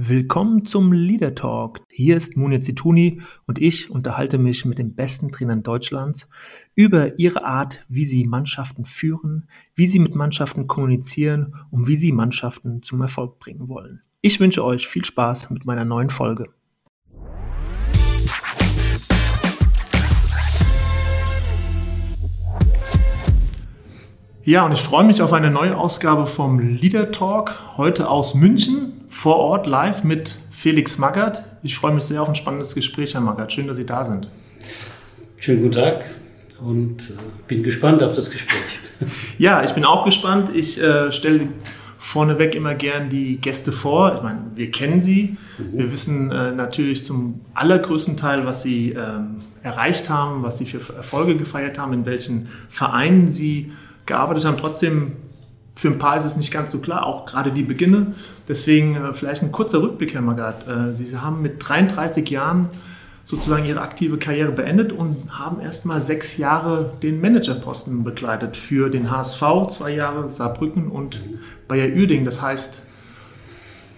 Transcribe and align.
Willkommen 0.00 0.64
zum 0.64 0.92
Leader 0.92 1.34
Talk. 1.34 1.80
Hier 1.90 2.16
ist 2.16 2.36
Munir 2.36 2.60
Zituni 2.60 3.20
und 3.48 3.60
ich 3.60 3.90
unterhalte 3.90 4.38
mich 4.38 4.64
mit 4.64 4.78
den 4.78 4.94
besten 4.94 5.32
Trainern 5.32 5.64
Deutschlands 5.64 6.28
über 6.76 7.18
ihre 7.18 7.44
Art, 7.44 7.84
wie 7.88 8.06
sie 8.06 8.24
Mannschaften 8.24 8.84
führen, 8.84 9.48
wie 9.74 9.88
sie 9.88 9.98
mit 9.98 10.14
Mannschaften 10.14 10.68
kommunizieren 10.68 11.56
und 11.72 11.88
wie 11.88 11.96
sie 11.96 12.12
Mannschaften 12.12 12.84
zum 12.84 13.02
Erfolg 13.02 13.40
bringen 13.40 13.66
wollen. 13.66 14.00
Ich 14.20 14.38
wünsche 14.38 14.64
euch 14.64 14.86
viel 14.86 15.04
Spaß 15.04 15.50
mit 15.50 15.66
meiner 15.66 15.84
neuen 15.84 16.10
Folge. 16.10 16.44
Ja, 24.48 24.64
und 24.64 24.72
ich 24.72 24.80
freue 24.80 25.04
mich 25.04 25.20
auf 25.20 25.34
eine 25.34 25.50
neue 25.50 25.76
Ausgabe 25.76 26.26
vom 26.26 26.58
Leader 26.58 27.12
Talk, 27.12 27.76
heute 27.76 28.08
aus 28.08 28.34
München, 28.34 28.92
vor 29.10 29.36
Ort 29.36 29.66
live 29.66 30.04
mit 30.04 30.38
Felix 30.50 30.96
Magath. 30.96 31.44
Ich 31.62 31.76
freue 31.76 31.92
mich 31.92 32.04
sehr 32.04 32.22
auf 32.22 32.30
ein 32.30 32.34
spannendes 32.34 32.74
Gespräch, 32.74 33.12
Herr 33.12 33.20
Magath. 33.20 33.52
Schön, 33.52 33.66
dass 33.66 33.76
Sie 33.76 33.84
da 33.84 34.04
sind. 34.04 34.30
Schönen 35.36 35.64
guten 35.64 35.74
Tag 35.74 36.06
und 36.62 37.10
äh, 37.10 37.12
bin 37.46 37.62
gespannt 37.62 38.02
auf 38.02 38.14
das 38.14 38.30
Gespräch. 38.30 38.80
Ja, 39.36 39.62
ich 39.62 39.72
bin 39.72 39.84
auch 39.84 40.06
gespannt. 40.06 40.48
Ich 40.54 40.82
äh, 40.82 41.12
stelle 41.12 41.48
vorneweg 41.98 42.54
immer 42.54 42.74
gern 42.74 43.10
die 43.10 43.36
Gäste 43.36 43.70
vor. 43.70 44.14
Ich 44.14 44.22
meine, 44.22 44.40
wir 44.54 44.70
kennen 44.70 45.02
sie. 45.02 45.36
Mhm. 45.58 45.78
Wir 45.78 45.92
wissen 45.92 46.32
äh, 46.32 46.52
natürlich 46.52 47.04
zum 47.04 47.42
allergrößten 47.52 48.16
Teil, 48.16 48.46
was 48.46 48.62
sie 48.62 48.92
ähm, 48.92 49.42
erreicht 49.62 50.08
haben, 50.08 50.42
was 50.42 50.56
sie 50.56 50.64
für 50.64 50.94
Erfolge 50.94 51.36
gefeiert 51.36 51.78
haben, 51.78 51.92
in 51.92 52.06
welchen 52.06 52.48
Vereinen 52.70 53.28
sie 53.28 53.72
gearbeitet 54.08 54.44
haben. 54.44 54.56
Trotzdem, 54.56 55.12
für 55.76 55.88
ein 55.88 55.98
paar 55.98 56.16
ist 56.16 56.24
es 56.24 56.36
nicht 56.36 56.50
ganz 56.50 56.72
so 56.72 56.78
klar, 56.78 57.06
auch 57.06 57.24
gerade 57.24 57.52
die 57.52 57.62
Beginne. 57.62 58.14
Deswegen 58.48 58.96
äh, 58.96 59.12
vielleicht 59.12 59.42
ein 59.42 59.52
kurzer 59.52 59.80
Rückblick, 59.80 60.14
Herr 60.14 60.22
Magath. 60.22 60.66
Äh, 60.66 60.92
Sie 60.92 61.16
haben 61.16 61.40
mit 61.40 61.56
33 61.60 62.28
Jahren 62.28 62.68
sozusagen 63.24 63.66
Ihre 63.66 63.82
aktive 63.82 64.18
Karriere 64.18 64.50
beendet 64.50 64.92
und 64.92 65.38
haben 65.38 65.60
erst 65.60 65.86
mal 65.86 66.00
sechs 66.00 66.38
Jahre 66.38 66.92
den 67.02 67.20
Managerposten 67.20 68.02
begleitet 68.02 68.56
für 68.56 68.88
den 68.88 69.10
HSV, 69.10 69.42
zwei 69.68 69.90
Jahre 69.90 70.30
Saarbrücken 70.30 70.88
und 70.88 71.20
Bayer 71.68 71.94
Uerdingen. 71.94 72.24
Das 72.24 72.42
heißt, 72.42 72.82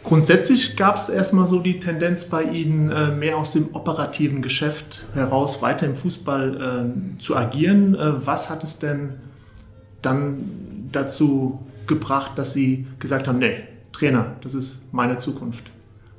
Grundsätzlich 0.03 0.77
gab 0.77 0.97
es 0.97 1.09
erstmal 1.09 1.47
so 1.47 1.59
die 1.59 1.79
Tendenz 1.79 2.25
bei 2.25 2.45
Ihnen, 2.45 2.91
äh, 2.91 3.11
mehr 3.11 3.37
aus 3.37 3.53
dem 3.53 3.75
operativen 3.75 4.41
Geschäft 4.41 5.05
heraus 5.13 5.61
weiter 5.61 5.87
im 5.87 5.95
Fußball 5.95 7.15
äh, 7.17 7.19
zu 7.19 7.37
agieren. 7.37 7.95
Äh, 7.95 8.27
was 8.27 8.49
hat 8.49 8.65
es 8.65 8.79
denn 8.79 9.15
dann 10.03 10.89
dazu 10.93 11.61
gebracht, 11.87 12.33
dass 12.37 12.53
Sie 12.53 12.87
gesagt 12.99 13.29
haben, 13.29 13.39
nee, 13.39 13.65
Trainer, 13.93 14.37
das 14.43 14.55
ist 14.55 14.81
meine 14.93 15.19
Zukunft? 15.19 15.71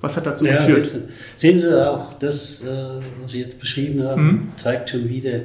Was 0.02 0.18
hat 0.18 0.26
dazu 0.26 0.46
ja, 0.46 0.54
geführt? 0.58 0.96
Sehen 1.38 1.60
Sie 1.60 1.90
auch, 1.90 2.14
das, 2.16 2.64
äh, 2.64 3.00
was 3.22 3.32
Sie 3.32 3.40
jetzt 3.40 3.60
beschrieben 3.60 4.04
haben, 4.04 4.24
mhm. 4.24 4.52
zeigt 4.58 4.90
schon 4.90 5.08
wieder, 5.08 5.42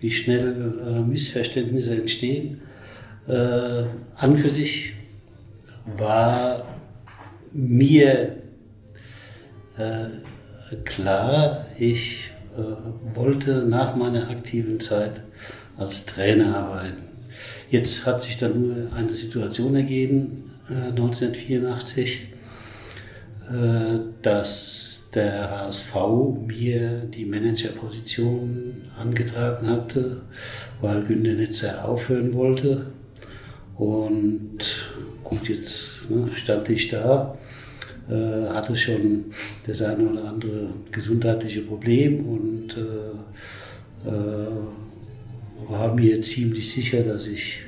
wie 0.00 0.10
schnell 0.10 0.74
äh, 0.86 1.00
Missverständnisse 1.00 1.96
entstehen. 1.96 2.60
Äh, 3.26 3.82
an 4.16 4.38
für 4.38 4.50
sich 4.50 4.94
war 5.96 6.64
mir 7.52 8.36
klar, 10.84 11.66
ich 11.78 12.30
wollte 13.14 13.62
nach 13.62 13.94
meiner 13.94 14.28
aktiven 14.28 14.80
Zeit 14.80 15.20
als 15.76 16.04
Trainer 16.04 16.56
arbeiten. 16.56 17.07
Jetzt 17.70 18.06
hat 18.06 18.22
sich 18.22 18.38
dann 18.38 18.62
nur 18.62 18.92
eine 18.94 19.12
Situation 19.12 19.74
ergeben, 19.76 20.50
äh, 20.70 20.90
1984, 20.90 22.28
äh, 23.50 23.98
dass 24.22 25.10
der 25.14 25.50
HSV 25.50 25.94
mir 26.46 27.02
die 27.14 27.24
Managerposition 27.24 28.82
angetragen 28.98 29.68
hatte, 29.68 30.22
weil 30.80 31.02
Günter 31.02 31.34
Netzer 31.34 31.86
aufhören 31.86 32.34
wollte. 32.34 32.86
Und 33.76 34.58
gut, 35.24 35.48
jetzt 35.48 36.10
ne, 36.10 36.28
stand 36.34 36.68
ich 36.68 36.88
da, 36.88 37.36
äh, 38.10 38.48
hatte 38.48 38.76
schon 38.76 39.26
das 39.66 39.82
eine 39.82 40.08
oder 40.08 40.24
andere 40.24 40.70
gesundheitliche 40.90 41.62
Problem 41.62 42.26
und 42.26 42.76
äh, 42.76 44.08
äh, 44.08 44.50
war 45.68 45.94
mir 45.94 46.20
ziemlich 46.22 46.72
sicher, 46.72 47.02
dass 47.02 47.26
ich 47.26 47.58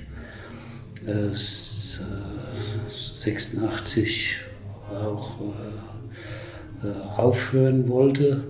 äh, 1.06 1.34
86 3.12 4.37
auch 4.91 5.41
äh, 5.41 6.87
äh, 6.87 6.93
aufhören 7.16 7.88
wollte. 7.88 8.44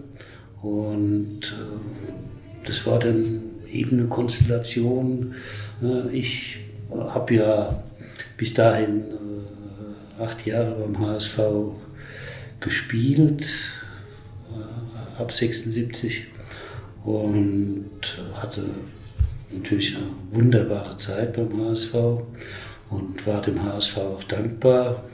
Und 0.63 1.41
äh, 1.43 2.65
das 2.65 2.87
war 2.87 2.99
dann 2.99 3.43
eben 3.71 3.99
eine 3.99 4.09
Konstellation. 4.09 5.35
Äh, 5.83 6.17
ich 6.17 6.59
habe 6.93 7.35
ja 7.35 7.83
bis 8.37 8.55
dahin 8.55 9.01
äh, 9.01 10.23
acht 10.23 10.47
Jahre 10.47 10.73
beim 10.73 10.99
HSV 11.01 11.41
gespielt, 12.61 13.47
ab 15.19 15.33
76 15.33 16.27
und 17.05 17.91
hatte 18.35 18.65
natürlich 19.53 19.97
eine 19.97 20.07
wunderbare 20.31 20.97
Zeit 20.97 21.35
beim 21.35 21.65
HSV 21.65 21.95
und 22.91 23.27
war 23.27 23.43
dem 23.43 23.63
HSV 23.63 23.99
auch 23.99 24.25
dankbar, 24.25 25.05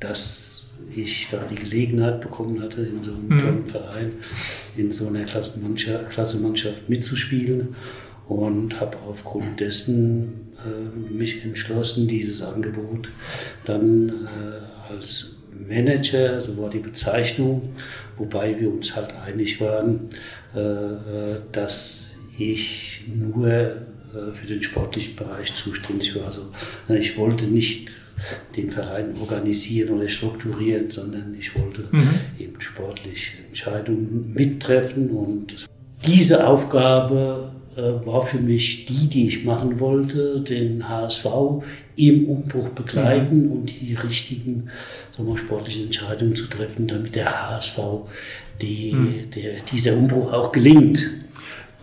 dass 0.00 0.66
ich 0.94 1.28
da 1.30 1.38
die 1.50 1.56
Gelegenheit 1.56 2.20
bekommen 2.20 2.62
hatte, 2.62 2.82
in 2.82 3.02
so 3.02 3.12
einem 3.12 3.28
mhm. 3.28 3.38
tollen 3.38 3.66
Verein, 3.66 4.12
in 4.76 4.92
so 4.92 5.08
einer 5.08 5.24
Klassenmannschaft 5.24 6.88
mitzuspielen 6.88 7.74
und 8.28 8.80
habe 8.80 8.96
aufgrund 9.08 9.60
dessen 9.60 10.52
äh, 10.64 11.12
mich 11.12 11.44
entschlossen, 11.44 12.08
dieses 12.08 12.42
Angebot 12.42 13.08
dann 13.64 14.08
äh, 14.08 14.92
als 14.92 15.36
Manager, 15.68 16.40
so 16.40 16.56
war 16.58 16.70
die 16.70 16.78
Bezeichnung, 16.78 17.74
wobei 18.16 18.58
wir 18.58 18.70
uns 18.70 18.96
halt 18.96 19.14
einig 19.14 19.60
waren, 19.60 20.08
äh, 20.54 20.60
äh 20.60 21.36
dass 21.52 22.13
ich 22.38 23.02
nur 23.06 23.48
äh, 23.48 24.32
für 24.32 24.46
den 24.46 24.62
sportlichen 24.62 25.16
Bereich 25.16 25.54
zuständig 25.54 26.14
war. 26.14 26.26
Also 26.26 26.50
ich 26.88 27.16
wollte 27.16 27.46
nicht 27.46 27.96
den 28.56 28.70
Verein 28.70 29.14
organisieren 29.20 29.98
oder 29.98 30.08
strukturieren, 30.08 30.90
sondern 30.90 31.34
ich 31.38 31.54
wollte 31.58 31.88
mhm. 31.90 32.20
eben 32.38 32.60
sportlich 32.60 33.32
Entscheidungen 33.48 34.32
mittreffen 34.32 35.10
und 35.10 35.66
diese 36.06 36.46
Aufgabe 36.46 37.50
äh, 37.76 38.06
war 38.06 38.24
für 38.24 38.38
mich 38.38 38.86
die, 38.86 39.08
die 39.08 39.26
ich 39.26 39.44
machen 39.44 39.80
wollte, 39.80 40.40
den 40.40 40.88
HSV 40.88 41.26
im 41.96 42.26
Umbruch 42.26 42.68
begleiten 42.70 43.46
mhm. 43.46 43.52
und 43.52 43.72
die 43.80 43.94
richtigen 43.94 44.68
sagen 45.10 45.28
wir, 45.28 45.36
sportlichen 45.36 45.86
Entscheidungen 45.86 46.36
zu 46.36 46.46
treffen, 46.46 46.86
damit 46.86 47.14
der 47.14 47.50
HSV 47.50 47.78
die, 48.60 48.92
mhm. 48.92 49.30
der, 49.34 49.54
dieser 49.72 49.96
Umbruch 49.96 50.32
auch 50.32 50.52
gelingt 50.52 51.10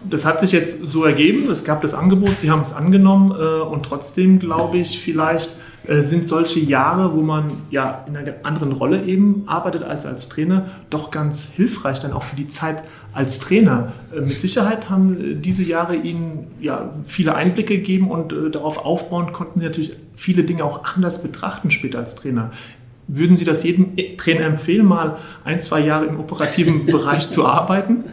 das 0.10 0.26
hat 0.26 0.42
sich 0.42 0.52
jetzt 0.52 0.86
so 0.86 1.06
ergeben, 1.06 1.50
es 1.50 1.64
gab 1.64 1.82
das 1.82 1.94
Angebot, 1.94 2.40
Sie 2.40 2.50
haben 2.50 2.62
es 2.62 2.74
angenommen 2.74 3.32
äh, 3.32 3.62
und 3.62 3.84
trotzdem 3.84 4.40
glaube 4.40 4.78
ich, 4.78 5.00
vielleicht 5.02 5.52
äh, 5.88 6.02
sind 6.02 6.28
solche 6.28 6.60
Jahre, 6.60 7.14
wo 7.16 7.22
man 7.22 7.52
ja 7.72 8.06
in 8.08 8.16
einer 8.16 8.34
anderen 8.44 8.72
Rolle 8.72 9.04
eben 9.04 9.44
arbeitet 9.48 9.84
als 9.84 10.06
als 10.06 10.30
Trainer, 10.30 10.68
doch 10.92 11.10
ganz 11.10 11.46
hilfreich 11.46 12.00
dann 12.00 12.14
auch 12.14 12.22
für 12.22 12.36
die 12.36 12.48
Zeit 12.48 12.84
als 13.14 13.40
Trainer. 13.40 13.94
Äh, 14.16 14.22
mit 14.22 14.42
Sicherheit 14.42 14.90
haben 14.90 15.42
diese 15.42 15.64
Jahre 15.64 15.96
Ihnen 15.96 16.48
ja 16.60 16.92
viele 17.06 17.34
Einblicke 17.34 17.78
gegeben 17.78 18.12
und 18.12 18.32
äh, 18.32 18.52
darauf 18.52 18.86
aufbauen 18.86 19.32
konnten 19.34 19.60
Sie 19.60 19.66
natürlich 19.66 19.94
viele 20.16 20.44
Dinge 20.44 20.64
auch 20.64 20.84
anders 20.96 21.24
betrachten 21.24 21.72
später 21.72 21.98
als 21.98 22.16
Trainer. 22.16 22.52
Würden 23.08 23.36
Sie 23.36 23.46
das 23.46 23.64
jedem 23.64 23.98
Trainer 24.18 24.46
empfehlen, 24.46 24.86
mal 24.86 25.18
ein, 25.44 25.60
zwei 25.60 25.80
Jahre 25.80 26.06
im 26.06 26.20
operativen 26.20 26.86
Bereich 26.88 27.28
zu 27.28 27.46
arbeiten? 27.46 28.04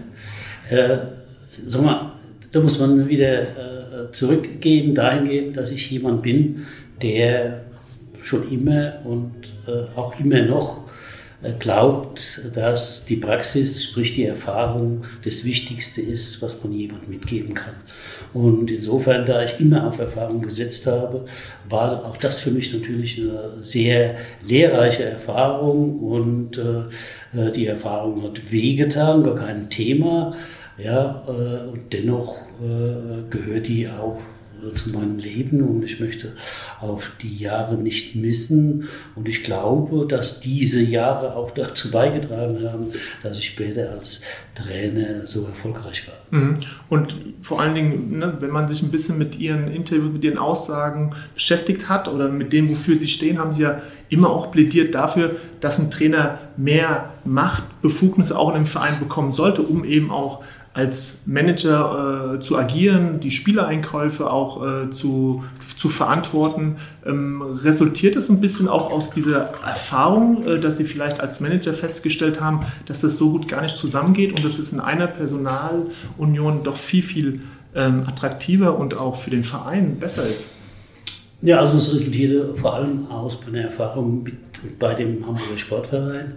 Sag 1.67 1.83
mal, 1.83 2.13
da 2.53 2.61
muss 2.61 2.79
man 2.79 3.09
wieder 3.09 3.43
äh, 3.43 4.11
zurückgehen, 4.13 4.95
dahingehend, 4.95 5.57
dass 5.57 5.71
ich 5.71 5.91
jemand 5.91 6.23
bin, 6.23 6.67
der 7.03 7.65
schon 8.23 8.51
immer 8.51 8.95
und 9.05 9.33
äh, 9.67 9.97
auch 9.97 10.19
immer 10.19 10.43
noch 10.43 10.89
äh, 11.43 11.53
glaubt, 11.59 12.41
dass 12.55 13.05
die 13.05 13.17
Praxis, 13.17 13.85
sprich 13.85 14.15
die 14.15 14.25
Erfahrung, 14.25 15.05
das 15.25 15.45
Wichtigste 15.45 16.01
ist, 16.01 16.43
was 16.43 16.63
man 16.63 16.73
jemandem 16.73 17.11
mitgeben 17.11 17.55
kann. 17.55 17.75
Und 18.35 18.71
insofern, 18.71 19.25
da 19.25 19.43
ich 19.45 19.61
immer 19.61 19.87
auf 19.87 19.99
Erfahrung 19.99 20.43
gesetzt 20.43 20.87
habe, 20.87 21.27
war 21.69 22.05
auch 22.05 22.17
das 22.17 22.41
für 22.41 22.51
mich 22.51 22.73
natürlich 22.75 23.19
eine 23.19 23.53
sehr 23.59 24.17
lehrreiche 24.47 25.05
Erfahrung 25.05 26.01
und 26.01 26.61
die 27.33 27.67
Erfahrung 27.67 28.23
hat 28.23 28.53
wehgetan, 28.53 29.23
gar 29.23 29.37
kein 29.37 29.71
Thema. 29.71 30.35
Ja, 30.79 31.25
äh, 31.27 31.69
und 31.69 31.93
dennoch 31.93 32.37
äh, 32.63 33.29
gehört 33.31 33.67
die 33.67 33.89
auch 33.89 34.21
zu 34.75 34.91
meinem 34.91 35.19
Leben 35.19 35.63
und 35.63 35.83
ich 35.85 36.01
möchte 36.01 36.33
auch 36.81 37.03
die 37.23 37.37
Jahre 37.37 37.77
nicht 37.77 38.17
missen. 38.17 38.89
Und 39.15 39.29
ich 39.29 39.45
glaube, 39.45 40.07
dass 40.07 40.41
diese 40.41 40.83
Jahre 40.83 41.37
auch 41.37 41.51
dazu 41.51 41.91
beigetragen 41.91 42.69
haben, 42.69 42.87
dass 43.23 43.39
ich 43.39 43.47
später 43.47 43.91
als 43.91 44.23
Trainer 44.55 45.27
so 45.27 45.45
erfolgreich 45.47 46.09
war. 46.09 46.39
Mhm. 46.39 46.57
Und 46.89 47.17
vor 47.41 47.61
allen 47.61 47.75
Dingen, 47.75 48.19
ne, 48.19 48.37
wenn 48.41 48.51
man 48.51 48.67
sich 48.67 48.83
ein 48.83 48.91
bisschen 48.91 49.19
mit 49.19 49.39
Ihren 49.39 49.69
Interviews, 49.69 50.13
mit 50.13 50.25
Ihren 50.25 50.39
Aussagen 50.39 51.15
beschäftigt 51.35 51.89
hat 51.89 52.09
oder 52.09 52.29
mit 52.29 52.53
dem, 52.53 52.69
wofür 52.69 52.99
Sie 52.99 53.09
stehen, 53.09 53.39
haben 53.39 53.53
Sie 53.53 53.63
ja 53.63 53.81
immer 54.09 54.31
auch 54.31 54.51
plädiert 54.51 54.95
dafür, 54.95 55.37
dass 55.61 55.79
ein 55.79 55.91
Trainer 55.91 56.39
mehr 56.57 57.13
Machtbefugnisse 57.25 58.37
auch 58.37 58.51
in 58.51 58.57
einem 58.57 58.67
Verein 58.67 58.99
bekommen 58.99 59.33
sollte, 59.33 59.63
um 59.63 59.85
eben 59.85 60.11
auch 60.11 60.43
als 60.79 61.23
Manager 61.27 62.37
äh, 62.37 62.39
zu 62.39 62.57
agieren, 62.57 63.19
die 63.19 63.33
Spielereinkäufe 63.33 64.31
auch 64.31 64.65
äh, 64.65 64.91
zu, 64.91 65.43
zu 65.77 65.89
verantworten. 65.89 66.77
Ähm, 67.05 67.43
resultiert 67.43 68.15
es 68.15 68.29
ein 68.29 68.41
bisschen 68.41 68.69
auch 68.69 68.89
aus 68.89 69.11
dieser 69.11 69.55
Erfahrung, 69.67 70.47
äh, 70.47 70.61
dass 70.61 70.77
Sie 70.77 70.85
vielleicht 70.85 71.19
als 71.19 71.41
Manager 71.41 71.75
festgestellt 71.75 72.41
haben, 72.41 72.61
dass 72.87 73.01
das 73.01 73.17
so 73.17 73.31
gut 73.31 73.49
gar 73.49 73.61
nicht 73.61 73.77
zusammengeht 73.77 74.31
und 74.37 74.45
dass 74.45 74.61
es 74.61 74.73
in 74.73 74.79
einer 74.79 75.09
Personalunion 75.09 76.63
doch 76.63 76.77
viel, 76.77 77.03
viel 77.03 77.41
ähm, 77.75 78.05
attraktiver 78.07 78.79
und 78.79 79.01
auch 79.01 79.17
für 79.17 79.31
den 79.31 79.43
Verein 79.43 79.99
besser 79.99 80.29
ist? 80.29 80.53
Ja, 81.43 81.59
also 81.59 81.77
es 81.77 81.93
resultierte 81.93 82.55
vor 82.55 82.77
allem 82.77 83.11
aus 83.11 83.41
meiner 83.45 83.65
Erfahrung 83.65 84.23
mit, 84.23 84.79
bei 84.79 84.95
dem 84.95 85.27
Hamburger 85.27 85.59
Sportverein. 85.59 86.35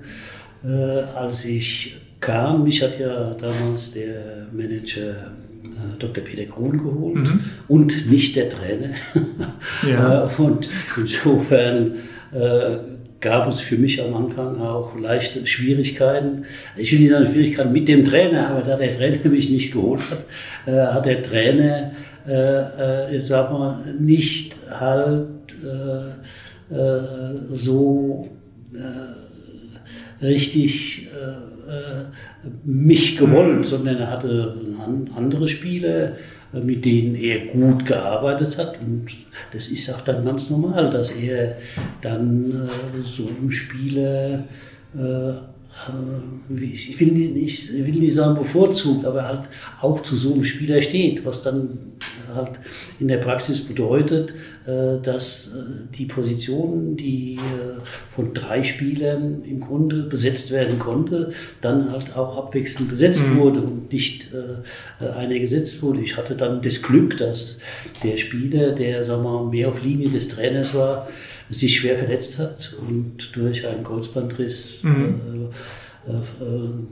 Äh, 0.64 0.68
als 1.16 1.46
ich 1.46 1.96
kam. 2.22 2.64
Mich 2.64 2.82
hat 2.82 2.98
ja 3.00 3.34
damals 3.34 3.92
der 3.92 4.48
Manager 4.54 5.34
äh, 5.64 6.00
Dr. 6.00 6.24
Peter 6.24 6.44
Grun 6.46 6.78
geholt 6.78 7.18
mhm. 7.18 7.40
und 7.68 8.10
nicht 8.10 8.36
der 8.36 8.50
Trainer. 8.50 8.92
Ja. 9.88 10.26
Äh, 10.26 10.42
und 10.42 10.70
insofern 10.98 11.94
äh, 12.32 12.78
gab 13.20 13.48
es 13.48 13.62
für 13.62 13.78
mich 13.78 14.02
am 14.02 14.14
Anfang 14.16 14.60
auch 14.60 14.98
leichte 15.00 15.46
Schwierigkeiten. 15.46 16.44
Ich 16.76 16.92
will 16.92 17.00
nicht 17.00 17.12
sagen 17.12 17.26
Schwierigkeiten 17.26 17.72
mit 17.72 17.88
dem 17.88 18.04
Trainer, 18.04 18.50
aber 18.50 18.62
da 18.62 18.76
der 18.76 18.96
Trainer 18.96 19.18
mich 19.30 19.50
nicht 19.50 19.72
geholt 19.72 20.02
hat, 20.10 20.26
äh, 20.66 20.94
hat 20.94 21.06
der 21.06 21.22
Trainer, 21.22 21.92
äh, 22.28 22.32
äh, 22.32 23.14
jetzt 23.14 23.28
sagen 23.28 23.54
wir, 23.58 23.86
nicht 24.00 24.56
halt 24.70 25.28
so 27.52 28.30
richtig 30.22 31.08
äh, 31.08 31.61
mich 32.64 33.18
gewollt, 33.18 33.66
sondern 33.66 33.98
er 33.98 34.10
hatte 34.10 34.56
andere 35.16 35.48
Spiele, 35.48 36.18
äh, 36.54 36.60
mit 36.60 36.86
denen 36.86 37.16
er 37.16 37.48
gut 37.48 37.86
gearbeitet 37.86 38.58
hat. 38.58 38.80
Und 38.82 39.08
das 39.54 39.68
ist 39.68 39.94
auch 39.94 40.02
dann 40.02 40.26
ganz 40.26 40.50
normal, 40.50 40.90
dass 40.90 41.12
er 41.12 41.58
dann 42.02 42.52
äh, 42.52 43.04
so 43.04 43.30
im 43.40 43.52
Spiele 43.52 44.46
äh, 44.98 45.34
ich 46.60 47.00
will 47.00 47.12
nicht, 47.14 47.72
ich 47.74 47.86
will 47.86 47.96
nicht 47.96 48.14
sagen 48.14 48.36
bevorzugt, 48.36 49.06
aber 49.06 49.26
halt 49.26 49.44
auch 49.80 50.02
zu 50.02 50.18
so 50.18 50.34
einem 50.34 50.44
Spieler 50.44 50.82
steht, 50.82 51.26
was 51.26 51.44
dann 51.44 51.78
halt 52.36 52.52
in 53.00 53.08
der 53.08 53.18
Praxis 53.18 53.62
bedeutet, 53.62 54.34
äh, 54.66 55.00
dass 55.02 55.48
äh, 55.48 55.96
die 55.98 56.06
Position, 56.06 56.96
die 56.96 57.40
von 58.10 58.34
drei 58.34 58.64
Spielern 58.64 59.44
im 59.44 59.60
Grunde 59.60 60.04
besetzt 60.04 60.52
werden 60.52 60.80
konnte, 60.80 61.32
dann 61.62 61.92
halt 61.92 62.16
auch 62.16 62.38
abwechselnd 62.38 62.90
besetzt 62.90 63.28
mhm. 63.28 63.38
wurde 63.38 63.62
und 63.62 63.92
nicht 63.92 64.28
einer 65.00 65.40
gesetzt 65.40 65.82
wurde. 65.82 66.02
Ich 66.02 66.18
hatte 66.18 66.36
dann 66.36 66.62
das 66.62 66.82
Glück, 66.82 67.18
dass 67.18 67.60
der 68.04 68.18
Spieler, 68.18 68.72
der 68.72 69.04
sagen 69.04 69.24
wir, 69.24 69.44
mehr 69.44 69.70
auf 69.70 69.84
Linie 69.84 70.10
des 70.10 70.28
Trainers 70.28 70.74
war, 70.74 71.08
sich 71.52 71.76
schwer 71.76 71.98
verletzt 71.98 72.40
hat 72.40 72.76
und 72.80 73.36
durch 73.36 73.68
einen 73.68 73.84
Kreuzbandriss 73.84 74.84
mhm. 74.84 74.92
äh, 74.94 75.46
äh, 75.46 75.50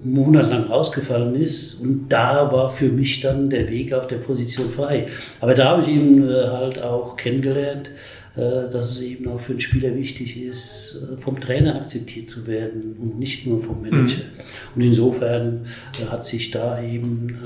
monatelang 0.03 0.69
ausgefallen 0.69 1.35
ist. 1.35 1.75
Und 1.81 2.09
da 2.09 2.51
war 2.51 2.69
für 2.69 2.89
mich 2.89 3.21
dann 3.21 3.49
der 3.49 3.69
Weg 3.69 3.93
auf 3.93 4.07
der 4.07 4.17
Position 4.17 4.69
frei. 4.69 5.07
Aber 5.39 5.55
da 5.55 5.69
habe 5.69 5.81
ich 5.81 5.87
ihn 5.87 6.27
äh, 6.27 6.47
halt 6.47 6.81
auch 6.81 7.15
kennengelernt, 7.15 7.89
äh, 8.35 8.69
dass 8.71 8.91
es 8.91 9.01
eben 9.01 9.27
auch 9.27 9.39
für 9.39 9.53
einen 9.53 9.59
Spieler 9.59 9.95
wichtig 9.95 10.41
ist, 10.41 11.07
äh, 11.11 11.19
vom 11.19 11.39
Trainer 11.39 11.75
akzeptiert 11.75 12.29
zu 12.29 12.45
werden 12.45 12.95
und 13.01 13.17
nicht 13.17 13.47
nur 13.47 13.61
vom 13.61 13.81
Manager. 13.81 14.17
Mhm. 14.17 14.75
Und 14.75 14.81
insofern 14.81 15.65
äh, 15.99 16.05
hat 16.05 16.27
sich 16.27 16.51
da 16.51 16.81
eben 16.81 17.37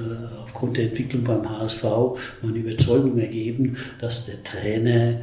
aufgrund 0.43 0.77
der 0.77 0.85
Entwicklung 0.85 1.23
beim 1.23 1.49
HSV 1.49 1.83
meine 2.41 2.57
Überzeugung 2.57 3.17
ergeben, 3.17 3.77
dass 3.99 4.25
der 4.25 4.43
Trainer 4.43 5.21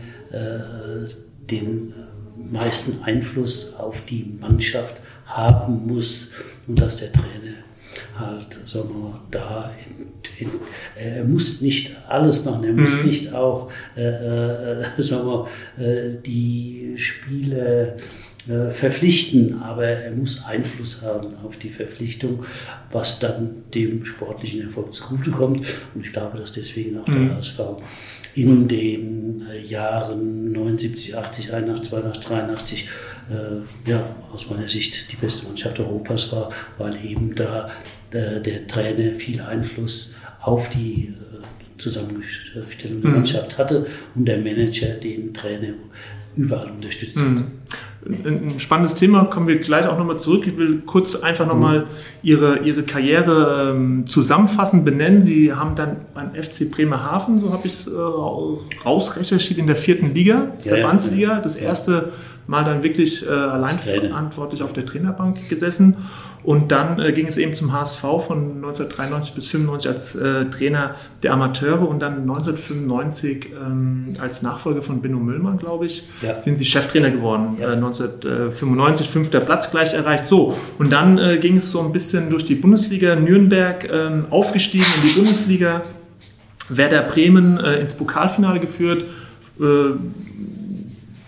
den 1.50 1.92
äh, 1.92 2.52
meisten 2.52 3.02
Einfluss 3.02 3.74
auf 3.74 4.02
die 4.06 4.24
Mannschaft 4.40 5.00
haben 5.30 5.86
muss 5.86 6.32
und 6.66 6.80
dass 6.80 6.96
der 6.96 7.12
Trainer 7.12 7.54
halt, 8.18 8.58
sagen 8.66 8.90
wir, 8.90 9.20
da 9.30 9.72
in, 9.88 10.46
in, 10.46 10.52
er 10.96 11.24
muss 11.24 11.60
nicht 11.60 11.90
alles 12.08 12.44
machen, 12.44 12.64
er 12.64 12.72
muss 12.72 12.96
mhm. 12.96 13.08
nicht 13.08 13.32
auch, 13.32 13.70
äh, 13.96 14.02
äh, 14.02 14.84
sagen 14.98 15.26
wir, 15.26 15.48
äh, 15.78 16.16
die 16.24 16.94
Spiele 16.96 17.96
äh, 18.48 18.70
verpflichten, 18.70 19.62
aber 19.62 19.84
er 19.84 20.12
muss 20.12 20.44
Einfluss 20.44 21.02
haben 21.04 21.28
auf 21.44 21.56
die 21.56 21.70
Verpflichtung, 21.70 22.44
was 22.90 23.18
dann 23.18 23.64
dem 23.74 24.04
sportlichen 24.04 24.62
Erfolg 24.62 24.92
zugutekommt. 24.94 25.66
Und 25.94 26.04
ich 26.04 26.12
glaube, 26.12 26.38
dass 26.38 26.52
deswegen 26.52 26.98
auch 26.98 27.06
mhm. 27.06 27.28
der 27.28 27.36
HSV 27.36 27.60
in 28.34 28.68
den 28.68 29.46
äh, 29.50 29.60
Jahren 29.60 30.52
79, 30.52 31.16
80, 31.16 31.52
81, 31.52 31.90
82, 31.90 32.24
83 32.26 32.88
äh, 33.30 33.90
ja, 33.90 34.16
aus 34.32 34.50
meiner 34.50 34.68
Sicht 34.68 35.10
die 35.12 35.16
beste 35.16 35.46
Mannschaft 35.46 35.78
Europas 35.78 36.32
war, 36.32 36.50
weil 36.78 36.96
eben 37.04 37.34
da 37.34 37.70
äh, 38.10 38.40
der 38.40 38.66
Trainer 38.66 39.12
viel 39.12 39.40
Einfluss 39.40 40.14
auf 40.40 40.68
die 40.70 41.08
äh, 41.08 41.78
Zusammenstellung 41.78 43.02
der 43.02 43.10
mhm. 43.10 43.16
Mannschaft 43.16 43.58
hatte 43.58 43.86
und 44.14 44.26
der 44.26 44.38
Manager 44.38 44.88
den 44.94 45.32
Trainer 45.32 45.74
überall 46.36 46.70
unterstützt 46.70 47.18
hat. 47.18 47.44
Ein 48.06 48.58
spannendes 48.58 48.94
Thema, 48.94 49.26
kommen 49.26 49.46
wir 49.46 49.58
gleich 49.58 49.86
auch 49.86 49.98
nochmal 49.98 50.18
zurück. 50.18 50.46
Ich 50.46 50.56
will 50.56 50.80
kurz 50.86 51.16
einfach 51.16 51.46
nochmal 51.46 51.86
Ihre, 52.22 52.60
Ihre 52.60 52.82
Karriere 52.82 53.72
ähm, 53.74 54.06
zusammenfassen, 54.06 54.86
benennen. 54.86 55.22
Sie 55.22 55.52
haben 55.52 55.74
dann 55.74 55.98
beim 56.14 56.30
FC 56.34 56.70
Bremerhaven, 56.70 57.40
so 57.40 57.52
habe 57.52 57.66
ich 57.66 57.74
es 57.74 57.86
äh, 57.88 57.96
rausrecherchiert, 58.84 59.58
in 59.58 59.66
der 59.66 59.76
vierten 59.76 60.14
Liga, 60.14 60.52
ja, 60.64 60.76
Verbandsliga, 60.76 61.40
das 61.40 61.56
erste 61.56 62.12
Mal 62.50 62.64
dann 62.64 62.82
wirklich 62.82 63.24
äh, 63.24 63.30
allein 63.30 63.78
verantwortlich 63.78 64.64
auf 64.64 64.72
der 64.72 64.84
Trainerbank 64.84 65.48
gesessen 65.48 65.98
und 66.42 66.72
dann 66.72 66.98
äh, 66.98 67.12
ging 67.12 67.28
es 67.28 67.36
eben 67.36 67.54
zum 67.54 67.72
HSV 67.72 68.00
von 68.00 68.56
1993 68.56 69.34
bis 69.36 69.54
1995 69.54 69.88
als 69.88 70.16
äh, 70.16 70.50
Trainer 70.50 70.96
der 71.22 71.32
Amateure 71.34 71.88
und 71.88 72.00
dann 72.00 72.22
1995 72.22 73.50
ähm, 73.54 74.14
als 74.18 74.42
Nachfolger 74.42 74.82
von 74.82 75.00
Benno 75.00 75.20
Müllmann, 75.20 75.58
glaube 75.58 75.86
ich, 75.86 76.08
ja. 76.22 76.40
sind 76.40 76.58
sie 76.58 76.64
Cheftrainer 76.64 77.12
geworden. 77.12 77.56
Ja. 77.60 77.68
Äh, 77.68 77.76
1995 77.76 79.08
fünfter 79.08 79.38
Platz 79.38 79.70
gleich 79.70 79.94
erreicht. 79.94 80.26
So, 80.26 80.56
und 80.76 80.90
dann 80.90 81.18
äh, 81.18 81.38
ging 81.38 81.58
es 81.58 81.70
so 81.70 81.80
ein 81.80 81.92
bisschen 81.92 82.30
durch 82.30 82.46
die 82.46 82.56
Bundesliga. 82.56 83.14
Nürnberg 83.14 83.88
ähm, 83.88 84.24
aufgestiegen 84.30 84.86
in 84.96 85.08
die 85.08 85.14
Bundesliga. 85.14 85.82
Werder 86.68 87.02
Bremen 87.02 87.60
äh, 87.60 87.78
ins 87.78 87.94
Pokalfinale 87.94 88.58
geführt 88.58 89.04
äh, 89.60 89.92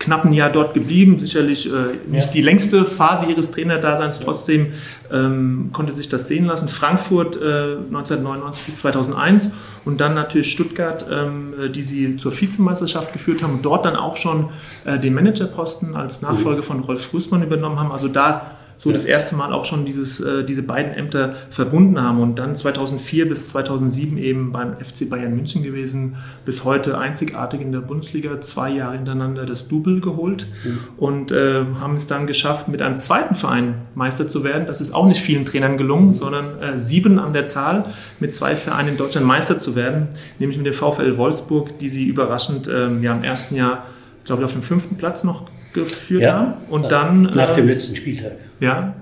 knappen 0.02 0.32
Jahr 0.32 0.50
dort 0.50 0.74
geblieben, 0.74 1.18
sicherlich 1.18 1.66
äh, 1.66 1.94
nicht 2.08 2.26
ja. 2.26 2.32
die 2.32 2.42
längste 2.42 2.84
Phase 2.84 3.26
ihres 3.26 3.52
Trainerdaseins, 3.52 4.18
trotzdem 4.18 4.72
ähm, 5.12 5.70
konnte 5.72 5.92
sich 5.92 6.08
das 6.08 6.26
sehen 6.26 6.46
lassen. 6.46 6.68
Frankfurt 6.68 7.36
äh, 7.36 7.76
1999 7.76 8.64
bis 8.64 8.78
2001 8.78 9.50
und 9.84 10.00
dann 10.00 10.14
natürlich 10.14 10.50
Stuttgart, 10.50 11.06
ähm, 11.08 11.54
äh, 11.58 11.68
die 11.70 11.84
sie 11.84 12.16
zur 12.16 12.32
Vizemeisterschaft 12.38 13.12
geführt 13.12 13.42
haben 13.42 13.54
und 13.54 13.64
dort 13.64 13.86
dann 13.86 13.94
auch 13.94 14.16
schon 14.16 14.48
äh, 14.84 14.98
den 14.98 15.14
Managerposten 15.14 15.94
als 15.94 16.20
Nachfolger 16.20 16.62
mhm. 16.62 16.66
von 16.66 16.80
Rolf 16.80 17.06
Fußmann 17.06 17.42
übernommen 17.42 17.78
haben. 17.78 17.92
Also 17.92 18.08
da 18.08 18.56
so 18.78 18.90
ja. 18.90 18.94
das 18.94 19.04
erste 19.04 19.36
Mal 19.36 19.52
auch 19.52 19.64
schon 19.64 19.84
dieses, 19.84 20.20
äh, 20.20 20.44
diese 20.44 20.62
beiden 20.62 20.92
Ämter 20.92 21.34
verbunden 21.50 22.00
haben 22.02 22.20
und 22.20 22.38
dann 22.38 22.56
2004 22.56 23.28
bis 23.28 23.48
2007 23.48 24.18
eben 24.18 24.52
beim 24.52 24.74
FC 24.78 25.08
Bayern 25.08 25.34
München 25.34 25.62
gewesen, 25.62 26.16
bis 26.44 26.64
heute 26.64 26.98
einzigartig 26.98 27.60
in 27.60 27.72
der 27.72 27.80
Bundesliga, 27.80 28.40
zwei 28.40 28.70
Jahre 28.70 28.94
hintereinander 28.94 29.46
das 29.46 29.68
Double 29.68 30.00
geholt 30.00 30.46
mhm. 30.64 30.78
und 30.96 31.32
äh, 31.32 31.64
haben 31.80 31.94
es 31.94 32.06
dann 32.06 32.26
geschafft, 32.26 32.68
mit 32.68 32.82
einem 32.82 32.96
zweiten 32.98 33.34
Verein 33.34 33.74
Meister 33.94 34.28
zu 34.28 34.44
werden. 34.44 34.66
Das 34.66 34.80
ist 34.80 34.94
auch 34.94 35.06
nicht 35.06 35.20
vielen 35.20 35.44
Trainern 35.44 35.76
gelungen, 35.76 36.08
mhm. 36.08 36.12
sondern 36.12 36.60
äh, 36.60 36.80
sieben 36.80 37.18
an 37.18 37.32
der 37.32 37.46
Zahl, 37.46 37.92
mit 38.20 38.34
zwei 38.34 38.56
Vereinen 38.56 38.90
in 38.90 38.96
Deutschland 38.96 39.26
Meister 39.26 39.58
zu 39.58 39.76
werden, 39.76 40.08
nämlich 40.38 40.58
mit 40.58 40.66
dem 40.66 40.74
VfL 40.74 41.16
Wolfsburg, 41.16 41.78
die 41.78 41.88
sie 41.88 42.04
überraschend 42.04 42.68
ähm, 42.72 43.02
ja, 43.02 43.12
im 43.12 43.22
ersten 43.22 43.54
Jahr, 43.54 43.86
glaube 44.24 44.42
ich, 44.42 44.46
auf 44.46 44.52
dem 44.52 44.62
fünften 44.62 44.96
Platz 44.96 45.24
noch 45.24 45.44
geführt 45.72 46.22
ja, 46.22 46.34
haben. 46.34 46.54
Und 46.68 46.90
dann, 46.90 47.22
nach 47.22 47.52
äh, 47.52 47.54
dem 47.54 47.68
letzten 47.68 47.96
Spieltag. 47.96 48.32
Ja, 48.62 48.94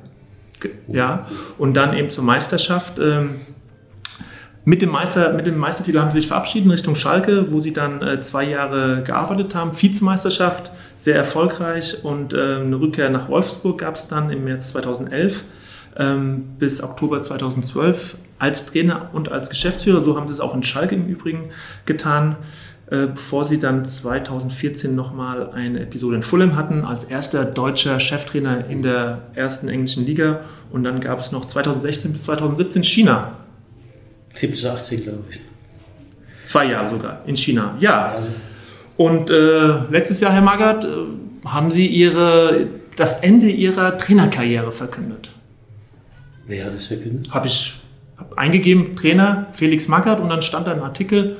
ja. 0.88 1.26
Und 1.58 1.74
dann 1.74 1.94
eben 1.94 2.08
zur 2.08 2.24
Meisterschaft. 2.24 2.98
Ähm, 2.98 3.40
Mit 4.64 4.82
dem, 4.82 4.90
Meister, 4.90 5.32
mit 5.32 5.46
dem 5.46 5.56
Meistertitel 5.58 5.98
haben 5.98 6.10
sie 6.10 6.20
sich 6.20 6.28
verabschiedet 6.28 6.70
Richtung 6.70 6.94
Schalke, 6.94 7.50
wo 7.50 7.60
sie 7.60 7.72
dann 7.72 8.02
äh, 8.02 8.20
zwei 8.20 8.44
Jahre 8.44 9.02
gearbeitet 9.02 9.54
haben. 9.54 9.70
Vizemeisterschaft, 9.72 10.70
sehr 10.96 11.16
erfolgreich 11.16 12.04
und 12.04 12.32
äh, 12.32 12.56
eine 12.56 12.78
Rückkehr 12.78 13.08
nach 13.10 13.28
Wolfsburg 13.28 13.78
gab 13.78 13.96
es 13.96 14.08
dann 14.08 14.30
im 14.30 14.44
März 14.44 14.70
2011 14.70 15.44
ähm, 15.96 16.44
bis 16.58 16.82
Oktober 16.82 17.22
2012 17.22 18.16
als 18.38 18.66
Trainer 18.66 19.10
und 19.12 19.30
als 19.30 19.48
Geschäftsführer. 19.50 20.02
So 20.02 20.16
haben 20.16 20.28
sie 20.28 20.34
es 20.34 20.40
auch 20.40 20.54
in 20.54 20.62
Schalke 20.62 20.94
im 20.94 21.06
Übrigen 21.06 21.50
getan, 21.86 22.36
äh, 22.90 23.06
bevor 23.06 23.44
sie 23.44 23.60
dann 23.60 23.86
2014 23.86 24.94
nochmal 24.94 25.50
eine 25.52 25.80
Episode 25.80 26.16
in 26.16 26.22
Fulham 26.22 26.56
hatten, 26.56 26.84
als 26.84 27.04
erster 27.04 27.44
deutscher 27.44 28.00
Cheftrainer 28.00 28.66
in 28.66 28.82
der 28.82 29.22
ersten 29.34 29.68
englischen 29.68 30.04
Liga. 30.04 30.40
Und 30.72 30.82
dann 30.82 31.00
gab 31.00 31.20
es 31.20 31.30
noch 31.30 31.44
2016 31.44 32.12
bis 32.12 32.24
2017 32.24 32.82
China 32.82 33.36
17, 34.34 34.70
18, 34.70 35.02
glaube 35.04 35.22
ich. 35.30 35.40
Zwei 36.46 36.66
Jahre 36.66 36.88
sogar 36.88 37.22
in 37.26 37.36
China, 37.36 37.76
ja. 37.78 38.16
Und 38.96 39.30
äh, 39.30 39.88
letztes 39.90 40.20
Jahr, 40.20 40.32
Herr 40.32 40.42
Magath, 40.42 40.84
äh, 40.84 40.88
haben 41.44 41.70
Sie 41.70 41.86
Ihre, 41.86 42.66
das 42.96 43.20
Ende 43.20 43.46
Ihrer 43.46 43.98
Trainerkarriere 43.98 44.72
verkündet. 44.72 45.30
Wer 46.46 46.66
hat 46.66 46.74
das 46.74 46.86
verkündet? 46.86 47.32
Habe 47.32 47.46
ich 47.46 47.80
hab 48.16 48.36
eingegeben, 48.36 48.96
Trainer 48.96 49.46
Felix 49.52 49.86
Magath 49.86 50.18
und 50.18 50.28
dann 50.28 50.42
stand 50.42 50.66
da 50.66 50.72
ein 50.72 50.82
Artikel, 50.82 51.36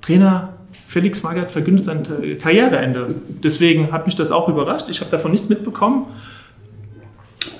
Trainer 0.00 0.57
Felix 0.86 1.22
Magath 1.22 1.52
verkündet 1.52 1.84
sein 1.84 2.02
Karriereende. 2.40 3.14
Deswegen 3.42 3.92
hat 3.92 4.06
mich 4.06 4.16
das 4.16 4.32
auch 4.32 4.48
überrascht. 4.48 4.88
Ich 4.88 5.00
habe 5.00 5.10
davon 5.10 5.30
nichts 5.30 5.48
mitbekommen. 5.48 6.06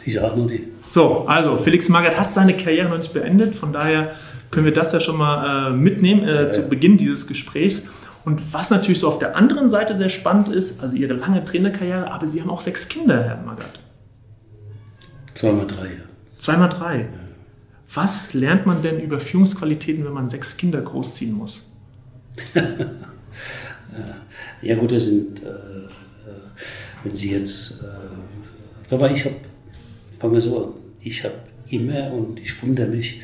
Ich 0.05 0.19
auch 0.21 0.35
nur 0.35 0.47
die. 0.47 0.69
So, 0.87 1.27
also 1.27 1.59
Felix 1.59 1.89
Magath 1.89 2.19
hat 2.19 2.35
seine 2.35 2.57
Karriere 2.57 2.89
noch 2.89 2.97
nicht 2.97 3.13
beendet, 3.13 3.55
von 3.55 3.73
daher 3.73 4.13
können 4.51 4.65
wir 4.65 4.73
das 4.73 4.93
ja 4.93 5.01
schon 5.01 5.17
mal 5.17 5.69
äh, 5.69 5.71
mitnehmen 5.73 6.27
äh, 6.27 6.45
ja, 6.45 6.51
zu 6.51 6.63
Beginn 6.63 6.97
dieses 6.97 7.27
Gesprächs. 7.27 7.89
Und 8.25 8.53
was 8.53 8.71
natürlich 8.71 9.01
so 9.01 9.09
auf 9.09 9.19
der 9.19 9.37
anderen 9.37 9.69
Seite 9.69 9.97
sehr 9.97 10.09
spannend 10.09 10.49
ist, 10.49 10.83
also 10.83 10.97
Ihre 10.97 11.15
lange 11.15 11.45
Trainerkarriere, 11.45 12.11
aber 12.11 12.27
Sie 12.27 12.41
haben 12.41 12.51
auch 12.51 12.63
sechs 12.63 12.89
Kinder, 12.89 13.23
Herr 13.23 13.43
Magath. 13.43 13.79
Zweimal 15.35 15.67
drei, 15.67 15.85
ja. 15.85 16.05
Zweimal 16.39 16.69
drei. 16.69 16.99
Ja. 17.01 17.07
Was 17.95 18.35
lernt 18.35 18.67
man 18.67 18.83
denn 18.83 19.01
über 19.01 19.21
Führungsqualitäten, 19.21 20.05
wenn 20.05 20.13
man 20.13 20.29
sechs 20.29 20.57
Kinder 20.57 20.81
großziehen 20.81 21.33
muss? 21.33 21.68
ja 24.63 24.77
gut, 24.77 24.93
das 24.93 25.05
sind, 25.05 25.43
äh, 25.43 25.47
äh, 25.47 25.89
wenn 27.05 27.15
Sie 27.15 27.33
jetzt, 27.33 27.83
äh, 27.83 28.95
aber 28.95 29.11
ich 29.11 29.25
habe, 29.25 29.37
fangen 30.19 30.35
wir 30.35 30.43
so 30.43 30.65
an, 30.65 30.73
ich 31.01 31.25
habe 31.25 31.35
immer 31.71 32.13
und 32.13 32.41
ich 32.41 32.61
wundere 32.63 32.89
mich, 32.89 33.21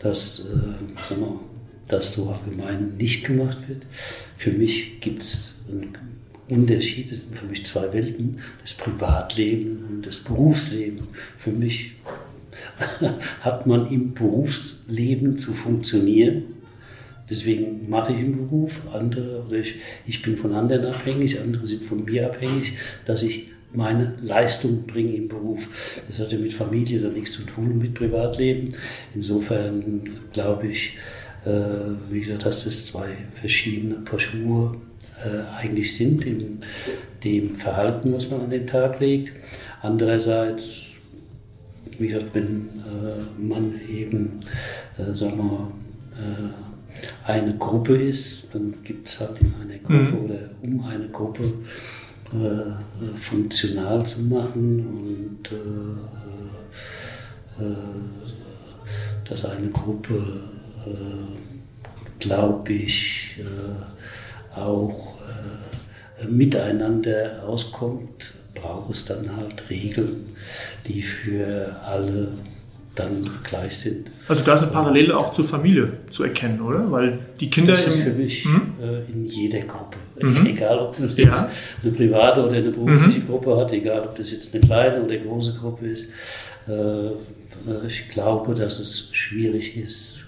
dass 0.00 0.48
äh, 0.48 1.16
wir, 1.16 1.40
das 1.88 2.14
so 2.14 2.30
allgemein 2.30 2.96
nicht 2.96 3.24
gemacht 3.24 3.58
wird. 3.68 3.82
Für 4.38 4.50
mich 4.50 5.00
gibt 5.00 5.22
es 5.22 5.56
einen 5.68 5.96
Unterschied, 6.48 7.10
es 7.10 7.22
sind 7.22 7.38
für 7.38 7.46
mich 7.46 7.66
zwei 7.66 7.92
Welten, 7.92 8.38
das 8.62 8.74
Privatleben 8.74 9.84
und 9.88 10.06
das 10.06 10.20
Berufsleben. 10.20 11.06
Für 11.38 11.50
mich 11.50 11.94
hat 13.40 13.66
man 13.66 13.90
im 13.90 14.14
Berufsleben 14.14 15.36
zu 15.36 15.52
funktionieren. 15.52 16.44
Deswegen 17.30 17.88
mache 17.88 18.12
ich 18.12 18.18
einen 18.18 18.36
Beruf, 18.36 18.80
andere, 18.92 19.44
oder 19.46 19.56
ich, 19.56 19.76
ich 20.06 20.22
bin 20.22 20.36
von 20.36 20.52
anderen 20.52 20.86
abhängig, 20.86 21.40
andere 21.40 21.64
sind 21.64 21.84
von 21.84 22.04
mir 22.04 22.26
abhängig, 22.26 22.74
dass 23.04 23.22
ich 23.22 23.48
meine 23.72 24.14
Leistung 24.20 24.84
bringe 24.86 25.14
im 25.14 25.28
Beruf. 25.28 25.68
Das 26.08 26.18
hat 26.18 26.32
ja 26.32 26.38
mit 26.38 26.52
Familie 26.52 27.00
dann 27.00 27.14
nichts 27.14 27.32
zu 27.32 27.42
tun, 27.42 27.78
mit 27.78 27.94
Privatleben. 27.94 28.74
Insofern 29.14 30.02
glaube 30.32 30.68
ich, 30.68 30.98
äh, 31.44 31.50
wie 32.10 32.20
gesagt, 32.20 32.44
dass 32.46 32.64
das 32.64 32.86
zwei 32.86 33.08
verschiedene 33.32 33.96
Paar 33.96 34.18
äh, 34.18 35.58
eigentlich 35.58 35.94
sind, 35.94 36.24
in 36.24 36.58
dem 37.24 37.50
Verhalten, 37.50 38.12
was 38.12 38.30
man 38.30 38.42
an 38.42 38.50
den 38.50 38.66
Tag 38.66 39.00
legt. 39.00 39.32
Andererseits, 39.80 40.88
wie 41.98 42.08
gesagt, 42.08 42.34
wenn 42.34 42.68
äh, 42.86 43.40
man 43.40 43.80
eben, 43.88 44.40
sagen 45.12 45.38
wir, 45.38 45.72
äh, 46.18 46.61
eine 47.24 47.56
Gruppe 47.56 47.96
ist, 47.96 48.54
dann 48.54 48.74
gibt 48.84 49.08
es 49.08 49.20
halt 49.20 49.40
in 49.40 49.54
einer 49.60 49.78
Gruppe 49.78 49.94
mhm. 49.94 50.24
oder 50.24 50.38
um 50.62 50.84
eine 50.84 51.08
Gruppe 51.08 51.44
äh, 52.32 53.16
funktional 53.16 54.06
zu 54.06 54.22
machen 54.22 54.86
und 54.86 55.52
äh, 55.52 55.56
äh, 57.62 57.76
dass 59.28 59.44
eine 59.44 59.68
Gruppe, 59.68 60.40
glaube 62.18 62.72
ich, 62.72 63.40
auch 64.54 65.14
miteinander 66.28 67.42
auskommt, 67.46 68.34
braucht 68.54 68.90
es 68.90 69.04
dann 69.04 69.36
halt 69.36 69.70
Regeln, 69.70 70.34
die 70.86 71.02
für 71.02 71.80
alle 71.82 72.32
dann 72.94 73.28
gleich 73.42 73.78
sind. 73.78 74.10
Also 74.28 74.44
da 74.44 74.54
ist 74.54 74.62
eine 74.62 74.72
Parallele 74.72 75.16
auch 75.16 75.32
zur 75.32 75.44
Familie 75.44 75.94
zu 76.10 76.24
erkennen, 76.24 76.60
oder? 76.60 76.90
Weil 76.90 77.20
die 77.40 77.48
Kinder. 77.48 77.72
Das 77.72 77.86
ist 77.86 78.00
für 78.00 78.10
mich 78.10 78.44
hm? 78.44 78.72
äh, 78.80 79.10
in 79.10 79.24
jeder 79.24 79.60
Gruppe. 79.60 79.96
Mhm. 80.20 80.46
Egal, 80.46 80.78
ob 80.78 80.98
man 80.98 81.08
ja. 81.10 81.28
jetzt 81.28 81.48
eine 81.82 81.92
private 81.92 82.44
oder 82.44 82.56
eine 82.56 82.70
berufliche 82.70 83.20
mhm. 83.20 83.26
Gruppe 83.26 83.56
hat, 83.56 83.72
egal, 83.72 84.02
ob 84.02 84.16
das 84.16 84.30
jetzt 84.30 84.54
eine 84.54 84.64
kleine 84.64 85.02
oder 85.02 85.16
große 85.16 85.58
Gruppe 85.58 85.86
ist. 85.86 86.12
Äh, 86.68 86.72
äh 86.72 87.12
ich 87.86 88.08
glaube, 88.10 88.54
dass 88.54 88.78
es 88.78 89.08
schwierig 89.12 89.76
ist, 89.76 90.24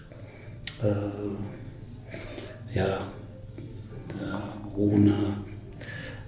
äh, 0.83 2.77
ja, 2.77 2.97
äh, 2.97 4.77
ohne 4.77 5.13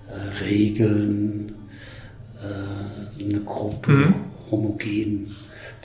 äh, 0.08 0.44
Regeln 0.44 1.52
eine 3.18 3.40
Gruppe 3.40 3.90
mhm. 3.90 4.14
homogen 4.50 5.26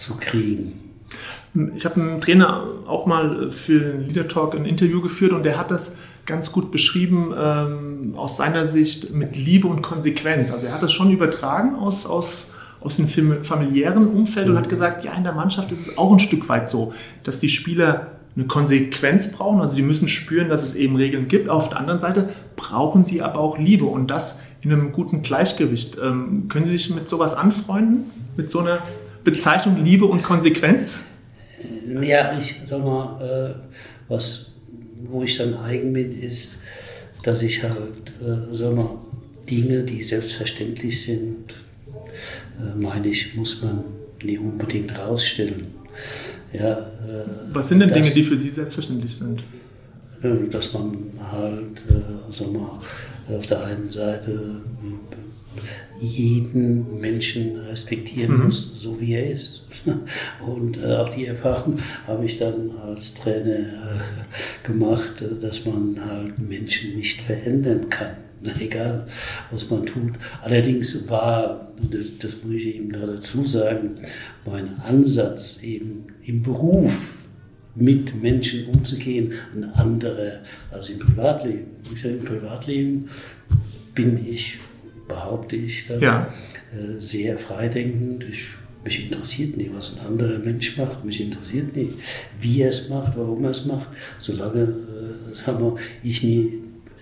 zu 0.01 0.17
kriegen. 0.17 0.79
Ich 1.75 1.85
habe 1.85 1.99
einen 1.99 2.21
Trainer 2.21 2.65
auch 2.87 3.05
mal 3.05 3.51
für 3.51 3.79
den 3.79 4.07
Leader 4.07 4.27
Talk 4.27 4.55
ein 4.55 4.65
Interview 4.65 5.01
geführt 5.01 5.33
und 5.33 5.43
der 5.43 5.57
hat 5.57 5.69
das 5.69 5.95
ganz 6.25 6.51
gut 6.51 6.71
beschrieben 6.71 7.33
ähm, 7.37 8.11
aus 8.15 8.37
seiner 8.37 8.67
Sicht 8.67 9.13
mit 9.13 9.35
Liebe 9.35 9.67
und 9.67 9.81
Konsequenz. 9.81 10.51
Also 10.51 10.67
er 10.67 10.73
hat 10.73 10.83
das 10.83 10.91
schon 10.91 11.11
übertragen 11.11 11.75
aus, 11.75 12.05
aus, 12.05 12.51
aus 12.79 12.95
dem 12.95 13.07
familiären 13.43 14.07
Umfeld 14.07 14.49
und 14.49 14.55
hat 14.55 14.65
mhm. 14.65 14.69
gesagt, 14.69 15.03
ja, 15.03 15.13
in 15.13 15.23
der 15.23 15.33
Mannschaft 15.33 15.71
ist 15.71 15.87
es 15.87 15.97
auch 15.97 16.11
ein 16.13 16.19
Stück 16.19 16.47
weit 16.47 16.69
so, 16.69 16.93
dass 17.23 17.39
die 17.39 17.49
Spieler 17.49 18.07
eine 18.35 18.45
Konsequenz 18.45 19.29
brauchen, 19.29 19.59
also 19.59 19.75
die 19.75 19.81
müssen 19.81 20.07
spüren, 20.07 20.47
dass 20.47 20.63
es 20.63 20.73
eben 20.73 20.95
Regeln 20.95 21.27
gibt. 21.27 21.49
Auf 21.49 21.67
der 21.67 21.79
anderen 21.79 21.99
Seite 21.99 22.29
brauchen 22.55 23.03
sie 23.03 23.21
aber 23.21 23.39
auch 23.39 23.57
Liebe 23.57 23.83
und 23.83 24.09
das 24.09 24.39
in 24.61 24.71
einem 24.71 24.93
guten 24.93 25.21
Gleichgewicht. 25.21 25.97
Ähm, 26.01 26.47
können 26.47 26.67
Sie 26.67 26.77
sich 26.77 26.95
mit 26.95 27.09
sowas 27.09 27.33
anfreunden? 27.33 28.05
Mit 28.37 28.49
so 28.49 28.59
einer 28.59 28.79
Bezeichnung 29.23 29.83
Liebe 29.83 30.05
und 30.05 30.23
Konsequenz? 30.23 31.05
Ja, 32.01 32.37
ich 32.39 32.55
sag 32.65 32.83
mal, 32.83 33.55
äh, 33.55 34.09
was, 34.09 34.51
wo 35.03 35.23
ich 35.23 35.37
dann 35.37 35.53
eigen 35.55 35.93
bin, 35.93 36.11
ist, 36.19 36.59
dass 37.23 37.43
ich 37.43 37.63
halt, 37.63 38.13
äh, 38.21 38.53
sag 38.55 38.75
mal, 38.75 38.97
Dinge, 39.49 39.83
die 39.83 40.01
selbstverständlich 40.01 41.01
sind, 41.03 41.53
äh, 42.59 42.75
meine 42.79 43.07
ich, 43.07 43.35
muss 43.35 43.61
man 43.61 43.83
nie 44.23 44.37
unbedingt 44.37 44.97
rausstellen. 44.97 45.67
Ja, 46.53 46.79
äh, 46.79 46.83
was 47.51 47.69
sind 47.69 47.79
denn 47.79 47.89
dass, 47.89 47.97
Dinge, 47.97 48.13
die 48.13 48.23
für 48.23 48.37
Sie 48.37 48.49
selbstverständlich 48.49 49.15
sind? 49.15 49.43
Äh, 50.23 50.49
dass 50.49 50.73
man 50.73 50.97
halt, 51.31 51.83
äh, 51.89 52.33
sag 52.33 52.51
mal, 52.51 52.79
auf 53.29 53.45
der 53.45 53.63
einen 53.63 53.89
Seite 53.89 54.61
jeden 56.01 56.99
Menschen 56.99 57.57
respektieren 57.57 58.37
mhm. 58.37 58.45
muss, 58.45 58.81
so 58.81 58.99
wie 58.99 59.13
er 59.13 59.31
ist. 59.31 59.67
Und 60.45 60.81
äh, 60.83 60.95
auch 60.95 61.09
die 61.09 61.27
Erfahrung 61.27 61.77
habe 62.07 62.25
ich 62.25 62.39
dann 62.39 62.71
als 62.71 63.13
Trainer 63.13 63.59
äh, 63.59 64.67
gemacht, 64.67 65.21
äh, 65.21 65.39
dass 65.39 65.65
man 65.65 66.03
halt 66.03 66.39
Menschen 66.39 66.95
nicht 66.95 67.21
verändern 67.21 67.89
kann. 67.89 68.15
Egal, 68.59 69.05
was 69.51 69.69
man 69.69 69.85
tut. 69.85 70.13
Allerdings 70.41 71.07
war, 71.07 71.71
das, 71.91 72.17
das 72.19 72.43
muss 72.43 72.55
ich 72.55 72.75
eben 72.75 72.91
da 72.91 73.05
dazu 73.05 73.47
sagen, 73.47 73.99
mein 74.45 74.79
Ansatz 74.79 75.59
eben 75.61 76.07
im 76.23 76.41
Beruf 76.41 77.13
mit 77.75 78.21
Menschen 78.21 78.65
umzugehen, 78.65 79.33
ein 79.55 79.63
anderer 79.75 80.39
als 80.71 80.89
im 80.89 80.99
Privatleben. 80.99 81.67
Im 82.03 82.23
Privatleben 82.23 83.07
bin 83.93 84.19
ich 84.25 84.57
behaupte 85.11 85.55
ich 85.55 85.87
dann, 85.87 85.99
ja. 85.99 86.33
äh, 86.73 86.99
sehr 86.99 87.37
freidenkend. 87.37 88.25
Ich, 88.29 88.47
mich 88.83 89.05
interessiert 89.05 89.57
nicht, 89.57 89.73
was 89.75 89.97
ein 89.97 90.07
anderer 90.07 90.39
Mensch 90.39 90.77
macht. 90.77 91.05
Mich 91.05 91.21
interessiert 91.21 91.75
nicht, 91.75 91.97
wie 92.39 92.61
er 92.61 92.69
es 92.69 92.89
macht, 92.89 93.15
warum 93.15 93.43
er 93.43 93.51
es 93.51 93.65
macht. 93.65 93.87
Solange 94.17 94.63
äh, 94.63 95.33
sagen 95.33 95.63
wir, 95.63 95.75
ich 96.03 96.23
nie 96.23 96.61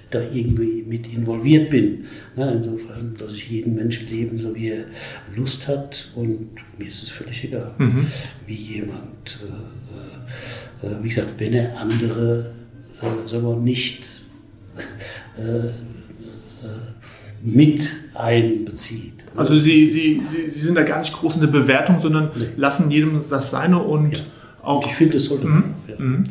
da 0.09 0.21
irgendwie 0.21 0.83
mit 0.87 1.11
involviert 1.13 1.69
bin. 1.69 2.05
Ne? 2.35 2.51
Insofern 2.51 3.15
lasse 3.19 3.35
ich 3.35 3.49
jeden 3.49 3.75
Menschen 3.75 4.07
leben, 4.07 4.39
so 4.39 4.55
wie 4.55 4.69
er 4.69 4.85
Lust 5.35 5.67
hat 5.67 6.09
und 6.15 6.49
mir 6.77 6.87
ist 6.87 7.03
es 7.03 7.11
völlig 7.11 7.43
egal, 7.43 7.75
mhm. 7.77 8.07
wie 8.47 8.55
jemand, 8.55 9.39
äh, 10.83 10.87
äh, 10.87 11.03
wie 11.03 11.09
gesagt, 11.09 11.35
wenn 11.37 11.53
er 11.53 11.79
andere, 11.79 12.53
äh, 13.01 13.27
sagen 13.27 13.43
wir, 13.43 13.55
nicht 13.55 14.03
äh, 15.37 15.67
äh, 15.67 15.71
mit 17.41 17.95
einbezieht. 18.15 19.13
Also 19.35 19.55
Sie, 19.55 19.89
Sie, 19.89 20.21
Sie, 20.27 20.49
Sie 20.49 20.59
sind 20.59 20.75
da 20.75 20.83
gar 20.83 20.99
nicht 20.99 21.13
groß 21.13 21.35
in 21.35 21.41
der 21.41 21.47
Bewertung, 21.47 21.99
sondern 21.99 22.31
nee. 22.35 22.45
lassen 22.57 22.91
jedem 22.91 23.19
das 23.29 23.49
Seine 23.51 23.79
und 23.79 24.17
ja. 24.17 24.23
auch. 24.61 24.85
Ich 24.85 24.93
finde, 24.93 25.13
das 25.13 25.25
sollte 25.25 25.47
man. 25.47 25.57
Mhm. 25.57 25.73
Ja. 25.87 25.95
Mhm. 25.97 26.23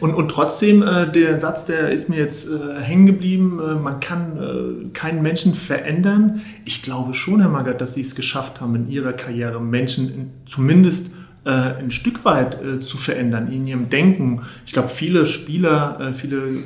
Und, 0.00 0.14
und 0.14 0.28
trotzdem, 0.30 0.82
äh, 0.82 1.10
der 1.10 1.38
Satz, 1.40 1.64
der 1.66 1.90
ist 1.90 2.08
mir 2.08 2.18
jetzt 2.18 2.48
äh, 2.48 2.80
hängen 2.80 3.06
geblieben, 3.06 3.58
äh, 3.58 3.74
man 3.74 4.00
kann 4.00 4.36
äh, 4.36 4.88
keinen 4.92 5.22
Menschen 5.22 5.54
verändern. 5.54 6.42
Ich 6.64 6.82
glaube 6.82 7.14
schon, 7.14 7.40
Herr 7.40 7.48
Magath, 7.48 7.80
dass 7.80 7.94
Sie 7.94 8.00
es 8.00 8.14
geschafft 8.14 8.60
haben, 8.60 8.74
in 8.74 8.90
Ihrer 8.90 9.12
Karriere 9.12 9.60
Menschen 9.60 10.08
in, 10.08 10.30
zumindest 10.46 11.12
äh, 11.44 11.50
ein 11.50 11.90
Stück 11.90 12.24
weit 12.24 12.62
äh, 12.62 12.80
zu 12.80 12.96
verändern, 12.96 13.50
in 13.52 13.66
ihrem 13.66 13.88
Denken. 13.88 14.42
Ich 14.66 14.72
glaube, 14.72 14.88
viele 14.88 15.26
Spieler, 15.26 16.12
viele 16.14 16.64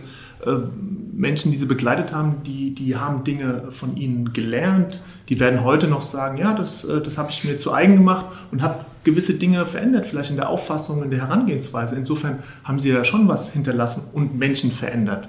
Menschen, 1.12 1.50
die 1.50 1.57
sie 1.57 1.66
begleitet 1.66 2.12
haben, 2.14 2.42
die, 2.47 2.75
die 2.75 2.97
haben 2.97 3.25
Dinge 3.25 3.71
von 3.71 3.97
ihnen 3.97 4.33
gelernt. 4.33 5.00
Die 5.28 5.40
werden 5.40 5.64
heute 5.64 5.88
noch 5.88 6.02
sagen, 6.02 6.38
ja, 6.38 6.54
das, 6.54 6.87
das 6.87 7.18
habe 7.18 7.30
ich 7.30 7.42
mir 7.45 7.57
zu 7.57 7.73
eigen 7.73 7.97
gemacht 7.97 8.26
und 8.52 8.62
habe 8.62 8.85
gewisse 9.04 9.35
Dinge 9.35 9.66
verändert, 9.66 10.07
vielleicht 10.07 10.30
in 10.30 10.37
der 10.37 10.49
Auffassung, 10.49 11.02
in 11.02 11.11
der 11.11 11.21
Herangehensweise. 11.21 11.97
Insofern 11.97 12.38
haben 12.62 12.78
Sie 12.78 12.90
ja 12.90 13.04
schon 13.04 13.26
was 13.26 13.52
hinterlassen 13.52 14.02
und 14.12 14.38
Menschen 14.38 14.71
verändert. 14.71 15.28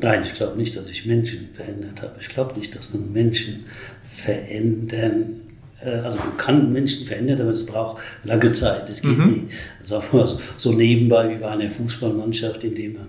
Nein, 0.00 0.22
ich 0.22 0.34
glaube 0.34 0.56
nicht, 0.56 0.76
dass 0.76 0.88
ich 0.90 1.06
Menschen 1.06 1.48
verändert 1.54 2.02
habe. 2.02 2.12
Ich 2.20 2.28
glaube 2.28 2.56
nicht, 2.56 2.74
dass 2.76 2.92
man 2.94 3.12
Menschen 3.12 3.64
verändern 4.04 5.22
äh, 5.22 5.47
also 5.84 6.18
man 6.18 6.36
kann 6.36 6.72
Menschen 6.72 7.06
verändern, 7.06 7.40
aber 7.40 7.50
es 7.50 7.64
braucht 7.64 8.02
lange 8.24 8.52
Zeit. 8.52 8.90
Es 8.90 9.02
geht 9.02 9.16
mhm. 9.16 9.32
nicht 9.32 9.44
sagen 9.82 10.04
wir, 10.12 10.38
so 10.56 10.72
nebenbei 10.72 11.30
wie 11.30 11.40
bei 11.40 11.48
einer 11.48 11.70
Fußballmannschaft, 11.70 12.64
in 12.64 12.74
der 12.74 12.90
man 12.90 13.08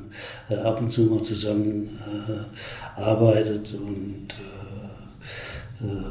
äh, 0.50 0.56
ab 0.56 0.80
und 0.82 0.92
zu 0.92 1.04
mal 1.04 1.22
zusammen 1.22 2.00
äh, 2.08 3.02
arbeitet 3.02 3.74
und 3.74 4.28
äh, 5.82 5.86
äh 5.86 6.04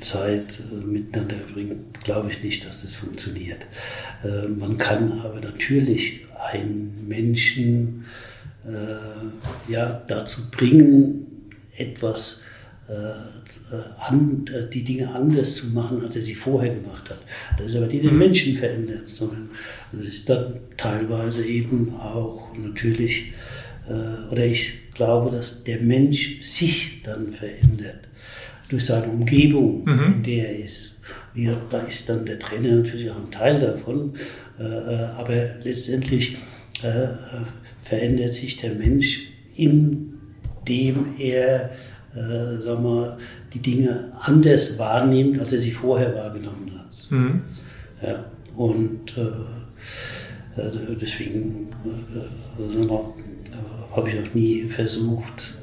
Zeit 0.00 0.60
äh, 0.72 0.84
miteinander 0.84 1.36
verbringen, 1.36 1.86
glaube 2.02 2.30
ich 2.30 2.42
nicht, 2.42 2.66
dass 2.66 2.82
das 2.82 2.96
funktioniert. 2.96 3.66
Äh, 4.24 4.48
man 4.48 4.76
kann 4.76 5.20
aber 5.24 5.40
natürlich 5.40 6.26
einen 6.52 7.06
Menschen 7.06 8.04
äh, 8.66 9.72
ja, 9.72 10.02
dazu 10.06 10.50
bringen, 10.50 11.26
etwas 11.76 12.42
an, 14.00 14.44
die 14.72 14.82
Dinge 14.82 15.14
anders 15.14 15.56
zu 15.56 15.66
machen, 15.68 16.00
als 16.02 16.16
er 16.16 16.22
sie 16.22 16.34
vorher 16.34 16.74
gemacht 16.74 17.10
hat. 17.10 17.20
Das 17.58 17.68
ist 17.68 17.76
aber 17.76 17.86
die 17.86 18.00
den 18.00 18.14
mhm. 18.14 18.18
Menschen 18.18 18.56
verändert, 18.56 19.06
sondern 19.06 19.50
das 19.92 20.06
ist 20.06 20.28
dann 20.28 20.54
teilweise 20.76 21.44
eben 21.44 21.94
auch 21.96 22.48
natürlich, 22.56 23.32
oder 24.30 24.46
ich 24.46 24.92
glaube, 24.94 25.30
dass 25.30 25.64
der 25.64 25.80
Mensch 25.80 26.40
sich 26.40 27.02
dann 27.04 27.30
verändert 27.30 28.08
durch 28.68 28.84
seine 28.84 29.08
Umgebung, 29.08 29.84
mhm. 29.84 30.14
in 30.14 30.22
der 30.22 30.50
er 30.50 30.64
ist. 30.64 31.00
Ja, 31.34 31.60
da 31.70 31.80
ist 31.80 32.08
dann 32.08 32.26
der 32.26 32.38
Trainer 32.38 32.76
natürlich 32.76 33.10
auch 33.10 33.16
ein 33.16 33.30
Teil 33.30 33.60
davon, 33.60 34.14
äh, 34.58 34.64
äh 34.64 35.04
aber 35.16 35.54
letztendlich 35.62 36.36
äh, 36.82 37.04
äh, 37.04 37.10
verändert 37.82 38.34
sich 38.34 38.56
der 38.56 38.74
Mensch, 38.74 39.28
indem 39.56 41.14
er 41.18 41.70
äh, 42.14 42.60
sag 42.60 42.82
mal, 42.82 43.18
die 43.52 43.60
Dinge 43.60 44.12
anders 44.20 44.78
wahrnimmt, 44.78 45.38
als 45.38 45.52
er 45.52 45.58
sie 45.58 45.70
vorher 45.70 46.14
wahrgenommen 46.14 46.72
hat. 46.76 47.10
Mhm. 47.10 47.42
Ja, 48.02 48.24
und 48.56 49.16
äh, 49.16 49.30
deswegen 51.00 51.68
habe 53.94 54.08
ich 54.08 54.18
auch 54.18 54.34
nie 54.34 54.62
versucht, 54.64 55.58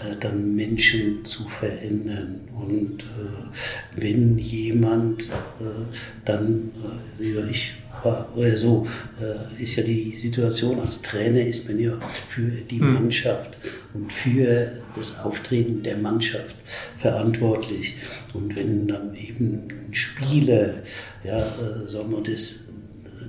äh, 0.00 0.16
dann 0.18 0.54
Menschen 0.54 1.24
zu 1.24 1.44
verändern. 1.44 2.40
Und 2.52 3.04
äh, 3.04 3.96
wenn 4.02 4.38
jemand 4.38 5.28
äh, 5.60 5.94
dann, 6.24 6.70
äh, 7.18 7.50
ich 7.50 7.74
oder 8.04 8.56
so, 8.56 8.86
äh, 9.20 9.62
ist 9.62 9.76
ja 9.76 9.82
die 9.82 10.14
Situation 10.14 10.80
als 10.80 11.02
Trainer, 11.02 11.40
ist 11.40 11.68
man 11.68 11.78
ja 11.78 11.92
für 12.28 12.50
die 12.50 12.80
hm. 12.80 12.94
Mannschaft 12.94 13.58
und 13.94 14.12
für 14.12 14.72
das 14.94 15.20
Auftreten 15.20 15.82
der 15.82 15.96
Mannschaft 15.96 16.56
verantwortlich. 16.98 17.96
Und 18.32 18.56
wenn 18.56 18.86
dann 18.86 19.14
eben 19.14 19.68
ein 19.88 19.94
Spieler, 19.94 20.74
ja, 21.24 21.38
äh, 21.38 21.88
sagen 21.88 22.10
wir, 22.10 22.22
das 22.22 22.66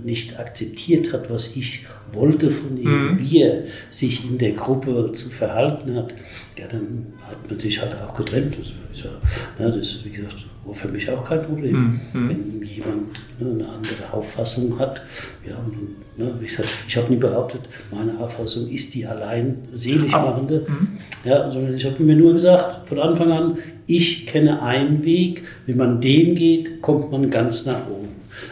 nicht 0.04 0.40
akzeptiert 0.40 1.14
hat, 1.14 1.30
was 1.30 1.56
ich 1.56 1.86
wollte 2.13 2.50
von 2.50 2.78
ihm, 2.78 3.12
mhm. 3.12 3.19
wie 3.19 3.41
er 3.41 3.63
sich 3.89 4.26
in 4.26 4.38
der 4.38 4.52
Gruppe 4.52 5.12
zu 5.13 5.30
verhalten 5.30 5.95
hat, 5.95 6.13
ja, 6.58 6.67
dann 6.67 7.13
hat 7.28 7.50
man 7.50 7.58
sich 7.58 7.82
halt 7.82 7.95
auch 7.95 8.13
getrennt. 8.13 8.58
Das 8.58 8.71
ist, 8.91 9.06
ja, 9.06 9.12
ne, 9.58 9.71
das, 9.71 10.04
wie 10.06 10.10
gesagt, 10.10 10.45
war 10.65 10.76
für 10.76 10.89
mich 10.89 11.10
auch 11.10 11.24
kein 11.24 11.41
Problem. 11.41 12.02
Mhm. 12.13 12.30
Wenn 12.30 12.63
jemand 12.63 13.24
ne, 13.39 13.52
eine 13.52 13.69
andere 13.69 14.12
Auffassung 14.12 14.78
hat, 14.78 15.02
ja, 15.47 15.58
und, 15.58 16.17
ne, 16.17 16.34
wie 16.39 16.45
gesagt, 16.45 16.69
ich 16.88 16.97
habe 16.97 17.12
nie 17.12 17.19
behauptet, 17.19 17.62
meine 17.91 18.19
Auffassung 18.19 18.69
ist 18.69 18.93
die 18.93 19.06
allein 19.06 19.67
seligmachende, 19.71 20.65
mhm. 20.67 21.00
ja, 21.24 21.50
sondern 21.50 21.76
ich 21.76 21.86
habe 21.86 22.04
mir 22.04 22.15
nur 22.15 22.34
gesagt, 22.34 22.88
von 22.88 23.00
Anfang 23.00 23.32
an, 23.32 23.58
ich 23.88 24.28
kenne 24.28 24.62
einen 24.62 25.04
Weg, 25.04 25.43
wenn 25.65 25.78
man 25.78 26.00
den 26.00 26.36
geht, 26.36 26.82
kommt 26.82 27.12
man 27.12 27.30
ganz 27.30 27.65
nach 27.65 27.88
oben. 27.89 28.11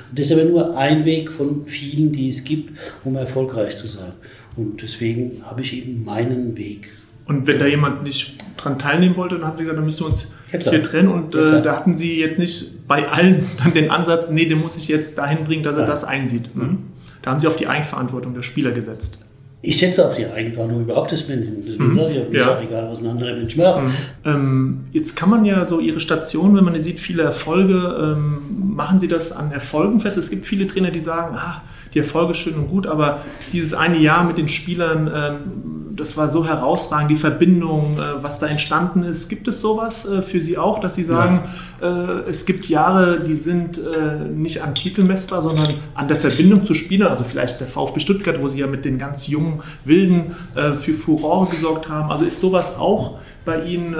Und 0.09 0.19
das 0.19 0.31
ist 0.31 0.37
aber 0.37 0.45
nur 0.45 0.77
ein 0.77 1.05
Weg 1.05 1.31
von 1.31 1.65
vielen, 1.65 2.11
die 2.11 2.27
es 2.27 2.43
gibt, 2.43 2.77
um 3.03 3.15
erfolgreich 3.15 3.77
zu 3.77 3.87
sein. 3.87 4.13
Und 4.55 4.81
deswegen 4.81 5.43
habe 5.45 5.61
ich 5.61 5.77
eben 5.77 6.03
meinen 6.03 6.57
Weg. 6.57 6.89
Und 7.25 7.45
wenn 7.45 7.59
da 7.59 7.67
jemand 7.67 8.03
nicht 8.03 8.35
dran 8.57 8.79
teilnehmen 8.79 9.15
wollte, 9.15 9.35
dann 9.35 9.45
haben 9.45 9.57
Sie 9.57 9.63
gesagt, 9.63 9.77
dann 9.77 9.85
müssen 9.85 9.99
wir 9.99 10.07
uns 10.07 10.31
ja, 10.51 10.71
hier 10.71 10.83
trennen. 10.83 11.09
Und 11.09 11.35
ja, 11.35 11.59
äh, 11.59 11.61
da 11.61 11.75
hatten 11.75 11.93
Sie 11.93 12.19
jetzt 12.19 12.39
nicht 12.39 12.87
bei 12.87 13.07
allen 13.07 13.45
dann 13.63 13.73
den 13.73 13.91
Ansatz, 13.91 14.29
nee, 14.31 14.45
den 14.45 14.59
muss 14.59 14.75
ich 14.75 14.87
jetzt 14.87 15.17
dahin 15.17 15.43
bringen, 15.43 15.63
dass 15.63 15.75
er 15.75 15.81
Nein. 15.81 15.87
das 15.87 16.03
einsieht. 16.03 16.55
Mhm. 16.55 16.79
Da 17.21 17.31
haben 17.31 17.39
Sie 17.39 17.47
auf 17.47 17.55
die 17.55 17.67
Eigenverantwortung 17.67 18.33
der 18.33 18.41
Spieler 18.41 18.71
gesetzt. 18.71 19.19
Ich 19.61 19.77
setze 19.77 20.07
auf 20.07 20.15
die 20.15 20.25
Eigenverantwortung 20.25 20.83
überhaupt 20.83 21.11
das 21.11 21.27
Menschen. 21.27 21.57
Deswegen 21.65 21.89
mhm. 21.89 21.93
sage 21.93 22.13
ich, 22.13 22.29
mir 22.29 22.37
ja. 22.37 22.45
ist 22.45 22.49
auch 22.49 22.61
egal, 22.61 22.89
was 22.89 22.99
ein 23.01 23.07
anderer 23.07 23.35
Mensch 23.35 23.57
macht. 23.57 23.83
Mhm. 23.83 23.91
Ähm, 24.23 24.79
jetzt 24.93 25.17
kann 25.17 25.29
man 25.29 25.43
ja 25.43 25.65
so 25.65 25.81
Ihre 25.81 25.99
Station, 25.99 26.55
wenn 26.55 26.63
man 26.63 26.79
sieht, 26.79 27.01
viele 27.01 27.23
Erfolge, 27.23 28.15
ähm, 28.15 28.73
machen 28.73 29.01
Sie 29.01 29.09
das 29.09 29.33
an 29.33 29.51
Erfolgen 29.51 29.99
fest? 29.99 30.17
Es 30.17 30.29
gibt 30.29 30.45
viele 30.45 30.65
Trainer, 30.65 30.91
die 30.91 31.01
sagen, 31.01 31.35
ah, 31.35 31.61
die 31.93 31.99
Erfolge 31.99 32.35
schön 32.35 32.55
und 32.55 32.69
gut, 32.69 32.87
aber 32.87 33.19
dieses 33.51 33.73
eine 33.73 33.97
Jahr 33.97 34.23
mit 34.23 34.37
den 34.37 34.47
Spielern, 34.47 35.11
ähm, 35.13 35.78
das 35.99 36.15
war 36.15 36.29
so 36.29 36.45
herausragend, 36.45 37.11
die 37.11 37.15
Verbindung, 37.15 37.97
äh, 37.97 38.23
was 38.23 38.39
da 38.39 38.47
entstanden 38.47 39.03
ist. 39.03 39.27
Gibt 39.27 39.47
es 39.47 39.59
sowas 39.59 40.07
äh, 40.07 40.21
für 40.21 40.41
Sie 40.41 40.57
auch, 40.57 40.79
dass 40.79 40.95
Sie 40.95 41.03
sagen, 41.03 41.43
ja. 41.81 42.19
äh, 42.21 42.29
es 42.29 42.45
gibt 42.45 42.69
Jahre, 42.69 43.19
die 43.19 43.33
sind 43.33 43.77
äh, 43.77 44.29
nicht 44.29 44.63
am 44.63 44.73
Titel 44.75 45.03
messbar, 45.03 45.41
sondern 45.41 45.67
an 45.95 46.07
der 46.07 46.17
Verbindung 46.17 46.63
zu 46.63 46.73
Spielern, 46.73 47.09
also 47.09 47.23
vielleicht 47.23 47.59
der 47.59 47.67
VfB 47.67 47.99
Stuttgart, 47.99 48.41
wo 48.41 48.47
Sie 48.47 48.59
ja 48.59 48.67
mit 48.67 48.85
den 48.85 48.97
ganz 48.97 49.27
jungen 49.27 49.61
Wilden 49.83 50.35
äh, 50.55 50.71
für 50.71 50.93
Furore 50.93 51.49
gesorgt 51.49 51.89
haben. 51.89 52.09
Also 52.09 52.23
ist 52.23 52.39
sowas 52.39 52.77
auch 52.77 53.19
bei 53.45 53.63
Ihnen 53.63 53.95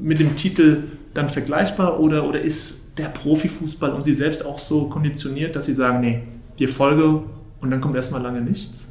mit 0.00 0.20
dem 0.20 0.36
Titel 0.36 0.84
dann 1.14 1.30
vergleichbar 1.30 2.00
oder, 2.00 2.28
oder 2.28 2.40
ist 2.40 2.82
der 2.98 3.06
Profifußball 3.06 3.92
und 3.92 4.04
Sie 4.04 4.14
selbst 4.14 4.44
auch 4.44 4.58
so 4.58 4.88
konditioniert, 4.88 5.56
dass 5.56 5.66
Sie 5.66 5.74
sagen, 5.74 6.00
nee, 6.00 6.22
die 6.58 6.64
Erfolge 6.64 7.22
und 7.60 7.70
dann 7.70 7.80
kommt 7.80 7.96
erstmal 7.96 8.22
lange 8.22 8.40
nichts? 8.40 8.88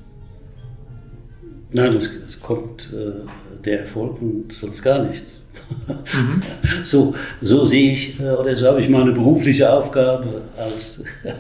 Nein, 1.72 1.96
es, 1.98 2.10
es 2.26 2.40
kommt 2.42 2.90
äh, 2.94 3.28
der 3.64 3.82
Erfolg 3.82 4.22
und 4.22 4.52
sonst 4.52 4.82
gar 4.82 5.04
nichts. 5.04 5.42
Mhm. 6.14 6.42
So, 6.84 7.16
so 7.42 7.66
sehe 7.66 7.94
ich, 7.94 8.20
äh, 8.20 8.30
oder 8.30 8.56
so 8.56 8.68
habe 8.68 8.82
ich 8.82 8.90
meine 8.90 9.12
berufliche 9.12 9.72
Aufgabe 9.72 10.44
als, 10.58 11.04
äh, 11.24 11.34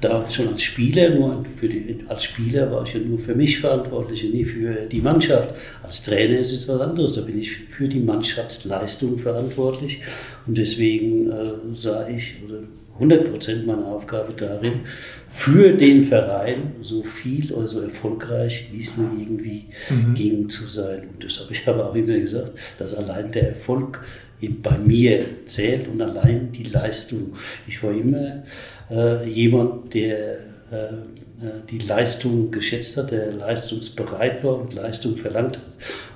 da 0.00 0.30
schon 0.30 0.48
als 0.48 0.62
Spieler, 0.62 1.10
nur 1.10 1.44
für 1.44 1.68
die, 1.68 2.04
als 2.06 2.24
Spieler 2.24 2.70
war 2.70 2.84
ich 2.84 2.94
ja 2.94 3.00
nur 3.00 3.18
für 3.18 3.34
mich 3.34 3.58
verantwortlich 3.58 4.24
und 4.24 4.32
nie 4.32 4.44
für 4.44 4.86
die 4.86 5.00
Mannschaft. 5.00 5.54
Als 5.82 6.04
Trainer 6.04 6.38
ist 6.38 6.52
es 6.52 6.68
was 6.68 6.80
anderes, 6.80 7.14
da 7.14 7.22
bin 7.22 7.40
ich 7.40 7.56
für 7.68 7.88
die 7.88 8.00
Mannschaftsleistung 8.00 9.18
verantwortlich 9.18 10.00
und 10.46 10.56
deswegen 10.56 11.30
äh, 11.30 11.46
sah 11.74 12.08
ich, 12.08 12.34
oder 12.46 12.60
100 12.94 13.30
Prozent 13.30 13.66
meiner 13.66 13.86
Aufgabe 13.86 14.32
darin, 14.36 14.80
für 15.28 15.72
den 15.72 16.02
Verein 16.02 16.74
so 16.80 17.02
viel 17.02 17.52
oder 17.52 17.68
so 17.68 17.80
erfolgreich, 17.80 18.68
wie 18.72 18.80
es 18.80 18.96
nur 18.96 19.10
irgendwie 19.18 19.66
mhm. 19.88 20.14
ging, 20.14 20.48
zu 20.48 20.66
sein. 20.66 21.08
Und 21.12 21.24
das 21.24 21.40
habe 21.40 21.52
ich 21.52 21.66
aber 21.66 21.90
auch 21.90 21.94
immer 21.94 22.18
gesagt, 22.18 22.52
dass 22.78 22.94
allein 22.94 23.30
der 23.30 23.50
Erfolg 23.50 24.02
bei 24.40 24.78
mir 24.78 25.24
zählt 25.46 25.88
und 25.88 26.00
allein 26.00 26.52
die 26.52 26.64
Leistung. 26.64 27.34
Ich 27.66 27.82
war 27.82 27.92
immer 27.92 28.44
äh, 28.90 29.28
jemand, 29.28 29.94
der 29.94 30.38
äh, 30.70 30.94
äh, 31.40 31.62
die 31.70 31.78
Leistung 31.78 32.50
geschätzt 32.50 32.96
hat, 32.96 33.10
der 33.10 33.32
leistungsbereit 33.32 34.42
war 34.42 34.58
und 34.58 34.74
Leistung 34.74 35.16
verlangt 35.16 35.56
hat. 35.56 35.64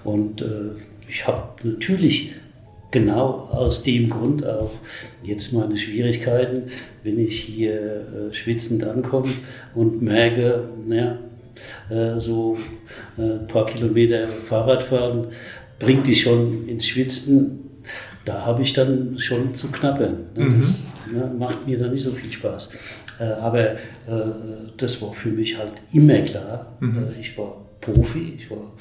Und 0.05 0.43
äh, 0.43 0.73
ich 1.09 1.27
habe 1.27 1.43
natürlich 1.63 2.33
genau 2.91 3.49
aus 3.51 3.83
dem 3.83 4.11
Grund 4.11 4.47
auch 4.47 4.71
jetzt 5.23 5.53
meine 5.53 5.77
Schwierigkeiten, 5.77 6.65
wenn 7.03 7.19
ich 7.19 7.41
hier 7.41 7.73
äh, 7.73 8.35
schwitzend 8.35 8.85
ankomme 8.85 9.33
und 9.75 10.03
merke, 10.03 10.69
naja, 10.87 11.19
äh, 11.91 12.21
so 12.21 12.59
äh, 13.19 13.23
ein 13.23 13.47
paar 13.47 13.67
Kilometer 13.67 14.27
Fahrradfahren 14.27 15.29
bringt 15.79 16.07
dich 16.07 16.23
schon 16.23 16.69
ins 16.69 16.87
Schwitzen. 16.87 17.61
Da 18.25 18.47
habe 18.47 18.63
ich 18.63 18.73
dann 18.73 19.19
schon 19.19 19.55
zu 19.55 19.73
knabbern. 19.73 20.27
Ne? 20.37 20.45
Mhm. 20.45 20.59
Das 20.61 20.89
ne, 21.13 21.31
macht 21.39 21.67
mir 21.67 21.79
dann 21.79 21.93
nicht 21.93 22.03
so 22.03 22.11
viel 22.11 22.33
Spaß. 22.33 22.73
Äh, 23.19 23.25
aber 23.25 23.73
äh, 23.73 23.77
das 24.77 25.01
war 25.03 25.13
für 25.13 25.31
mich 25.31 25.59
halt 25.59 25.73
immer 25.93 26.21
klar. 26.21 26.77
Mhm. 26.81 26.99
Äh, 26.99 27.21
ich 27.21 27.37
war 27.37 27.57
Profi, 27.81 28.35
ich 28.39 28.51
war 28.51 28.73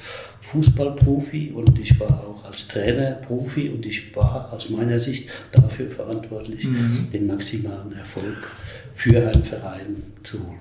Fußballprofi 0.42 1.52
und 1.56 1.78
ich 1.80 2.00
war 2.00 2.24
auch 2.28 2.46
als 2.46 2.68
Trainer 2.68 3.14
Profi 3.14 3.70
und 3.70 3.86
ich 3.86 4.16
war 4.16 4.52
aus 4.54 4.70
meiner 4.70 5.00
Sicht 5.00 5.30
dafür 5.52 5.90
verantwortlich, 5.90 6.66
mhm. 6.66 7.08
den 7.12 7.28
maximalen 7.28 7.94
Erfolg 7.94 8.52
für 8.94 9.18
einen 9.18 9.44
Verein 9.44 10.04
zu 10.24 10.40
holen. 10.40 10.60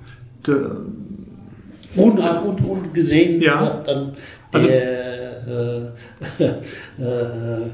Und, 1.97 2.19
und, 2.19 2.61
und 2.65 2.95
gesehen, 2.95 3.43
ja. 3.43 3.53
gesagt, 3.53 3.89
dann 3.89 4.13
also, 4.53 4.67
der 4.67 5.91
äh, 6.39 6.45
äh, 7.03 7.71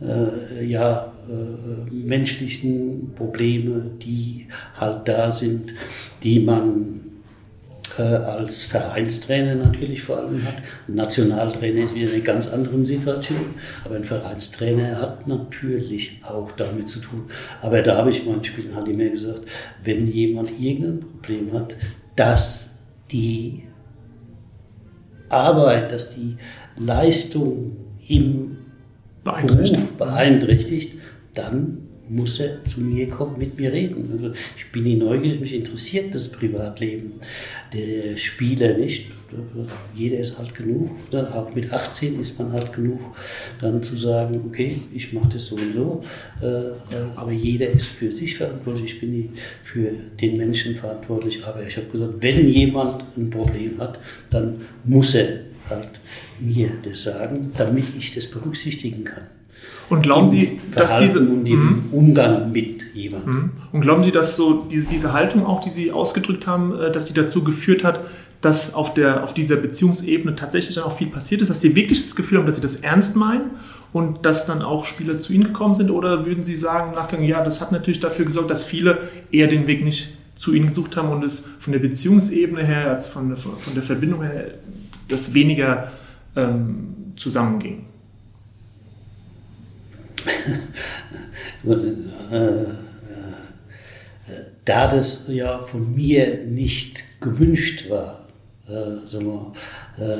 äh, 0.00 0.64
ja, 0.64 1.12
äh, 1.28 1.94
menschlichen 1.94 3.12
Probleme, 3.14 3.90
die 4.02 4.46
halt 4.76 5.08
da 5.08 5.30
sind, 5.32 5.72
die 6.22 6.40
man 6.40 7.00
äh, 7.98 8.02
als 8.02 8.64
Vereinstrainer 8.64 9.54
natürlich 9.54 10.02
vor 10.02 10.18
allem 10.18 10.44
hat. 10.44 10.56
Ein 10.88 10.94
Nationaltrainer 10.94 11.84
ist 11.84 11.94
wieder 11.94 12.12
eine 12.12 12.22
ganz 12.22 12.48
andere 12.48 12.84
Situation, 12.84 13.54
aber 13.84 13.96
ein 13.96 14.04
Vereinstrainer 14.04 15.00
hat 15.00 15.26
natürlich 15.26 16.20
auch 16.24 16.52
damit 16.52 16.88
zu 16.88 17.00
tun. 17.00 17.24
Aber 17.62 17.82
da 17.82 17.96
habe 17.96 18.10
ich 18.10 18.26
meinen 18.26 18.44
Spielern 18.44 18.76
halt 18.76 18.88
immer 18.88 19.08
gesagt, 19.08 19.42
wenn 19.82 20.10
jemand 20.10 20.50
irgendein 20.60 21.00
Problem 21.00 21.52
hat, 21.52 21.74
dass 22.16 22.78
die 23.10 23.64
Arbeit, 25.28 25.92
dass 25.92 26.14
die 26.14 26.36
Leistung 26.76 27.76
im 28.08 28.53
Beruf 29.24 29.92
beeinträchtigt, 29.96 30.98
dann 31.34 31.78
muss 32.08 32.38
er 32.38 32.64
zu 32.64 32.80
mir 32.80 33.08
kommen, 33.08 33.38
mit 33.38 33.58
mir 33.58 33.72
reden. 33.72 34.06
Also 34.10 34.32
ich 34.56 34.70
bin 34.70 34.84
nie 34.84 34.96
neugierig, 34.96 35.40
mich 35.40 35.54
interessiert 35.54 36.14
das 36.14 36.28
Privatleben 36.28 37.14
der 37.72 38.16
Spieler 38.16 38.76
nicht. 38.76 39.06
Jeder 39.94 40.18
ist 40.18 40.38
halt 40.38 40.54
genug, 40.54 40.90
auch 41.12 41.52
mit 41.54 41.72
18 41.72 42.20
ist 42.20 42.38
man 42.38 42.52
halt 42.52 42.72
genug, 42.72 43.00
dann 43.60 43.82
zu 43.82 43.96
sagen, 43.96 44.40
okay, 44.46 44.76
ich 44.94 45.12
mache 45.12 45.30
das 45.32 45.46
so 45.46 45.56
und 45.56 45.74
so, 45.74 46.02
äh, 46.40 46.46
äh, 46.46 46.72
aber 47.16 47.32
jeder 47.32 47.68
ist 47.68 47.88
für 47.88 48.12
sich 48.12 48.36
verantwortlich, 48.36 48.94
ich 48.94 49.00
bin 49.00 49.10
nie 49.10 49.30
für 49.64 49.90
den 50.20 50.36
Menschen 50.36 50.76
verantwortlich, 50.76 51.44
aber 51.44 51.66
ich 51.66 51.76
habe 51.76 51.88
gesagt, 51.88 52.12
wenn 52.20 52.48
jemand 52.48 53.04
ein 53.16 53.28
Problem 53.28 53.80
hat, 53.80 53.98
dann 54.30 54.60
muss 54.84 55.16
er 55.16 55.40
halt 55.70 56.00
mir 56.40 56.70
das 56.82 57.02
sagen, 57.04 57.52
damit 57.56 57.86
ich 57.96 58.14
das 58.14 58.30
berücksichtigen 58.30 59.04
kann. 59.04 59.24
Und 59.88 60.02
glauben 60.02 60.28
Sie, 60.28 60.60
dass 60.74 60.98
diese 60.98 61.20
und 61.20 61.46
im 61.46 61.60
mhm. 61.60 61.84
Umgang 61.92 62.52
mit 62.52 62.94
jemandem. 62.94 63.34
Mhm. 63.34 63.50
Und 63.72 63.80
glauben 63.82 64.02
Sie, 64.02 64.12
dass 64.12 64.36
so 64.36 64.66
diese, 64.70 64.86
diese 64.86 65.12
Haltung 65.12 65.44
auch, 65.46 65.60
die 65.60 65.70
Sie 65.70 65.92
ausgedrückt 65.92 66.46
haben, 66.46 66.78
äh, 66.78 66.90
dass 66.90 67.06
sie 67.06 67.14
dazu 67.14 67.44
geführt 67.44 67.84
hat, 67.84 68.00
dass 68.40 68.74
auf, 68.74 68.92
der, 68.92 69.24
auf 69.24 69.32
dieser 69.32 69.56
Beziehungsebene 69.56 70.36
tatsächlich 70.36 70.74
dann 70.74 70.84
auch 70.84 70.96
viel 70.96 71.06
passiert 71.06 71.40
ist, 71.40 71.48
dass 71.48 71.62
Sie 71.62 71.74
wirklich 71.74 72.02
das 72.02 72.14
Gefühl 72.14 72.38
haben, 72.38 72.46
dass 72.46 72.56
Sie 72.56 72.62
das 72.62 72.76
ernst 72.76 73.16
meinen 73.16 73.52
und 73.92 74.26
dass 74.26 74.44
dann 74.46 74.60
auch 74.60 74.84
Spieler 74.84 75.18
zu 75.18 75.32
Ihnen 75.32 75.44
gekommen 75.44 75.74
sind? 75.74 75.90
Oder 75.90 76.26
würden 76.26 76.44
Sie 76.44 76.54
sagen 76.54 76.90
im 76.90 76.94
Nachgang, 76.94 77.22
ja, 77.22 77.42
das 77.42 77.62
hat 77.62 77.72
natürlich 77.72 78.00
dafür 78.00 78.26
gesorgt, 78.26 78.50
dass 78.50 78.62
viele 78.62 79.08
eher 79.30 79.46
den 79.46 79.66
Weg 79.66 79.82
nicht 79.82 80.18
zu 80.36 80.52
Ihnen 80.52 80.68
gesucht 80.68 80.96
haben 80.96 81.08
und 81.08 81.24
es 81.24 81.46
von 81.58 81.72
der 81.72 81.80
Beziehungsebene 81.80 82.62
her, 82.62 82.90
also 82.90 83.08
von, 83.08 83.34
von 83.36 83.74
der 83.74 83.82
Verbindung 83.82 84.22
her, 84.22 84.48
das 85.08 85.34
weniger 85.34 85.92
ähm, 86.36 87.12
zusammenging? 87.16 87.86
da 94.64 94.88
das 94.94 95.26
ja 95.28 95.62
von 95.62 95.94
mir 95.94 96.44
nicht 96.44 97.20
gewünscht 97.20 97.90
war, 97.90 98.26
äh, 98.68 99.06
sagen 99.06 99.26
wir, 99.26 99.52
äh, 99.98 100.18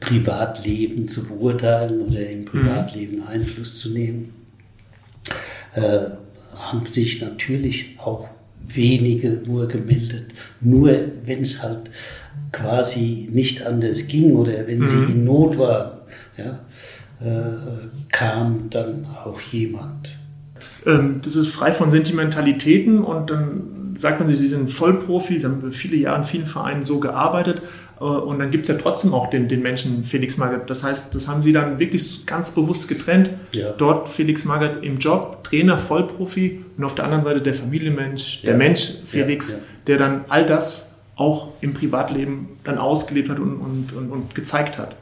Privatleben 0.00 1.08
zu 1.08 1.26
beurteilen 1.26 2.02
oder 2.02 2.28
im 2.28 2.44
Privatleben 2.44 3.18
mhm. 3.18 3.26
Einfluss 3.26 3.78
zu 3.78 3.90
nehmen, 3.90 4.34
äh, 5.74 6.00
haben 6.56 6.86
sich 6.90 7.20
natürlich 7.20 7.96
auch 7.98 8.28
wenige 8.66 9.30
nur 9.30 9.66
gemeldet. 9.66 10.26
Nur 10.60 10.94
wenn 11.24 11.42
es 11.42 11.62
halt 11.62 11.90
quasi 12.54 13.28
nicht 13.30 13.66
anders 13.66 14.08
ging 14.08 14.32
oder 14.36 14.66
wenn 14.66 14.78
mhm. 14.78 14.86
sie 14.86 14.96
in 14.96 15.24
Not 15.24 15.58
waren. 15.58 15.98
Ja, 16.36 16.60
äh, 17.24 17.56
kam 18.10 18.70
dann 18.70 19.06
auch 19.24 19.40
jemand. 19.40 20.18
Ähm, 20.86 21.20
das 21.22 21.36
ist 21.36 21.48
frei 21.48 21.72
von 21.72 21.90
Sentimentalitäten 21.90 23.02
und 23.02 23.30
dann 23.30 23.96
sagt 23.98 24.20
man, 24.20 24.28
Sie 24.28 24.48
sind 24.48 24.70
Vollprofi, 24.70 25.38
Sie 25.38 25.46
haben 25.46 25.72
viele 25.72 25.96
Jahre 25.96 26.18
in 26.18 26.24
vielen 26.24 26.46
Vereinen 26.46 26.82
so 26.82 26.98
gearbeitet 26.98 27.62
äh, 28.00 28.04
und 28.04 28.38
dann 28.38 28.50
gibt 28.50 28.64
es 28.64 28.68
ja 28.68 28.80
trotzdem 28.80 29.14
auch 29.14 29.30
den, 29.30 29.48
den 29.48 29.62
Menschen 29.62 30.04
Felix 30.04 30.36
Magath. 30.36 30.68
Das 30.68 30.82
heißt, 30.82 31.14
das 31.14 31.28
haben 31.28 31.42
Sie 31.42 31.52
dann 31.52 31.78
wirklich 31.78 32.26
ganz 32.26 32.50
bewusst 32.50 32.88
getrennt. 32.88 33.30
Ja. 33.52 33.72
Dort 33.72 34.08
Felix 34.08 34.44
Magath 34.44 34.82
im 34.82 34.98
Job, 34.98 35.44
Trainer, 35.44 35.78
Vollprofi 35.78 36.64
und 36.76 36.84
auf 36.84 36.94
der 36.94 37.04
anderen 37.04 37.24
Seite 37.24 37.40
der 37.40 37.54
Familienmensch, 37.54 38.42
der 38.42 38.52
ja. 38.52 38.56
Mensch 38.56 38.94
Felix, 39.04 39.52
ja. 39.52 39.58
der 39.86 39.98
dann 39.98 40.24
all 40.28 40.46
das 40.46 40.93
auch 41.16 41.52
im 41.60 41.74
Privatleben 41.74 42.48
dann 42.64 42.78
ausgelebt 42.78 43.28
hat 43.28 43.38
und, 43.38 43.56
und, 43.56 43.92
und, 43.92 44.10
und 44.10 44.34
gezeigt 44.34 44.78
hat. 44.78 44.96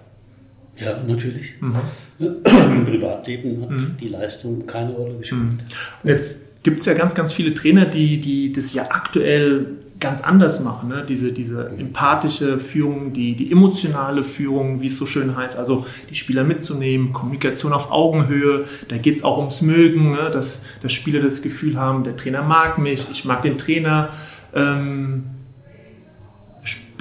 Ja, 0.76 1.00
natürlich. 1.06 1.54
Mhm. 1.60 1.74
Im 2.18 2.84
Privatleben 2.84 3.62
hat 3.62 3.70
mhm. 3.70 3.96
die 4.00 4.08
Leistung 4.08 4.66
keine 4.66 4.92
Rolle 4.92 5.16
gespielt. 5.18 5.42
Mhm. 5.42 5.58
Und 6.02 6.10
jetzt 6.10 6.40
gibt 6.62 6.80
es 6.80 6.86
ja 6.86 6.94
ganz, 6.94 7.14
ganz 7.14 7.32
viele 7.32 7.54
Trainer, 7.54 7.84
die, 7.86 8.20
die 8.20 8.52
das 8.52 8.72
ja 8.72 8.86
aktuell 8.90 9.66
ganz 10.00 10.20
anders 10.20 10.60
machen. 10.60 10.88
Ne? 10.88 11.04
Diese, 11.08 11.32
diese 11.32 11.68
empathische 11.78 12.58
Führung, 12.58 13.12
die, 13.12 13.36
die 13.36 13.52
emotionale 13.52 14.24
Führung, 14.24 14.80
wie 14.80 14.88
es 14.88 14.96
so 14.96 15.06
schön 15.06 15.36
heißt, 15.36 15.56
also 15.56 15.86
die 16.10 16.14
Spieler 16.14 16.42
mitzunehmen, 16.42 17.12
Kommunikation 17.12 17.72
auf 17.72 17.90
Augenhöhe. 17.90 18.64
Da 18.88 18.98
geht 18.98 19.16
es 19.16 19.24
auch 19.24 19.38
ums 19.38 19.62
Mögen, 19.62 20.12
ne? 20.12 20.30
dass, 20.32 20.64
dass 20.82 20.92
Spieler 20.92 21.20
das 21.20 21.42
Gefühl 21.42 21.76
haben, 21.76 22.02
der 22.02 22.16
Trainer 22.16 22.42
mag 22.42 22.78
mich, 22.78 23.06
ich 23.10 23.24
mag 23.24 23.42
den 23.42 23.58
Trainer. 23.58 24.10
Ähm, 24.54 25.24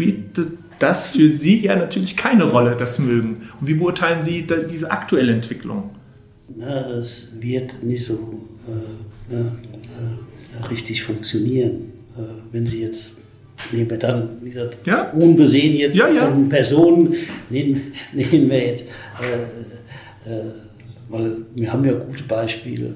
spielt 0.02 0.42
das 0.80 1.10
für 1.10 1.30
Sie 1.30 1.60
ja 1.60 1.76
natürlich 1.76 2.18
keine 2.18 2.46
Rolle, 2.46 2.76
das 2.76 2.98
Mögen. 2.98 3.50
Und 3.60 3.68
wie 3.68 3.76
beurteilen 3.76 4.24
Sie 4.24 4.48
diese 4.70 4.90
aktuelle 4.90 5.32
Entwicklung? 5.32 5.92
Na, 6.56 6.90
es 6.92 7.38
wird 7.40 7.84
nicht 7.84 8.04
so 8.04 8.42
äh, 9.30 9.36
äh, 9.36 10.68
richtig 10.70 11.04
funktionieren, 11.04 11.94
äh, 12.18 12.22
wenn 12.52 12.66
Sie 12.66 12.82
jetzt 12.82 13.18
nehmen 13.72 13.92
wir 13.92 14.00
dann, 14.00 14.28
wie 14.42 14.50
gesagt, 14.50 14.88
ja? 14.88 15.12
unbesehen 15.12 15.78
jetzt 15.78 15.96
ja, 15.96 16.10
ja. 16.10 16.28
von 16.28 16.50
Personen, 16.50 17.14
nehmen, 17.52 17.94
nehmen 18.12 18.50
wir 18.50 18.68
jetzt, 18.68 18.86
äh, 19.22 20.30
äh, 20.30 20.46
weil 21.10 21.38
wir 21.54 21.72
haben 21.72 21.86
ja 21.86 21.94
gute 21.94 22.24
Beispiele, 22.24 22.96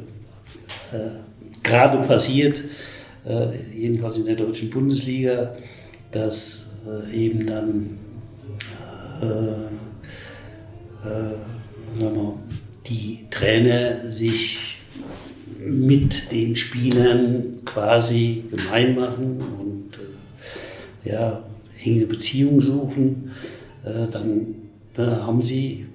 äh, 0.91 1.61
gerade 1.61 1.99
passiert, 2.07 2.63
jedenfalls 3.75 4.17
in 4.17 4.25
der 4.25 4.35
deutschen 4.35 4.69
Bundesliga, 4.69 5.55
dass 6.11 6.64
äh, 6.64 6.64
eben 7.13 7.45
dann 7.45 7.97
äh, 9.21 9.25
äh, 11.07 11.35
sagen 11.99 12.15
wir, 12.15 12.33
die 12.87 13.25
Trainer 13.29 14.09
sich 14.11 14.79
mit 15.59 16.31
den 16.31 16.55
Spielern 16.55 17.55
quasi 17.65 18.43
gemein 18.49 18.95
machen 18.95 19.41
und 19.59 19.97
äh, 19.97 21.11
ja, 21.11 21.43
enge 21.83 22.05
Beziehungen 22.05 22.61
suchen, 22.61 23.31
äh, 23.83 24.07
dann, 24.11 24.47
dann 24.93 25.25
haben 25.25 25.41
sie 25.41 25.85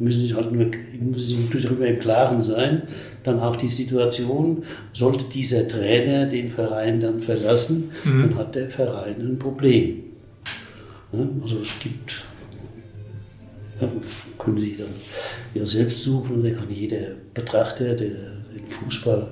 müssen 0.00 0.22
sich 0.22 0.34
halt 0.34 0.50
nur, 0.50 0.66
müssen 0.98 1.50
sich 1.50 1.62
darüber 1.62 1.86
im 1.86 1.98
Klaren 1.98 2.40
sein, 2.40 2.82
dann 3.22 3.38
auch 3.38 3.54
die 3.56 3.68
Situation, 3.68 4.62
sollte 4.94 5.24
dieser 5.24 5.68
Trainer 5.68 6.24
den 6.24 6.48
Verein 6.48 7.00
dann 7.00 7.20
verlassen, 7.20 7.90
mhm. 8.04 8.20
dann 8.22 8.34
hat 8.36 8.54
der 8.54 8.70
Verein 8.70 9.16
ein 9.20 9.38
Problem. 9.38 10.09
Ne? 11.12 11.28
Also 11.42 11.60
es 11.60 11.78
gibt 11.78 12.24
Ja, 13.80 13.88
können 14.38 14.58
Sie 14.58 14.76
dann 14.76 14.88
ja 15.54 15.64
selbst 15.64 16.02
suchen, 16.02 16.42
da 16.42 16.50
kann 16.50 16.70
jeder 16.70 17.12
Betrachter, 17.32 17.94
der 17.94 18.10
den 18.54 18.66
Fußball 18.68 19.28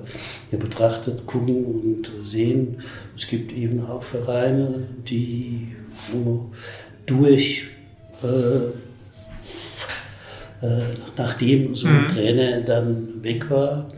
ja 0.51 0.57
betrachtet, 0.57 1.25
gucken 1.25 1.65
und 1.65 2.11
sehen. 2.21 2.77
Es 3.15 3.27
gibt 3.27 3.51
eben 3.51 3.85
auch 3.85 4.01
Vereine, 4.01 4.87
die 5.07 5.75
durch, 7.05 7.67
äh, 8.23 8.69
äh, 10.65 10.81
nachdem 11.17 11.75
so 11.75 11.87
ein 11.87 12.07
mhm. 12.07 12.09
Trainer 12.09 12.61
dann 12.61 13.23
weg 13.23 13.49
war, 13.49 13.91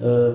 äh, 0.00 0.32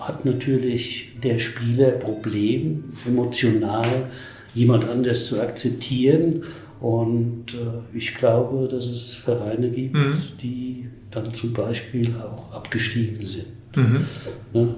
hat 0.00 0.24
natürlich 0.24 1.10
der 1.22 1.38
Spieler 1.38 1.92
Problem, 1.92 2.84
emotional 3.06 4.10
jemand 4.54 4.88
anders 4.88 5.26
zu 5.26 5.40
akzeptieren. 5.40 6.44
Und 6.80 7.54
äh, 7.54 7.96
ich 7.96 8.14
glaube, 8.14 8.66
dass 8.68 8.86
es 8.86 9.14
Vereine 9.14 9.70
gibt, 9.70 9.94
mhm. 9.94 10.14
die 10.42 10.86
dann 11.10 11.32
zum 11.32 11.52
Beispiel 11.52 12.12
auch 12.16 12.52
abgestiegen 12.52 13.24
sind. 13.24 13.46
Mhm. 13.76 14.06
Ne? 14.52 14.74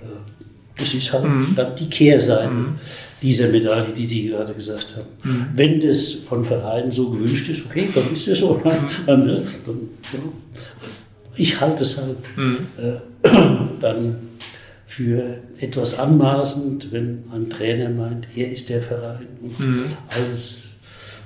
Äh, 0.00 0.04
das 0.76 0.94
ist 0.94 1.12
halt 1.12 1.24
mhm. 1.24 1.52
dann 1.56 1.74
die 1.74 1.88
Kehrseite 1.88 2.54
mhm. 2.54 2.78
dieser 3.20 3.48
Medaille, 3.48 3.92
die 3.92 4.06
Sie 4.06 4.28
gerade 4.28 4.54
gesagt 4.54 4.96
haben. 4.96 5.08
Mhm. 5.24 5.46
Wenn 5.54 5.80
das 5.80 6.12
von 6.12 6.44
Vereinen 6.44 6.92
so 6.92 7.10
gewünscht 7.10 7.48
ist, 7.48 7.66
okay, 7.66 7.88
dann 7.92 8.12
ist 8.12 8.28
das 8.28 8.38
so. 8.38 8.54
Mhm. 8.54 8.70
Dann, 9.06 9.26
ne? 9.26 9.42
dann, 9.66 9.78
ja. 10.12 10.18
Ich 11.36 11.60
halte 11.60 11.82
es 11.82 12.00
halt 12.00 12.18
äh, 12.78 13.28
dann 13.80 14.27
für 14.98 15.38
etwas 15.60 15.96
anmaßend, 15.96 16.90
wenn 16.90 17.22
ein 17.32 17.48
Trainer 17.48 17.88
meint, 17.88 18.26
er 18.34 18.50
ist 18.50 18.68
der 18.68 18.82
Verein 18.82 19.28
und 19.40 19.60
mhm. 19.60 19.84
alles 20.08 20.70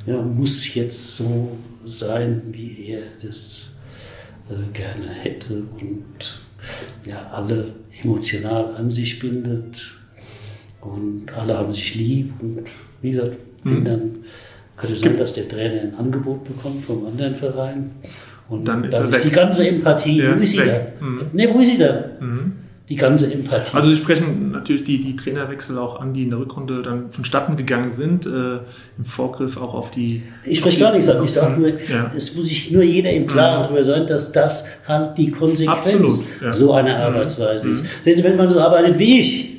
ja, 0.04 0.20
muss 0.20 0.74
jetzt 0.74 1.16
so 1.16 1.56
sein, 1.86 2.42
wie 2.50 2.88
er 2.88 3.00
das 3.22 3.70
äh, 4.50 4.70
gerne 4.74 5.08
hätte 5.22 5.62
und 5.80 6.42
ja, 7.06 7.30
alle 7.32 7.72
emotional 8.02 8.76
an 8.76 8.90
sich 8.90 9.18
bindet 9.18 9.94
und 10.82 11.32
alle 11.34 11.56
haben 11.56 11.72
sich 11.72 11.94
lieb 11.94 12.30
und 12.42 12.64
wie 13.00 13.12
gesagt, 13.12 13.38
mhm. 13.64 13.84
dann 13.84 14.16
könnte 14.76 14.96
sein, 14.98 15.16
dass 15.16 15.32
der 15.32 15.48
Trainer 15.48 15.80
ein 15.80 15.94
Angebot 15.94 16.44
bekommt 16.44 16.84
vom 16.84 17.06
anderen 17.06 17.36
Verein 17.36 17.92
und 18.50 18.68
dann 18.68 18.84
ist, 18.84 18.98
dann 18.98 19.08
ist 19.08 19.24
die 19.24 19.30
ganze 19.30 19.66
Empathie, 19.66 20.18
ja, 20.18 20.38
wo 20.38 20.42
ist 20.42 20.50
sie 20.50 20.58
dann? 20.58 20.82
Mhm. 21.00 21.20
Ne, 21.32 21.48
wo 21.50 21.60
ist 21.60 21.70
sie 21.70 21.78
dann? 21.78 22.04
Mhm 22.20 22.61
die 22.88 22.96
ganze 22.96 23.32
Empathie. 23.32 23.76
Also 23.76 23.90
Sie 23.90 23.96
sprechen 23.96 24.50
natürlich 24.50 24.84
die, 24.84 25.00
die 25.00 25.16
Trainerwechsel 25.16 25.78
auch 25.78 26.00
an, 26.00 26.12
die 26.12 26.24
in 26.24 26.30
der 26.30 26.40
Rückrunde 26.40 26.82
dann 26.82 27.10
vonstatten 27.10 27.56
gegangen 27.56 27.90
sind, 27.90 28.26
äh, 28.26 28.56
im 28.98 29.04
Vorgriff 29.04 29.56
auch 29.56 29.74
auf 29.74 29.90
die... 29.90 30.22
Ich 30.44 30.58
spreche 30.58 30.80
gar 30.80 30.90
nicht, 30.94 31.08
ich 31.08 31.32
sage 31.32 31.60
nur, 31.60 31.68
ja. 31.68 32.10
es 32.16 32.34
muss 32.34 32.46
sich 32.46 32.70
nur 32.70 32.82
jeder 32.82 33.10
im 33.12 33.26
Klaren 33.26 33.60
mhm. 33.60 33.62
darüber 33.64 33.84
sein, 33.84 34.06
dass 34.06 34.32
das 34.32 34.66
halt 34.86 35.16
die 35.16 35.30
Konsequenz 35.30 36.26
ja. 36.42 36.52
so 36.52 36.72
einer 36.72 36.96
mhm. 36.96 37.16
Arbeitsweise 37.16 37.64
mhm. 37.64 37.72
ist. 37.72 37.84
Denn 38.04 38.22
wenn 38.24 38.36
man 38.36 38.48
so 38.48 38.60
arbeitet 38.60 38.98
wie 38.98 39.20
ich, 39.20 39.52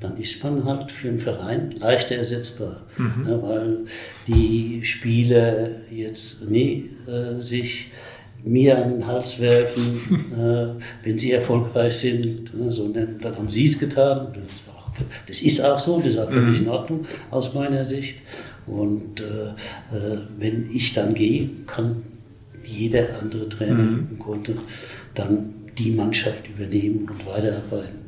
dann 0.00 0.18
ist 0.18 0.42
man 0.44 0.64
halt 0.64 0.92
für 0.92 1.08
einen 1.08 1.20
Verein 1.20 1.74
leichter 1.78 2.16
ersetzbar, 2.16 2.82
mhm. 2.98 3.24
ne, 3.24 3.38
weil 3.42 3.78
die 4.26 4.80
Spieler 4.82 5.70
jetzt 5.90 6.50
nie 6.50 6.90
äh, 7.06 7.40
sich 7.40 7.90
mir 8.44 8.78
an 8.78 8.90
den 8.90 9.06
Hals 9.06 9.40
werfen, 9.40 10.00
äh, 10.38 11.06
wenn 11.06 11.18
sie 11.18 11.32
erfolgreich 11.32 11.94
sind, 11.94 12.54
ne, 12.54 12.70
sondern 12.70 13.18
dann 13.20 13.36
haben 13.36 13.50
sie 13.50 13.64
es 13.64 13.78
getan. 13.78 14.28
Das 14.34 14.54
ist, 14.54 14.68
auch, 14.68 14.90
das 15.26 15.40
ist 15.40 15.60
auch 15.64 15.78
so, 15.78 15.98
das 15.98 16.14
ist 16.14 16.18
auch 16.18 16.30
völlig 16.30 16.60
mhm. 16.60 16.66
in 16.66 16.68
Ordnung 16.68 17.00
aus 17.30 17.54
meiner 17.54 17.84
Sicht. 17.84 18.18
Und 18.66 19.20
äh, 19.20 19.94
äh, 19.96 20.18
wenn 20.38 20.70
ich 20.72 20.92
dann 20.92 21.14
gehe, 21.14 21.50
kann 21.66 22.02
jeder 22.62 23.18
andere 23.20 23.48
Trainer 23.48 23.74
mhm. 23.74 24.08
im 24.12 24.18
Grunde 24.18 24.56
dann 25.14 25.54
die 25.76 25.90
Mannschaft 25.90 26.48
übernehmen 26.48 27.08
und 27.10 27.26
weiterarbeiten. 27.26 28.04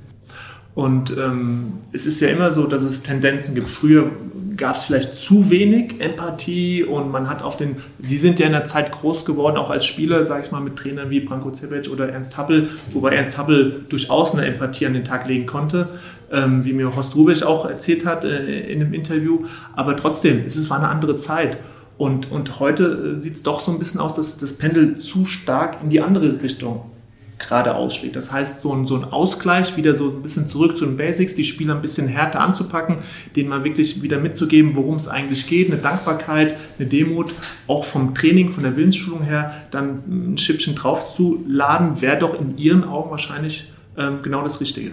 Und 0.74 1.16
ähm, 1.16 1.72
es 1.92 2.04
ist 2.04 2.20
ja 2.20 2.28
immer 2.28 2.50
so, 2.50 2.66
dass 2.66 2.82
es 2.82 3.02
Tendenzen 3.02 3.54
gibt. 3.54 3.70
Früher 3.70 4.12
gab 4.56 4.76
es 4.76 4.84
vielleicht 4.84 5.16
zu 5.16 5.50
wenig 5.50 6.00
Empathie 6.00 6.84
und 6.84 7.10
man 7.10 7.28
hat 7.28 7.42
auf 7.42 7.56
den, 7.56 7.76
Sie 7.98 8.18
sind 8.18 8.38
ja 8.38 8.46
in 8.46 8.52
der 8.52 8.64
Zeit 8.64 8.92
groß 8.92 9.24
geworden, 9.24 9.56
auch 9.56 9.70
als 9.70 9.84
Spieler, 9.84 10.24
sage 10.24 10.44
ich 10.44 10.52
mal, 10.52 10.60
mit 10.60 10.76
Trainern 10.76 11.10
wie 11.10 11.20
Branko 11.20 11.50
Cebec 11.50 11.88
oder 11.90 12.08
Ernst 12.08 12.36
Happel, 12.36 12.68
wobei 12.90 13.14
Ernst 13.14 13.38
Happel 13.38 13.84
durchaus 13.88 14.32
eine 14.32 14.46
Empathie 14.46 14.86
an 14.86 14.94
den 14.94 15.04
Tag 15.04 15.26
legen 15.26 15.46
konnte, 15.46 15.88
ähm, 16.32 16.64
wie 16.64 16.72
mir 16.72 16.94
Horst 16.94 17.14
Rubisch 17.16 17.42
auch 17.42 17.68
erzählt 17.68 18.04
hat 18.04 18.24
äh, 18.24 18.60
in 18.70 18.80
einem 18.80 18.94
Interview. 18.94 19.44
Aber 19.74 19.96
trotzdem, 19.96 20.44
es 20.46 20.70
war 20.70 20.78
eine 20.78 20.88
andere 20.88 21.16
Zeit. 21.16 21.58
Und, 21.98 22.30
und 22.30 22.60
heute 22.60 23.16
äh, 23.16 23.20
sieht 23.20 23.36
es 23.36 23.42
doch 23.42 23.60
so 23.60 23.72
ein 23.72 23.78
bisschen 23.78 24.00
aus, 24.00 24.14
dass 24.14 24.38
das 24.38 24.52
Pendel 24.54 24.96
zu 24.96 25.24
stark 25.24 25.78
in 25.82 25.90
die 25.90 26.00
andere 26.00 26.42
Richtung 26.42 26.90
gerade 27.38 27.74
ausschlägt. 27.74 28.16
Das 28.16 28.32
heißt, 28.32 28.60
so 28.60 28.72
ein, 28.72 28.86
so 28.86 28.96
ein 28.96 29.04
Ausgleich, 29.04 29.76
wieder 29.76 29.94
so 29.94 30.08
ein 30.08 30.22
bisschen 30.22 30.46
zurück 30.46 30.78
zu 30.78 30.86
den 30.86 30.96
Basics, 30.96 31.34
die 31.34 31.44
Spieler 31.44 31.74
ein 31.74 31.82
bisschen 31.82 32.08
härter 32.08 32.40
anzupacken, 32.40 32.98
denen 33.34 33.50
mal 33.50 33.62
wirklich 33.62 34.02
wieder 34.02 34.18
mitzugeben, 34.18 34.74
worum 34.74 34.96
es 34.96 35.06
eigentlich 35.06 35.46
geht, 35.46 35.70
eine 35.70 35.80
Dankbarkeit, 35.80 36.56
eine 36.78 36.88
Demut, 36.88 37.34
auch 37.66 37.84
vom 37.84 38.14
Training, 38.14 38.50
von 38.50 38.62
der 38.62 38.76
Willensschulung 38.76 39.22
her, 39.22 39.52
dann 39.70 40.32
ein 40.32 40.38
Schippchen 40.38 40.74
drauf 40.74 41.14
zu 41.14 41.44
laden, 41.46 42.00
wäre 42.00 42.18
doch 42.18 42.40
in 42.40 42.56
Ihren 42.56 42.84
Augen 42.84 43.10
wahrscheinlich 43.10 43.70
ähm, 43.98 44.20
genau 44.22 44.42
das 44.42 44.60
Richtige. 44.60 44.92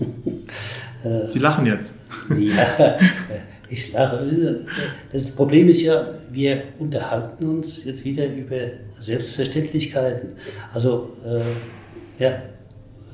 Sie 1.28 1.38
lachen 1.38 1.66
jetzt. 1.66 1.94
Ja, 2.38 2.96
ich 3.68 3.92
lache. 3.92 4.66
Das 5.12 5.32
Problem 5.32 5.68
ist 5.68 5.82
ja, 5.82 6.06
wir 6.32 6.62
unterhalten 6.78 7.48
uns 7.48 7.84
jetzt 7.84 8.04
wieder 8.04 8.26
über 8.26 8.56
Selbstverständlichkeiten. 8.98 10.34
Also, 10.72 11.16
äh, 11.24 12.22
ja, 12.22 12.42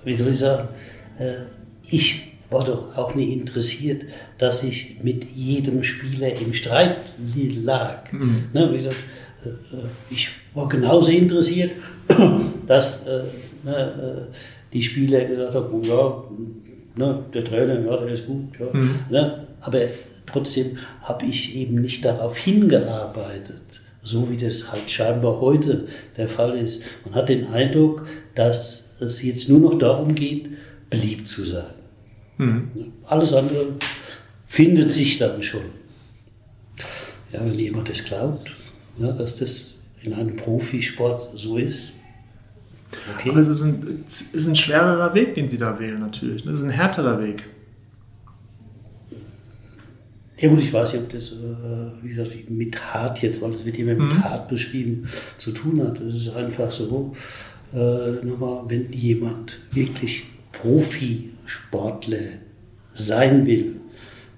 wie 0.04 0.14
soll 0.14 0.28
ich 0.28 0.38
sagen, 0.38 0.68
äh, 1.18 1.34
ich 1.88 2.32
war 2.50 2.64
doch 2.64 2.96
auch 2.96 3.14
nie 3.14 3.32
interessiert, 3.32 4.04
dass 4.38 4.62
ich 4.62 4.98
mit 5.02 5.24
jedem 5.24 5.82
Spieler 5.82 6.32
im 6.34 6.52
Streit 6.52 6.96
lag. 7.62 8.12
Mhm. 8.12 8.44
Ne, 8.52 8.68
wie 8.70 8.76
gesagt, 8.76 8.96
äh, 9.44 9.48
ich 10.10 10.28
war 10.54 10.68
genauso 10.68 11.10
interessiert, 11.10 11.72
dass 12.66 13.06
äh, 13.06 13.22
ne, 13.64 14.28
äh, 14.30 14.34
die 14.72 14.82
Spieler 14.82 15.24
gesagt 15.24 15.54
haben, 15.54 15.68
oh 15.72 15.82
ja, 15.82 16.24
ne, 16.96 17.24
der 17.32 17.44
Trainer, 17.44 17.80
ja, 17.80 17.96
der 17.96 18.08
ist 18.08 18.26
gut. 18.26 18.58
Ja. 18.58 18.66
Mhm. 18.72 18.94
Ne, 19.10 19.46
aber 19.60 19.80
trotzdem 20.36 20.78
habe 21.02 21.26
ich 21.26 21.56
eben 21.56 21.80
nicht 21.80 22.04
darauf 22.04 22.36
hingearbeitet, 22.36 23.82
so 24.02 24.30
wie 24.30 24.36
das 24.36 24.70
halt 24.70 24.90
scheinbar 24.90 25.40
heute 25.40 25.86
der 26.16 26.28
Fall 26.28 26.58
ist. 26.58 26.84
Man 27.04 27.14
hat 27.14 27.28
den 27.28 27.46
Eindruck, 27.46 28.06
dass 28.34 28.94
es 29.00 29.22
jetzt 29.22 29.48
nur 29.48 29.60
noch 29.60 29.78
darum 29.78 30.14
geht, 30.14 30.50
beliebt 30.90 31.28
zu 31.28 31.44
sein. 31.44 31.74
Mhm. 32.36 32.92
Alles 33.06 33.32
andere 33.32 33.68
findet 34.46 34.92
sich 34.92 35.18
dann 35.18 35.42
schon. 35.42 35.62
Ja, 37.32 37.40
wenn 37.44 37.58
jemand 37.58 37.88
das 37.88 38.04
glaubt, 38.04 38.52
ja, 38.98 39.12
dass 39.12 39.38
das 39.38 39.82
in 40.02 40.14
einem 40.14 40.36
Profisport 40.36 41.30
so 41.34 41.56
ist. 41.56 41.92
Okay. 43.14 43.30
Aber 43.30 43.40
es 43.40 43.48
ist, 43.48 43.62
ein, 43.62 44.04
es 44.06 44.22
ist 44.22 44.46
ein 44.46 44.54
schwererer 44.54 45.12
Weg, 45.14 45.34
den 45.34 45.48
Sie 45.48 45.58
da 45.58 45.78
wählen 45.80 45.98
natürlich. 45.98 46.44
Es 46.46 46.58
ist 46.58 46.62
ein 46.62 46.70
härterer 46.70 47.20
Weg. 47.20 47.44
Ja 50.38 50.48
gut, 50.50 50.60
ich 50.60 50.72
weiß 50.72 50.92
nicht, 50.92 51.02
ob 51.02 51.10
das, 51.10 51.32
äh, 51.32 52.02
wie 52.02 52.08
gesagt, 52.08 52.50
mit 52.50 52.94
hart 52.94 53.22
jetzt, 53.22 53.40
weil 53.40 53.52
das 53.52 53.64
wird 53.64 53.78
immer 53.78 53.94
mit 53.94 54.12
mhm. 54.12 54.24
hart 54.24 54.48
beschrieben, 54.48 55.08
zu 55.38 55.52
tun 55.52 55.82
hat. 55.82 55.98
Es 56.00 56.14
ist 56.14 56.36
einfach 56.36 56.70
so, 56.70 57.14
äh, 57.72 58.24
nochmal, 58.24 58.64
wenn 58.68 58.92
jemand 58.92 59.60
wirklich 59.72 60.24
Profisportler 60.52 62.18
sein 62.94 63.46
will, 63.46 63.76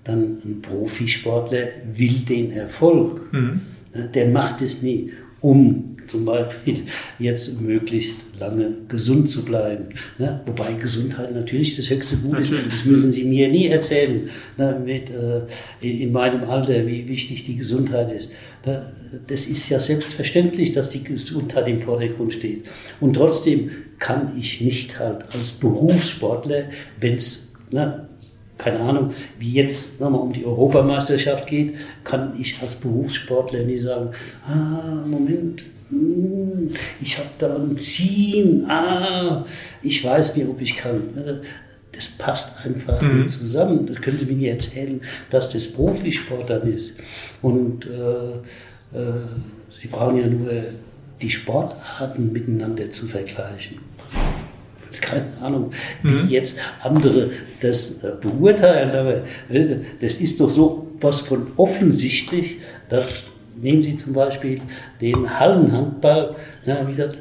dann 0.05 0.39
ein 0.45 0.63
Profisportler 0.63 1.69
will 1.93 2.21
den 2.29 2.53
Erfolg. 2.53 3.33
Mhm. 3.33 3.61
Der 4.15 4.29
macht 4.29 4.63
es 4.63 4.83
nie, 4.83 5.13
um 5.41 5.97
zum 6.11 6.25
Beispiel 6.25 6.85
jetzt 7.19 7.61
möglichst 7.61 8.21
lange 8.39 8.75
gesund 8.89 9.29
zu 9.31 9.45
bleiben. 9.45 9.87
Ne? 10.19 10.41
Wobei 10.47 10.73
Gesundheit 10.75 11.35
natürlich 11.35 11.77
das 11.77 11.91
höchste 11.91 12.17
Gut 12.17 12.33
natürlich. 12.33 12.67
ist. 12.67 12.73
Das 12.73 12.85
müssen 12.85 13.13
Sie 13.13 13.25
mir 13.25 13.49
nie 13.49 13.67
erzählen, 13.67 14.29
ne? 14.57 14.81
Mit, 14.85 15.11
äh, 15.11 15.43
in 15.81 16.13
meinem 16.13 16.45
Alter, 16.45 16.87
wie 16.87 17.09
wichtig 17.09 17.45
die 17.45 17.57
Gesundheit 17.57 18.11
ist. 18.13 18.33
Ne? 18.65 18.93
Das 19.27 19.47
ist 19.47 19.69
ja 19.69 19.81
selbstverständlich, 19.81 20.73
dass 20.73 20.91
die 20.91 21.03
Gesundheit 21.03 21.69
im 21.69 21.79
Vordergrund 21.79 22.33
steht. 22.33 22.69
Und 23.01 23.15
trotzdem 23.15 23.71
kann 23.99 24.37
ich 24.39 24.61
nicht 24.61 24.99
halt 24.99 25.25
als 25.33 25.53
Berufssportler, 25.53 26.65
wenn 27.01 27.15
es 27.15 27.53
ne, 27.71 28.09
keine 28.59 28.81
Ahnung, 28.81 29.11
wie 29.39 29.53
jetzt 29.53 30.01
nochmal 30.01 30.21
um 30.21 30.33
die 30.33 30.45
Europameisterschaft 30.45 31.47
geht, 31.47 31.77
kann 32.05 32.35
ich 32.39 32.61
als 32.61 32.77
Berufssportler 32.77 33.63
nie 33.63 33.79
sagen, 33.79 34.11
ah, 34.47 35.07
Moment, 35.07 35.65
ich 37.01 37.19
habe 37.19 37.29
da 37.39 37.57
ein 37.57 37.77
Ziehen, 37.77 38.65
ah, 38.69 39.45
ich 39.83 40.05
weiß 40.05 40.37
nicht, 40.37 40.49
ob 40.49 40.61
ich 40.61 40.77
kann. 40.77 41.01
Also, 41.17 41.41
das 41.93 42.09
passt 42.09 42.65
einfach 42.65 43.01
mhm. 43.01 43.23
nicht 43.23 43.31
zusammen. 43.31 43.87
Das 43.87 44.01
können 44.01 44.19
Sie 44.19 44.27
mir 44.27 44.37
nicht 44.37 44.49
erzählen, 44.49 45.01
dass 45.31 45.53
das 45.53 45.73
Profisport 45.73 46.51
dann 46.51 46.69
ist. 46.69 47.01
Und 47.43 47.87
äh, 47.87 48.97
äh, 48.97 49.13
Sie 49.71 49.89
brauchen 49.89 50.19
ja 50.19 50.27
nur 50.27 50.51
die 51.21 51.31
Sportarten 51.31 52.33
miteinander 52.33 52.91
zu 52.91 53.07
vergleichen. 53.07 53.79
Also, 53.99 55.01
keine 55.01 55.37
Ahnung, 55.41 55.71
wie 56.03 56.11
mhm. 56.11 56.29
jetzt 56.29 56.61
andere 56.83 57.31
das 57.61 58.05
äh, 58.05 58.13
beurteilen, 58.21 58.91
aber 58.91 59.23
äh, 59.49 59.77
das 60.01 60.19
ist 60.19 60.41
doch 60.41 60.51
so 60.51 60.89
was 61.01 61.21
von 61.21 61.49
offensichtlich, 61.57 62.59
dass 62.89 63.25
nehmen 63.61 63.83
Sie 63.83 63.97
zum 63.97 64.13
Beispiel 64.13 64.61
den 65.01 65.39
Hallenhandball, 65.39 66.37
na, 66.67 66.87
wie 66.87 66.93
gesagt, 66.93 67.17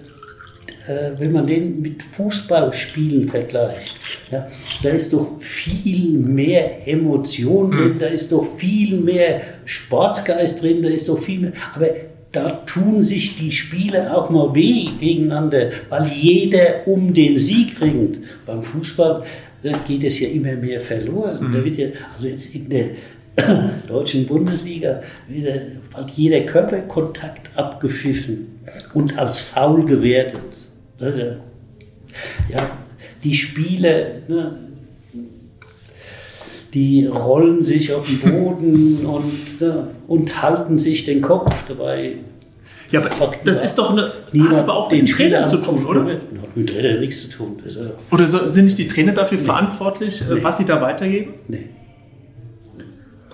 äh, 0.88 1.20
wenn 1.20 1.32
man 1.32 1.46
den 1.46 1.82
mit 1.82 2.02
Fußballspielen 2.04 3.28
vergleicht, 3.28 3.96
ja, 4.32 4.48
da 4.84 4.90
ist 4.90 5.14
doch 5.14 5.42
viel 5.42 6.12
mehr 6.12 6.88
Emotion 6.88 7.72
drin, 7.72 7.94
mhm. 7.96 8.00
da 8.00 8.08
ist 8.08 8.32
doch 8.32 8.46
viel 8.58 8.98
mehr 8.98 9.42
Sportsgeist 9.66 10.62
drin, 10.62 10.82
da 10.82 10.90
ist 10.90 11.10
doch 11.10 11.20
viel 11.20 11.40
mehr, 11.40 11.54
aber 11.74 11.90
da 12.32 12.52
tun 12.66 13.02
sich 13.02 13.38
die 13.38 13.52
Spiele 13.52 14.16
auch 14.16 14.30
mal 14.30 14.54
weh 14.54 14.90
gegeneinander, 15.00 15.72
weil 15.90 16.08
jeder 16.08 16.86
um 16.86 17.14
den 17.14 17.38
Sieg 17.38 17.82
ringt. 17.82 18.20
Beim 18.46 18.62
Fußball 18.62 19.24
geht 19.88 20.04
es 20.04 20.20
ja 20.20 20.30
immer 20.30 20.54
mehr 20.54 20.80
verloren. 20.80 21.48
Mhm. 21.48 21.54
Da 21.54 21.66
wird 21.66 21.78
ja, 21.78 21.88
also 22.14 22.28
jetzt 22.28 22.54
in 22.54 22.70
der 22.70 22.90
deutschen 23.88 24.26
Bundesliga 24.26 25.02
wieder 25.28 25.54
hat 25.94 26.12
jeder 26.12 26.42
Körperkontakt 26.42 27.50
abgepfiffen 27.56 28.60
und 28.94 29.18
als 29.18 29.40
faul 29.40 29.86
gewertet. 29.86 30.42
Also, 31.00 31.22
ja, 32.50 32.70
die 33.24 33.36
Spiele, 33.36 34.22
ne, 34.28 34.58
die 36.74 37.06
rollen 37.06 37.64
sich 37.64 37.94
auf 37.94 38.08
den 38.08 38.20
Boden 38.20 39.06
und, 39.06 39.62
ne, 39.62 39.88
und 40.08 40.42
halten 40.42 40.78
sich 40.78 41.06
den 41.06 41.22
Kopf 41.22 41.66
dabei. 41.68 42.18
Ja, 42.90 43.02
aber 43.02 43.34
das 43.44 43.60
ist 43.60 43.78
doch 43.78 43.92
eine, 43.92 44.14
hat 44.50 44.58
aber 44.58 44.76
auch 44.76 44.90
mit 44.90 45.02
den 45.02 45.06
Trainer 45.06 45.46
zu 45.46 45.58
tun, 45.58 45.86
oder? 45.86 46.06
Hat 46.06 46.56
mit 46.56 46.70
Trainer 46.70 47.00
nichts 47.00 47.30
zu 47.30 47.38
tun. 47.38 47.58
Oder 48.12 48.28
so, 48.28 48.48
sind 48.50 48.66
nicht 48.66 48.78
die 48.78 48.88
Trainer 48.88 49.12
dafür 49.12 49.38
nee. 49.38 49.44
verantwortlich, 49.44 50.22
äh, 50.22 50.36
nee. 50.36 50.44
was 50.44 50.58
sie 50.58 50.66
da 50.66 50.82
weitergeben? 50.82 51.34
Nee. 51.50 51.70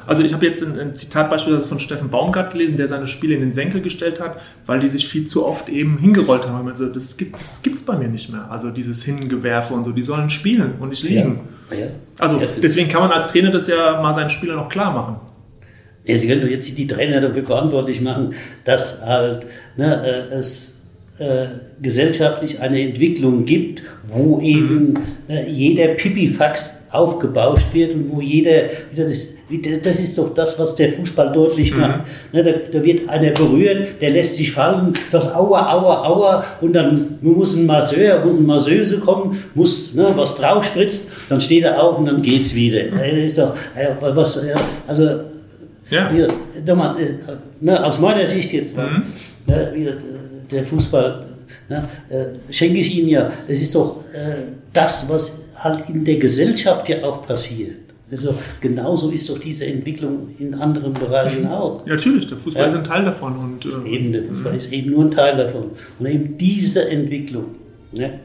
Also 0.05 0.23
ich 0.23 0.33
habe 0.33 0.45
jetzt 0.45 0.63
ein, 0.63 0.79
ein, 0.79 0.95
Zitat 0.95 1.29
beispielsweise 1.29 1.67
von 1.67 1.79
Steffen 1.79 2.09
Baumgart 2.09 2.51
gelesen, 2.51 2.77
der 2.77 2.87
seine 2.87 3.07
Spiele 3.07 3.35
in 3.35 3.41
den 3.41 3.51
Senkel 3.51 3.81
gestellt 3.81 4.19
hat, 4.19 4.39
weil 4.65 4.79
die 4.79 4.87
sich 4.87 5.07
viel 5.07 5.25
zu 5.25 5.45
oft 5.45 5.69
eben 5.69 5.97
hingerollt 5.97 6.47
haben. 6.47 6.67
Also 6.67 6.87
das 6.87 7.17
gibt 7.17 7.39
es 7.39 7.61
das 7.61 7.81
bei 7.83 7.97
mir 7.97 8.07
nicht 8.07 8.31
mehr. 8.31 8.49
Also 8.51 8.69
dieses 8.69 9.03
Hingewerfe 9.03 9.73
und 9.73 9.83
so, 9.83 9.91
die 9.91 10.03
sollen 10.03 10.29
spielen 10.29 10.73
und 10.79 10.89
nicht 10.89 11.03
liegen. 11.03 11.41
Ja. 11.71 11.77
Ja. 11.77 11.87
Also 12.19 12.41
deswegen 12.61 12.89
kann 12.89 13.01
man 13.01 13.11
als 13.11 13.29
Trainer 13.29 13.51
das 13.51 13.67
ja 13.67 14.01
mal 14.01 14.13
seinen 14.13 14.29
Spielern 14.29 14.57
noch 14.57 14.69
klar 14.69 14.93
machen. 14.93 15.15
Ja, 16.05 16.17
Sie 16.17 16.27
können 16.27 16.41
doch 16.41 16.49
jetzt 16.49 16.77
die 16.77 16.87
Trainer 16.87 17.21
dafür 17.21 17.45
verantwortlich 17.45 18.01
machen, 18.01 18.33
dass 18.65 19.01
halt 19.05 19.47
ne, 19.77 20.03
äh, 20.05 20.35
es 20.35 20.81
äh, 21.17 21.45
gesellschaftlich 21.81 22.59
eine 22.59 22.81
Entwicklung 22.81 23.45
gibt, 23.45 23.83
wo 24.05 24.41
eben 24.41 24.89
mhm. 24.89 24.97
äh, 25.29 25.49
jeder 25.49 25.89
Pipifax 25.93 26.85
aufgebauscht 26.91 27.67
wird 27.73 27.95
und 27.95 28.11
wo 28.11 28.19
jeder, 28.19 28.63
das, 28.95 29.32
das 29.61 29.99
ist 29.99 30.17
doch 30.17 30.33
das, 30.33 30.57
was 30.59 30.75
der 30.75 30.91
Fußball 30.91 31.31
deutlich 31.31 31.73
mhm. 31.73 31.81
macht. 31.81 32.01
Ne, 32.31 32.43
da, 32.43 32.51
da, 32.71 32.83
wird 32.83 33.07
einer 33.09 33.31
berührt, 33.31 34.01
der 34.01 34.11
lässt 34.11 34.35
sich 34.35 34.51
fallen, 34.51 34.93
sagt 35.09 35.35
aua, 35.35 35.71
aua, 35.71 36.05
aua 36.05 36.45
und 36.61 36.73
dann 36.73 37.17
muss 37.21 37.55
ein 37.55 37.65
Masseur, 37.65 38.23
muss 38.23 38.37
eine 38.37 38.47
Masseuse 38.47 38.99
kommen, 38.99 39.43
muss 39.53 39.93
ne, 39.93 40.11
was 40.15 40.35
draufspritzt, 40.35 41.09
dann 41.29 41.41
steht 41.41 41.63
er 41.63 41.81
auf 41.81 41.97
und 41.99 42.05
dann 42.05 42.21
geht's 42.21 42.55
wieder. 42.55 42.83
Mhm. 42.85 42.97
Das 42.97 43.17
ist 43.17 43.37
doch, 43.37 43.55
was, 44.01 44.45
also, 44.87 45.03
ja. 45.89 46.09
Hier, 46.09 46.27
mal, 46.75 46.95
äh, 46.99 47.35
ne, 47.59 47.83
aus 47.85 47.99
meiner 47.99 48.25
Sicht 48.25 48.51
jetzt, 48.51 48.75
mhm. 48.75 49.03
ne, 49.47 49.97
der 50.49 50.65
Fußball, 50.65 51.25
ne, 51.69 51.87
äh, 52.09 52.53
schenke 52.53 52.79
ich 52.79 52.95
Ihnen 52.95 53.09
ja, 53.09 53.31
es 53.47 53.61
ist 53.61 53.75
doch 53.75 54.03
äh, 54.13 54.53
das, 54.71 55.09
was 55.09 55.43
halt 55.55 55.89
in 55.89 56.03
der 56.03 56.15
Gesellschaft 56.15 56.87
ja 56.89 57.03
auch 57.03 57.25
passiert. 57.25 57.82
Also 58.11 58.35
genauso 58.61 59.09
ist 59.09 59.29
doch 59.29 59.39
diese 59.39 59.65
Entwicklung 59.65 60.29
in 60.37 60.53
anderen 60.53 60.93
Bereichen 60.93 61.47
auch. 61.47 61.85
Ja, 61.87 61.95
natürlich, 61.95 62.27
der 62.27 62.37
Fußball 62.37 62.63
ja. 62.63 62.69
ist 62.69 62.75
ein 62.75 62.83
Teil 62.83 63.05
davon. 63.05 63.37
Und, 63.37 63.65
äh, 63.65 63.89
eben, 63.89 64.11
der 64.13 64.23
Fußball 64.23 64.51
mhm. 64.51 64.57
ist 64.57 64.71
eben 64.71 64.91
nur 64.91 65.05
ein 65.05 65.11
Teil 65.11 65.37
davon. 65.37 65.71
Und 65.97 66.05
eben 66.05 66.37
diese 66.37 66.89
Entwicklung, 66.89 67.55
ne, 67.91 68.19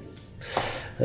äh, 0.98 1.04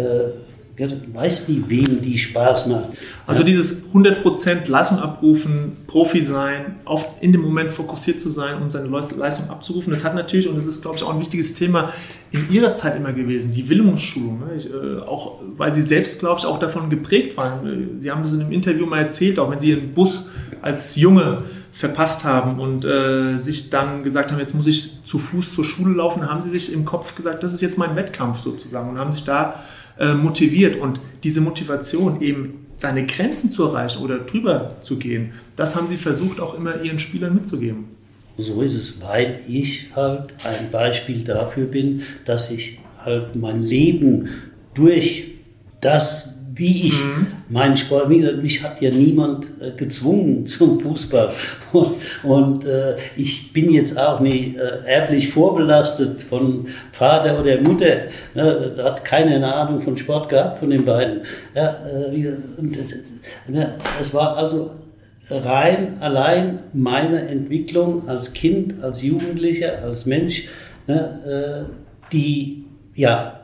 weiß 0.78 1.50
nie, 1.50 1.64
wem 1.68 2.02
die 2.02 2.18
Spaß 2.18 2.68
macht. 2.68 2.86
Also 3.28 3.42
ja. 3.42 3.46
dieses 3.46 3.84
100% 3.94 4.68
Leistung 4.68 4.98
abrufen, 5.00 5.78
Profi 5.86 6.22
sein, 6.22 6.78
oft 6.86 7.08
in 7.22 7.32
dem 7.32 7.42
Moment 7.42 7.72
fokussiert 7.72 8.20
zu 8.20 8.32
sein, 8.32 8.62
um 8.62 8.72
seine 8.72 8.88
Leistung 8.88 9.50
abzurufen, 9.50 9.94
das 9.94 10.04
hat 10.04 10.16
natürlich, 10.16 10.48
und 10.48 10.56
das 10.56 10.66
ist, 10.66 10.82
glaube 10.82 10.98
ich, 10.98 11.04
auch 11.04 11.14
ein 11.14 11.20
wichtiges 11.20 11.54
Thema 11.54 11.94
in 12.32 12.52
ihrer 12.52 12.74
Zeit 12.74 12.98
immer 12.98 13.14
gewesen, 13.14 13.52
die 13.52 13.70
Willungsschulung. 13.70 14.40
Ne? 14.40 14.56
Ich, 14.58 14.70
äh, 14.70 15.00
auch, 15.00 15.42
weil 15.58 15.72
sie 15.74 15.84
selbst, 15.84 16.20
glaube 16.20 16.40
ich, 16.40 16.46
auch 16.46 16.58
davon 16.58 16.90
geprägt 16.90 17.38
waren. 17.38 18.00
Sie 18.00 18.10
haben 18.10 18.24
das 18.24 18.34
in 18.34 18.42
einem 18.42 18.52
Interview 18.52 18.88
mal 18.88 19.00
erzählt, 19.00 19.38
auch 19.38 19.52
wenn 19.52 19.60
sie 19.60 19.70
ihren 19.70 19.94
Bus 19.94 20.26
als 20.64 20.96
Junge 20.96 21.44
verpasst 21.72 22.24
haben 22.24 22.60
und 22.60 22.86
äh, 22.86 23.38
sich 23.40 23.70
dann 23.70 24.04
gesagt 24.04 24.32
haben, 24.32 24.40
jetzt 24.40 24.54
muss 24.54 24.68
ich 24.68 25.04
zu 25.06 25.18
Fuß 25.18 25.54
zur 25.54 25.66
Schule 25.66 25.96
laufen, 25.96 26.30
haben 26.30 26.42
sie 26.42 26.50
sich 26.50 26.72
im 26.72 26.86
Kopf 26.86 27.16
gesagt, 27.16 27.44
das 27.44 27.54
ist 27.54 27.62
jetzt 27.62 27.78
mein 27.78 27.96
Wettkampf 27.96 28.42
sozusagen 28.42 28.90
und 28.90 29.00
haben 29.00 29.12
sich 29.12 29.24
da 29.24 29.64
äh, 30.00 30.14
motiviert. 30.14 30.76
Und 30.76 31.02
diese 31.24 31.42
Motivation, 31.42 32.22
eben 32.22 32.66
seine 32.76 33.06
Grenzen 33.06 33.50
zu 33.50 33.66
erreichen 33.66 34.02
oder 34.02 34.20
drüber 34.20 34.76
zu 34.82 34.98
gehen, 34.98 35.34
das 35.56 35.76
haben 35.76 35.88
sie 35.88 35.98
versucht 35.98 36.40
auch 36.40 36.56
immer 36.56 36.82
ihren 36.82 37.00
Spielern 37.00 37.36
mitzugeben. 37.36 37.86
So 38.38 38.62
ist 38.62 38.76
es, 38.76 39.02
weil 39.02 39.42
ich 39.48 39.96
halt 39.96 40.34
ein 40.44 40.72
Beispiel 40.72 41.24
dafür 41.24 41.66
bin, 41.66 42.02
dass 42.26 42.50
ich 42.50 42.80
halt 43.06 43.36
mein 43.36 43.62
Leben 43.62 44.30
durch 44.74 45.34
das 45.82 46.33
wie 46.56 46.88
ich 46.88 47.04
mhm. 47.04 47.28
meinen 47.50 47.76
Sport, 47.78 48.10
mich 48.10 48.64
hat 48.64 48.80
ja 48.82 48.92
niemand 48.92 49.48
äh, 49.60 49.72
gezwungen 49.72 50.46
zum 50.46 50.80
Fußball. 50.80 51.32
Und, 51.72 51.96
und 52.24 52.66
äh, 52.66 52.96
ich 53.16 53.52
bin 53.54 53.72
jetzt 53.72 53.98
auch 53.98 54.20
nicht 54.20 54.58
äh, 54.58 54.86
erblich 54.86 55.30
vorbelastet 55.30 56.22
von 56.22 56.68
Vater 56.92 57.40
oder 57.40 57.60
Mutter. 57.62 58.08
Ne, 58.36 58.74
da 58.76 58.84
hat 58.86 59.04
keiner 59.04 59.36
eine 59.36 59.54
Ahnung 59.54 59.82
von 59.82 59.98
Sport 59.98 60.30
gehabt 60.30 60.58
von 60.60 60.70
den 60.70 60.86
beiden. 60.86 61.22
Ja, 61.56 61.76
äh, 61.88 62.34
und, 62.58 62.78
ne, 63.48 63.74
es 64.00 64.14
war 64.14 64.38
also 64.38 64.72
rein 65.30 65.98
allein 66.02 66.60
meine 66.74 67.22
Entwicklung 67.30 68.08
als 68.08 68.34
Kind, 68.34 68.84
als 68.84 69.02
Jugendlicher, 69.02 69.82
als 69.84 70.06
Mensch, 70.06 70.50
ne, 70.86 71.66
die 72.12 72.66
ja 72.94 73.40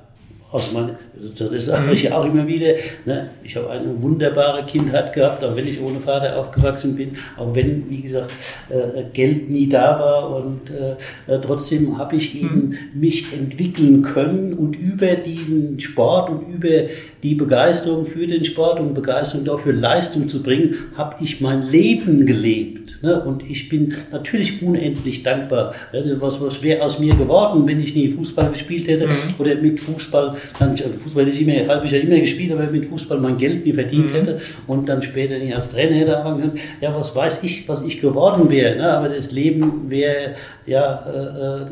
aus 0.51 0.71
meiner, 0.71 0.97
das 1.19 1.65
sage 1.65 1.93
ich 1.93 2.11
auch 2.11 2.25
immer 2.25 2.47
wieder. 2.47 2.73
Ne? 3.05 3.29
Ich 3.43 3.55
habe 3.55 3.69
eine 3.69 4.01
wunderbare 4.01 4.65
Kindheit 4.65 5.13
gehabt, 5.13 5.43
auch 5.43 5.55
wenn 5.55 5.67
ich 5.67 5.81
ohne 5.81 5.99
Vater 5.99 6.37
aufgewachsen 6.37 6.95
bin, 6.95 7.11
auch 7.37 7.53
wenn, 7.53 7.89
wie 7.89 8.01
gesagt, 8.01 8.31
äh, 8.69 9.03
Geld 9.13 9.49
nie 9.49 9.67
da 9.67 9.99
war 9.99 10.35
und 10.35 10.69
äh, 10.69 11.33
äh 11.33 11.39
trotzdem 11.41 11.97
habe 11.97 12.15
ich 12.15 12.35
eben 12.35 12.69
mhm. 12.69 12.99
mich 12.99 13.33
entwickeln 13.33 14.01
können 14.01 14.53
und 14.53 14.75
über 14.75 15.15
diesen 15.15 15.79
Sport 15.79 16.29
und 16.29 16.53
über 16.53 16.89
die 17.23 17.35
Begeisterung 17.35 18.05
für 18.05 18.25
den 18.27 18.45
Sport 18.45 18.79
und 18.79 18.93
Begeisterung 18.93 19.45
dafür 19.45 19.73
Leistung 19.73 20.27
zu 20.29 20.41
bringen, 20.41 20.75
habe 20.95 21.15
ich 21.23 21.41
mein 21.41 21.63
Leben 21.63 22.25
gelebt. 22.25 22.99
Ne? 23.01 23.21
Und 23.23 23.49
ich 23.49 23.67
bin 23.67 23.93
natürlich 24.11 24.61
unendlich 24.61 25.23
dankbar. 25.23 25.73
Was, 26.19 26.39
was 26.41 26.63
wäre 26.63 26.83
aus 26.83 26.99
mir 26.99 27.15
geworden, 27.15 27.67
wenn 27.67 27.81
ich 27.81 27.93
nie 27.93 28.09
Fußball 28.09 28.51
gespielt 28.51 28.87
hätte 28.87 29.07
mhm. 29.07 29.35
oder 29.37 29.55
mit 29.55 29.79
Fußball 29.79 30.37
dann 30.59 30.77
Fußball 30.77 31.08
ich 31.15 31.41
immer, 31.41 31.73
habe 31.73 31.85
ich 31.85 31.91
ja 31.91 31.99
immer 31.99 32.19
gespielt, 32.19 32.51
aber 32.51 32.63
mit 32.63 32.85
Fußball 32.85 33.19
mein 33.19 33.37
Geld 33.37 33.65
nie 33.65 33.73
verdient 33.73 34.11
mhm. 34.11 34.15
hätte 34.15 34.37
und 34.67 34.87
dann 34.87 35.01
später 35.01 35.37
nicht 35.37 35.55
als 35.55 35.69
Trainer 35.69 35.95
hätte 35.95 36.17
anfangen 36.17 36.39
können. 36.41 36.59
Ja, 36.81 36.95
was 36.95 37.15
weiß 37.15 37.43
ich, 37.43 37.67
was 37.67 37.83
ich 37.83 37.99
geworden 38.01 38.49
wäre. 38.49 38.77
Ne? 38.77 38.91
Aber 38.91 39.09
das 39.09 39.31
Leben 39.31 39.89
wäre 39.89 40.35
ja 40.65 41.67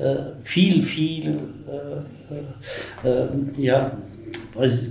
äh, 0.00 0.02
äh, 0.02 0.16
viel, 0.42 0.82
viel 0.82 1.38
äh, 3.04 3.08
äh 3.08 3.26
ja, 3.56 3.92
weiß 4.54 4.88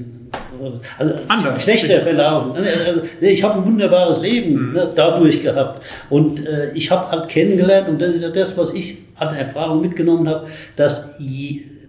also 0.97 1.15
Anders, 1.27 1.63
schlechter 1.63 2.01
verlaufen. 2.01 2.53
Ne? 2.53 2.67
Also, 2.85 3.01
ich 3.21 3.43
habe 3.43 3.59
ein 3.59 3.65
wunderbares 3.65 4.21
Leben 4.21 4.69
mhm. 4.69 4.73
ne, 4.73 4.91
dadurch 4.95 5.41
gehabt. 5.41 5.85
Und 6.09 6.45
äh, 6.45 6.71
ich 6.73 6.91
habe 6.91 7.11
halt 7.11 7.29
kennengelernt, 7.29 7.87
und 7.89 8.01
das 8.01 8.15
ist 8.15 8.23
ja 8.23 8.29
das, 8.29 8.57
was 8.57 8.73
ich 8.73 8.97
an 9.15 9.35
Erfahrung 9.35 9.81
mitgenommen 9.81 10.27
habe, 10.27 10.47
dass 10.75 11.19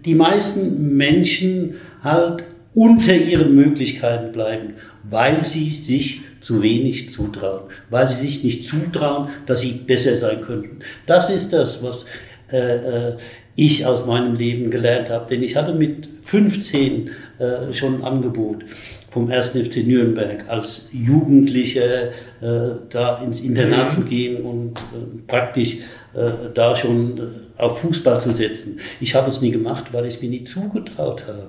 die 0.09 0.15
meisten 0.15 0.97
Menschen 0.97 1.75
halt 2.03 2.43
unter 2.73 3.13
ihren 3.15 3.53
Möglichkeiten 3.53 4.31
bleiben, 4.31 4.73
weil 5.03 5.45
sie 5.45 5.71
sich 5.71 6.21
zu 6.41 6.63
wenig 6.63 7.11
zutrauen, 7.11 7.69
weil 7.91 8.07
sie 8.07 8.15
sich 8.15 8.43
nicht 8.43 8.67
zutrauen, 8.67 9.29
dass 9.45 9.61
sie 9.61 9.73
besser 9.73 10.15
sein 10.15 10.41
könnten. 10.41 10.79
Das 11.05 11.29
ist 11.29 11.53
das, 11.53 11.83
was 11.83 12.07
äh, 12.51 13.11
äh 13.11 13.17
ich 13.55 13.85
aus 13.85 14.05
meinem 14.05 14.35
Leben 14.35 14.71
gelernt 14.71 15.09
habe. 15.09 15.27
Denn 15.29 15.43
ich 15.43 15.57
hatte 15.57 15.73
mit 15.73 16.07
15 16.21 17.09
äh, 17.39 17.73
schon 17.73 17.95
ein 17.95 18.03
Angebot. 18.03 18.63
vom 19.11 19.29
1. 19.29 19.49
FC 19.49 19.85
Nürnberg 19.85 20.47
als 20.47 20.91
Jugendlicher 20.93 22.09
äh, 22.41 22.75
da 22.89 23.21
ins 23.21 23.41
Internat 23.41 23.85
mhm. 23.85 23.89
zu 23.89 24.01
gehen 24.03 24.45
und 24.45 24.77
äh, 24.77 25.17
praktisch 25.27 25.77
äh, 26.13 26.51
da 26.53 26.75
schon 26.75 27.19
auf 27.59 27.81
Fußball 27.81 28.19
zu 28.19 28.31
setzen. 28.31 28.79
Ich 28.99 29.13
habe 29.13 29.29
es 29.29 29.41
nie 29.41 29.51
gemacht, 29.51 29.93
weil 29.93 30.05
ich 30.05 30.15
es 30.15 30.21
mir 30.21 30.29
nie 30.29 30.43
zugetraut 30.43 31.25
habe. 31.27 31.47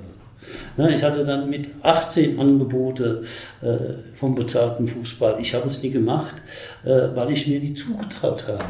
Na, 0.76 0.90
ich 0.90 1.02
hatte 1.02 1.24
dann 1.24 1.48
mit 1.48 1.68
18 1.82 2.38
Angebote 2.38 3.22
äh, 3.62 4.14
vom 4.14 4.34
bezahlten 4.34 4.88
Fußball. 4.88 5.36
Ich 5.40 5.54
habe 5.54 5.68
es 5.68 5.82
nie 5.82 5.90
gemacht, 5.90 6.34
äh, 6.84 7.08
weil 7.14 7.30
ich 7.32 7.46
mir 7.46 7.60
nie 7.60 7.74
zugetraut 7.74 8.46
habe. 8.48 8.64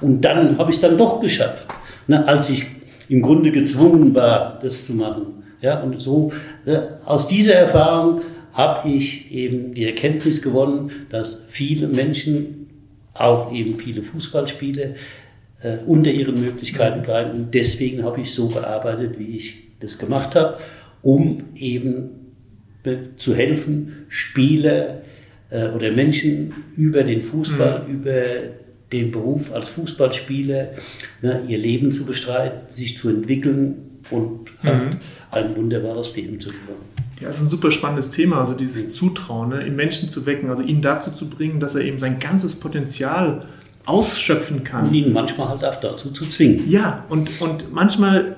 Und 0.00 0.22
dann 0.22 0.56
habe 0.56 0.70
ich 0.70 0.76
es 0.76 0.82
dann 0.82 0.96
doch 0.96 1.20
geschafft, 1.20 1.66
na, 2.06 2.24
als 2.24 2.48
ich 2.48 2.64
im 3.08 3.22
Grunde 3.22 3.50
gezwungen 3.50 4.14
war, 4.14 4.58
das 4.62 4.86
zu 4.86 4.94
machen. 4.94 5.44
Und 5.82 6.00
so 6.00 6.32
äh, 6.64 6.78
aus 7.04 7.26
dieser 7.26 7.54
Erfahrung 7.54 8.20
habe 8.52 8.88
ich 8.88 9.32
eben 9.32 9.74
die 9.74 9.84
Erkenntnis 9.84 10.40
gewonnen, 10.42 10.92
dass 11.10 11.46
viele 11.50 11.88
Menschen, 11.88 12.70
auch 13.14 13.52
eben 13.52 13.76
viele 13.78 14.02
Fußballspiele, 14.02 14.94
äh, 15.62 15.78
unter 15.86 16.10
ihren 16.10 16.40
Möglichkeiten 16.40 17.02
bleiben. 17.02 17.32
Und 17.32 17.54
deswegen 17.54 18.04
habe 18.04 18.20
ich 18.20 18.32
so 18.32 18.48
gearbeitet, 18.48 19.18
wie 19.18 19.36
ich 19.36 19.54
das 19.80 19.98
gemacht 19.98 20.34
habe, 20.34 20.58
um 21.02 21.44
eben 21.54 22.10
zu 23.16 23.34
helfen, 23.34 24.06
Spieler 24.08 25.02
äh, 25.50 25.68
oder 25.68 25.90
Menschen 25.90 26.52
über 26.76 27.02
den 27.02 27.22
Fußball, 27.22 27.84
mhm. 27.86 27.94
über 27.94 28.22
den 28.92 29.10
Beruf 29.10 29.52
als 29.52 29.68
Fußballspieler, 29.70 30.70
ne, 31.22 31.42
ihr 31.46 31.58
Leben 31.58 31.92
zu 31.92 32.06
bestreiten, 32.06 32.72
sich 32.72 32.96
zu 32.96 33.10
entwickeln 33.10 34.00
und 34.10 34.50
mhm. 34.62 34.90
ein 35.30 35.56
wunderbares 35.56 36.16
Leben 36.16 36.40
zu 36.40 36.50
führen. 36.50 36.88
Ja, 37.20 37.26
das 37.26 37.38
ist 37.38 37.42
ein 37.42 37.48
super 37.48 37.70
spannendes 37.70 38.10
Thema, 38.10 38.40
also 38.40 38.54
dieses. 38.54 38.94
Zutrauen, 38.94 39.50
ne, 39.50 39.66
im 39.66 39.76
Menschen 39.76 40.08
zu 40.08 40.24
wecken, 40.24 40.48
also 40.48 40.62
ihn 40.62 40.80
dazu 40.80 41.10
zu 41.10 41.28
bringen, 41.28 41.60
dass 41.60 41.74
er 41.74 41.82
eben 41.82 41.98
sein 41.98 42.18
ganzes 42.18 42.56
Potenzial 42.56 43.44
ausschöpfen 43.88 44.64
kann. 44.64 44.88
Und 44.88 44.94
ihn 44.94 45.12
manchmal 45.12 45.48
halt 45.48 45.64
auch 45.64 45.80
dazu 45.80 46.10
zu 46.10 46.26
zwingen. 46.26 46.68
Ja, 46.68 47.04
und, 47.08 47.40
und 47.40 47.72
manchmal 47.72 48.36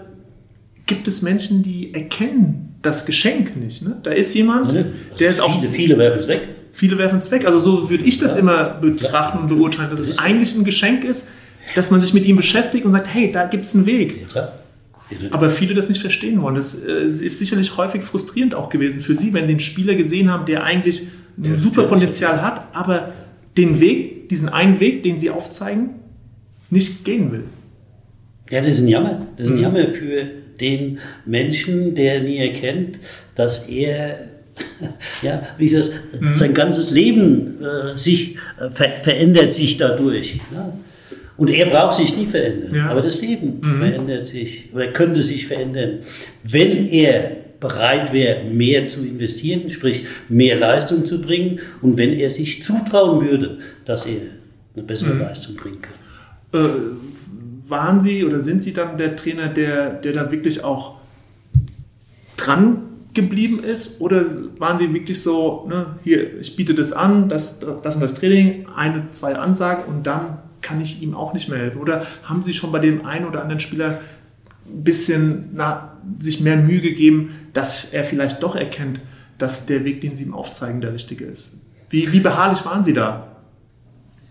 gibt 0.87 1.09
es 1.09 1.23
Menschen, 1.23 1.63
die 1.63 1.93
erkennen 1.93 2.77
das 2.83 3.05
Geschenk 3.05 3.57
nicht. 3.57 3.83
Ne? 3.83 3.99
Da 4.03 4.13
ist 4.13 4.33
jemand, 4.35 4.73
ja, 4.73 4.85
der 5.19 5.31
ist 5.31 5.41
auch. 5.41 5.61
Viele, 5.61 5.73
viele 5.73 5.99
werfen 5.99 6.19
es 6.19 6.29
weg. 6.29 6.49
Viele 6.73 6.99
werfen 6.99 7.19
es 7.19 7.31
weg. 7.31 7.47
Also 7.47 7.59
so 7.59 7.91
würde 7.91 8.05
ich 8.05 8.19
das 8.19 8.35
ja. 8.35 8.41
immer 8.41 8.65
betrachten 8.81 9.39
und 9.39 9.49
beurteilen, 9.49 9.91
dass 9.91 9.99
das 9.99 10.09
es 10.09 10.19
eigentlich 10.19 10.55
ein 10.55 10.65
Geschenk 10.65 11.05
ist, 11.05 11.29
dass 11.75 11.91
man 11.91 12.01
sich 12.01 12.15
mit 12.15 12.25
ihm 12.27 12.37
beschäftigt 12.37 12.85
und 12.85 12.93
sagt, 12.93 13.13
hey, 13.13 13.31
da 13.33 13.47
gibt 13.47 13.67
es 13.67 13.75
einen 13.75 13.87
Weg. 13.87 14.29
Ja, 14.35 14.53
aber 15.33 15.51
viele 15.51 15.75
das 15.75 15.89
nicht 15.89 16.01
verstehen 16.01 16.41
wollen. 16.41 16.55
Das 16.55 16.75
äh, 16.75 17.07
ist 17.07 17.41
sicherlich 17.41 17.77
häufig 17.77 18.05
frustrierend 18.05 18.55
auch 18.55 18.69
gewesen 18.69 19.01
für 19.01 19.17
sie, 19.17 19.33
wenn 19.33 19.47
sie 19.47 19.55
einen 19.55 19.61
Spieler 19.61 19.97
gesehen 19.97 20.31
haben, 20.31 20.47
der 20.47 20.63
eigentlich 20.63 21.09
ein 21.43 21.59
super 21.59 21.85
Potenzial 21.85 22.41
hat, 22.41 22.69
aber 22.73 23.13
den 23.57 23.81
Weg, 23.81 24.29
diesen 24.29 24.49
einen 24.49 24.81
Weg, 24.81 25.03
den 25.03 25.19
sie 25.19 25.31
aufzeigen, 25.31 25.91
nicht 26.71 27.05
gehen 27.05 27.33
will. 27.33 27.45
Ja, 28.51 28.61
das 28.61 28.77
ist 28.77 28.83
ein 28.83 28.89
Jammer. 28.89 29.27
Das 29.37 29.47
ist 29.47 29.53
ein 29.53 29.57
mhm. 29.57 29.63
Jammer 29.63 29.87
für 29.87 30.25
den 30.61 30.99
Menschen, 31.25 31.95
der 31.95 32.21
nie 32.21 32.39
erkennt, 32.39 33.01
dass 33.35 33.69
er 33.69 34.31
ja, 35.23 35.43
wie 35.59 35.67
ich 35.67 35.73
das, 35.73 35.91
mhm. 36.19 36.35
sein 36.35 36.55
ganzes 36.55 36.91
Leben 36.91 37.63
äh, 37.63 37.97
sich 37.97 38.37
äh, 38.59 38.71
ver 38.71 39.01
verändert 39.03 39.55
sich 39.55 39.77
dadurch. 39.77 40.41
Ja? 40.53 40.73
Und 41.37 41.49
er 41.49 41.67
braucht 41.67 41.95
sich 41.95 42.15
nie 42.17 42.27
verändern. 42.27 42.75
Ja. 42.75 42.91
Aber 42.91 43.01
das 43.01 43.23
Leben 43.23 43.61
mhm. 43.63 43.79
verändert 43.79 44.27
sich 44.27 44.69
oder 44.75 44.89
könnte 44.89 45.23
sich 45.23 45.47
verändern, 45.47 46.01
wenn 46.43 46.87
er 46.87 47.39
bereit 47.61 48.13
wäre, 48.13 48.45
mehr 48.45 48.89
zu 48.89 49.07
investieren, 49.07 49.69
sprich 49.71 50.07
mehr 50.29 50.57
Leistung 50.57 51.05
zu 51.05 51.21
bringen 51.21 51.61
und 51.83 51.99
wenn 51.99 52.13
er 52.13 52.31
sich 52.31 52.63
zutrauen 52.63 53.25
würde, 53.25 53.59
dass 53.85 54.07
er 54.07 54.23
eine 54.75 54.85
bessere 54.85 55.15
mhm. 55.15 55.21
Leistung 55.21 55.57
bringen 55.57 55.81
kann. 55.83 55.95
Äh, 56.53 56.69
waren 57.69 58.01
Sie 58.01 58.25
oder 58.25 58.41
sind 58.41 58.63
Sie 58.63 58.73
dann 58.73 58.99
der 58.99 59.15
Trainer, 59.15 59.49
der, 59.49 59.91
der 59.91 60.13
da 60.13 60.31
wirklich 60.31 60.65
auch 60.65 60.97
dran 62.37 62.83
geblieben 63.15 63.63
ist? 63.63 64.01
Oder 64.01 64.25
waren 64.59 64.79
Sie 64.79 64.93
wirklich 64.93 65.23
so, 65.23 65.67
ne, 65.69 65.95
hier, 66.03 66.41
ich 66.41 66.57
biete 66.57 66.75
das 66.75 66.93
an, 66.93 67.29
das, 67.29 67.61
das 67.61 67.95
und 67.95 68.01
das 68.01 68.15
Training, 68.15 68.67
eine, 68.75 69.11
zwei 69.11 69.37
Ansagen 69.37 69.85
und 69.85 70.07
dann 70.07 70.39
kann 70.63 70.81
ich 70.81 71.03
ihm 71.03 71.15
auch 71.15 71.33
nicht 71.33 71.49
mehr 71.49 71.59
helfen? 71.59 71.81
Oder 71.81 72.05
haben 72.25 72.43
Sie 72.43 72.53
schon 72.53 72.73
bei 72.73 72.79
dem 72.81 73.07
einen 73.07 73.27
oder 73.27 73.43
anderen 73.43 73.61
Spieler 73.61 74.01
bisschen 74.83 75.51
na, 75.55 75.99
sich 76.19 76.41
mehr 76.41 76.57
Mühe 76.57 76.81
gegeben, 76.81 77.31
dass 77.53 77.87
er 77.91 78.05
vielleicht 78.05 78.43
doch 78.43 78.57
erkennt, 78.57 79.01
dass 79.39 79.67
der 79.67 79.85
Weg, 79.85 80.01
den 80.01 80.15
Sie 80.15 80.25
ihm 80.25 80.35
aufzeigen, 80.35 80.81
der 80.81 80.95
richtige 80.95 81.25
ist? 81.25 81.55
Wie, 81.89 82.13
wie 82.13 82.21
beharrlich 82.21 82.65
waren 82.65 82.85
Sie 82.85 82.93
da? 82.93 83.37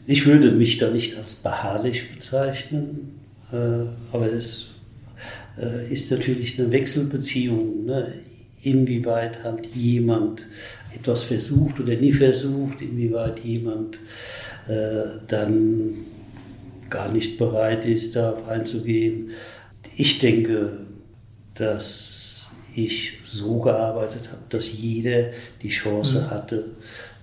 Ich 0.07 0.25
würde 0.25 0.51
mich 0.51 0.77
da 0.77 0.89
nicht 0.89 1.17
als 1.17 1.35
beharrlich 1.35 2.11
bezeichnen, 2.11 3.19
äh, 3.51 3.85
aber 4.11 4.31
es 4.31 4.71
äh, 5.59 5.91
ist 5.91 6.11
natürlich 6.11 6.59
eine 6.59 6.71
Wechselbeziehung. 6.71 7.85
Ne? 7.85 8.13
Inwieweit 8.63 9.43
hat 9.43 9.67
jemand 9.67 10.47
etwas 10.95 11.23
versucht 11.23 11.79
oder 11.79 11.95
nie 11.95 12.11
versucht, 12.11 12.81
inwieweit 12.81 13.39
jemand 13.39 13.99
äh, 14.67 15.19
dann 15.27 15.93
gar 16.89 17.11
nicht 17.11 17.37
bereit 17.37 17.85
ist, 17.85 18.15
darauf 18.15 18.47
einzugehen. 18.47 19.29
Ich 19.99 20.17
denke, 20.17 20.77
dass 21.55 22.49
ich 22.73 23.19
so 23.25 23.59
gearbeitet 23.59 24.29
habe, 24.31 24.41
dass 24.47 24.71
jeder 24.71 25.31
die 25.61 25.67
Chance 25.67 26.21
mhm. 26.21 26.31
hatte, 26.31 26.65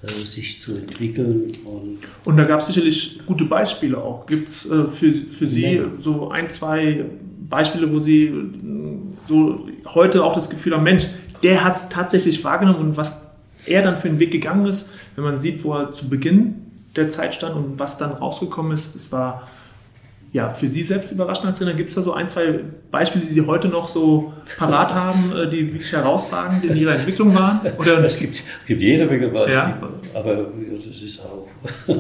äh, 0.03 0.09
sich 0.09 0.61
zu 0.61 0.77
entwickeln. 0.77 1.51
Und, 1.65 2.01
und 2.27 2.37
da 2.37 2.45
gab 2.45 2.61
es 2.61 2.67
sicherlich 2.67 3.21
gute 3.25 3.47
Beispiele 3.47 3.97
auch. 3.97 4.27
Gibt 4.27 4.51
es 4.51 4.71
äh, 4.71 4.89
für, 4.89 5.11
für 5.11 5.47
Sie 5.47 5.77
ja. 5.77 5.85
so 6.01 6.29
ein, 6.29 6.51
zwei 6.51 7.07
Beispiele, 7.49 7.91
wo 7.91 7.99
Sie 7.99 8.25
äh, 8.25 8.35
so 9.25 9.67
heute 9.87 10.23
auch 10.23 10.35
das 10.35 10.51
Gefühl 10.51 10.75
haben, 10.75 10.85
Mensch, 10.85 11.07
der 11.43 11.65
hat 11.65 11.77
es 11.77 11.89
tatsächlich 11.89 12.45
wahrgenommen 12.45 12.81
und 12.81 12.97
was 12.99 13.23
er 13.65 13.81
dann 13.81 13.97
für 13.97 14.09
einen 14.09 14.19
Weg 14.19 14.33
gegangen 14.33 14.67
ist, 14.67 14.91
wenn 15.15 15.25
man 15.25 15.39
sieht, 15.39 15.65
wo 15.65 15.73
er 15.73 15.93
zu 15.93 16.11
Beginn 16.11 16.57
der 16.95 17.09
Zeit 17.09 17.35
stand 17.35 17.57
und 17.57 17.79
was 17.79 17.97
dann 17.97 18.13
rausgekommen 18.13 18.73
ist, 18.73 18.95
das 18.95 19.11
war 19.13 19.49
ja, 20.37 20.51
für 20.51 20.69
Sie 20.69 20.83
selbst 20.83 21.11
überraschend 21.11 21.47
als 21.47 21.59
Trainer? 21.59 21.73
Gibt 21.73 21.89
es 21.89 21.95
da 21.95 22.03
so 22.03 22.13
ein, 22.13 22.29
zwei 22.29 22.61
Beispiele, 22.91 23.25
die 23.25 23.33
Sie 23.33 23.47
heute 23.47 23.69
noch 23.69 23.89
so 23.89 24.35
parat 24.59 24.95
haben, 24.95 25.33
äh, 25.35 25.49
die 25.49 25.73
wirklich 25.73 25.91
herausragend 25.91 26.63
in 26.63 26.77
Ihrer 26.77 26.95
Entwicklung 26.95 27.35
waren? 27.35 27.61
Oder? 27.79 27.97
Es, 28.07 28.19
gibt, 28.19 28.37
es 28.37 28.67
gibt 28.67 28.83
jede 28.83 29.07
Menge 29.07 29.29
Beispiele, 29.29 29.55
ja. 29.55 29.79
aber 30.13 30.49
das 30.75 31.03
ist 31.03 31.21
auch. 31.25 31.49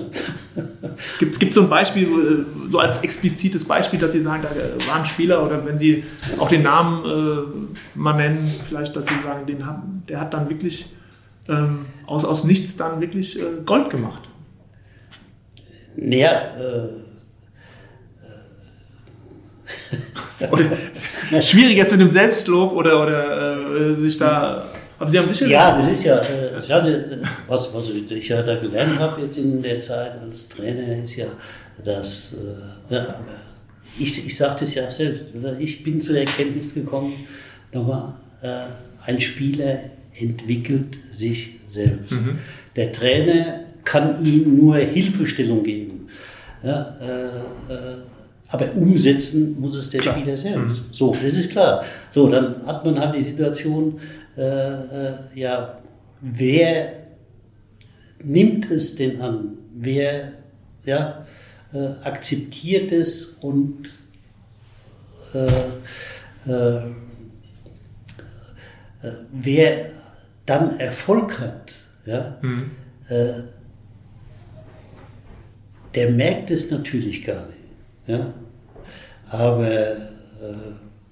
gibt 1.19 1.35
es 1.35 1.55
so 1.55 1.63
ein 1.63 1.71
Beispiel, 1.71 2.05
äh, 2.05 2.71
so 2.71 2.79
als 2.79 2.99
explizites 2.99 3.65
Beispiel, 3.65 3.99
dass 3.99 4.13
Sie 4.13 4.21
sagen, 4.21 4.43
da 4.43 4.87
war 4.87 4.97
ein 4.97 5.07
Spieler 5.07 5.43
oder 5.43 5.65
wenn 5.65 5.79
Sie 5.79 6.05
auch 6.39 6.51
den 6.51 6.63
Namen 6.63 7.05
äh, 7.05 7.99
mal 7.99 8.13
nennen, 8.13 8.53
vielleicht, 8.69 8.95
dass 8.95 9.07
Sie 9.07 9.15
sagen, 9.25 9.47
den 9.47 9.65
hat, 9.67 9.81
der 10.11 10.21
hat 10.21 10.35
dann 10.35 10.51
wirklich 10.51 10.95
ähm, 11.49 11.87
aus, 12.07 12.27
aus 12.27 12.45
nichts 12.45 12.77
dann 12.77 13.01
wirklich 13.01 13.41
äh, 13.41 13.45
Gold 13.65 13.89
gemacht? 13.89 14.29
Naja, 15.97 16.31
äh, 16.59 17.06
schwierig 21.41 21.77
jetzt 21.77 21.93
mit 21.93 22.01
dem 22.01 22.11
Selbstlob 22.11 22.73
oder, 22.73 23.03
oder 23.03 23.77
äh, 23.77 23.95
sich 23.95 24.19
da. 24.19 24.69
Aber 24.99 25.11
Sie 25.11 25.19
haben 25.19 25.29
sicher. 25.29 25.47
Ja, 25.49 25.77
das 25.77 25.89
ist 25.89 26.05
ja, 26.05 26.19
äh, 26.19 26.59
ich 26.59 26.71
hatte, 26.71 27.23
was, 27.47 27.75
was 27.75 27.89
ich 27.89 28.29
ja 28.29 28.43
da 28.43 28.57
gelernt 28.57 28.99
habe 28.99 29.23
jetzt 29.23 29.39
in 29.39 29.63
der 29.63 29.81
Zeit 29.81 30.13
als 30.21 30.49
Trainer, 30.49 31.03
ist 31.03 31.17
ja, 31.17 31.27
dass, 31.85 32.39
äh, 32.91 32.95
ja, 32.95 33.15
ich, 33.99 34.27
ich 34.27 34.37
sage 34.37 34.57
das 34.61 34.75
ja 34.75 34.91
selbst, 34.91 35.25
ich 35.59 35.83
bin 35.83 36.01
zur 36.01 36.19
Erkenntnis 36.19 36.75
gekommen, 36.75 37.27
nochmal, 37.73 38.15
äh, 38.43 38.67
ein 39.07 39.21
Spieler 39.21 39.81
entwickelt 40.19 40.99
sich 41.11 41.61
selbst. 41.67 42.13
Mhm. 42.13 42.39
Der 42.75 42.93
Trainer 42.93 43.61
kann 43.85 44.25
ihm 44.25 44.57
nur 44.57 44.77
Hilfestellung 44.77 45.63
geben. 45.63 46.09
Ja, 46.63 46.97
äh, 47.01 47.73
äh 47.73 47.97
aber 48.49 48.75
umsetzen 48.75 49.61
muss 49.61 49.77
es 49.77 49.91
der 49.91 50.01
klar. 50.01 50.17
Spieler 50.17 50.37
selbst. 50.37 50.89
Mhm. 50.89 50.93
So, 50.93 51.17
das 51.21 51.37
ist 51.37 51.51
klar. 51.51 51.85
So, 52.11 52.29
dann 52.29 52.67
hat 52.67 52.85
man 52.85 52.99
halt 52.99 53.15
die 53.15 53.23
Situation, 53.23 54.01
äh, 54.37 54.43
äh, 54.43 55.15
ja, 55.35 55.79
wer 56.21 56.93
nimmt 58.23 58.71
es 58.71 58.95
denn 58.95 59.21
an? 59.21 59.59
Wer 59.75 60.33
ja, 60.85 61.27
äh, 61.73 61.89
akzeptiert 62.05 62.93
es 62.93 63.37
und 63.41 63.93
äh, 65.35 66.51
äh, 66.51 66.77
äh, 66.77 66.83
wer 69.33 69.91
dann 70.47 70.79
Erfolg 70.79 71.41
hat, 71.41 71.83
ja, 72.07 72.39
mhm. 72.41 72.71
der 75.93 76.11
merkt 76.13 76.53
es 76.53 76.71
natürlich 76.71 77.25
gar 77.25 77.47
nicht. 77.47 77.56
Ja? 78.07 78.33
Aber. 79.31 79.67
Äh, 79.67 79.95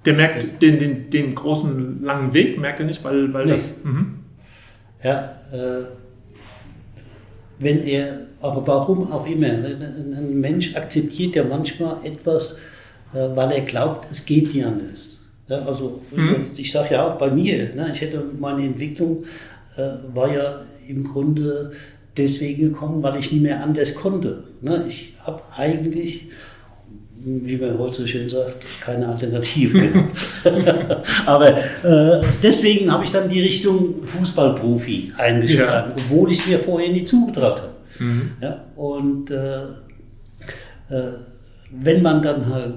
der 0.04 0.12
merkt 0.12 0.60
den, 0.60 0.78
den, 0.78 1.10
den 1.10 1.34
großen 1.34 2.02
langen 2.04 2.34
Weg, 2.34 2.58
merkt 2.58 2.80
er 2.80 2.86
nicht, 2.86 3.02
weil, 3.04 3.32
weil 3.32 3.46
nee. 3.46 3.52
das. 3.52 3.72
Mhm. 3.82 4.18
Ja, 5.02 5.38
äh, 5.52 5.84
wenn 7.58 7.84
er, 7.84 8.26
aber 8.40 8.66
warum 8.66 9.10
auch 9.10 9.26
immer, 9.26 9.46
ein 9.46 10.40
Mensch 10.40 10.76
akzeptiert 10.76 11.36
ja 11.36 11.44
manchmal 11.44 11.98
etwas, 12.04 12.58
äh, 13.14 13.28
weil 13.34 13.52
er 13.52 13.60
glaubt, 13.62 14.10
es 14.10 14.26
geht 14.26 14.52
nicht 14.54 14.64
anders. 14.64 15.24
Ja, 15.48 15.64
also 15.64 16.00
mhm. 16.10 16.46
ich, 16.52 16.58
ich 16.58 16.72
sage 16.72 16.94
ja 16.94 17.06
auch 17.06 17.18
bei 17.18 17.30
mir, 17.30 17.74
ne, 17.74 17.90
ich 17.92 18.00
hätte 18.00 18.22
meine 18.38 18.64
Entwicklung 18.64 19.24
äh, 19.76 20.14
war 20.14 20.32
ja 20.32 20.62
im 20.88 21.04
Grunde 21.04 21.72
deswegen 22.16 22.72
gekommen, 22.72 23.02
weil 23.02 23.18
ich 23.18 23.32
nie 23.32 23.40
mehr 23.40 23.62
anders 23.62 23.94
konnte. 23.94 24.44
Ne? 24.60 24.84
Ich 24.88 25.14
habe 25.20 25.42
eigentlich, 25.56 26.28
wie 27.24 27.56
man 27.56 27.78
heute 27.78 28.02
so 28.02 28.06
schön 28.06 28.28
sagt, 28.28 28.64
keine 28.80 29.08
Alternative. 29.08 30.08
Aber 31.26 31.56
äh, 31.56 32.20
deswegen 32.42 32.92
habe 32.92 33.04
ich 33.04 33.10
dann 33.10 33.28
die 33.28 33.40
Richtung 33.40 34.06
Fußballprofi 34.06 35.12
eingeschlagen, 35.16 35.92
ja. 35.96 36.04
obwohl 36.04 36.30
ich 36.30 36.40
es 36.40 36.46
mir 36.46 36.58
vorher 36.58 36.90
nie 36.90 37.04
zugetraut 37.04 37.62
habe. 37.62 37.72
Mhm. 37.98 38.30
Ja? 38.42 38.64
Und 38.76 39.30
äh, 39.30 39.62
äh, 40.90 41.12
wenn 41.70 42.02
man 42.02 42.20
dann 42.20 42.46
halt 42.46 42.74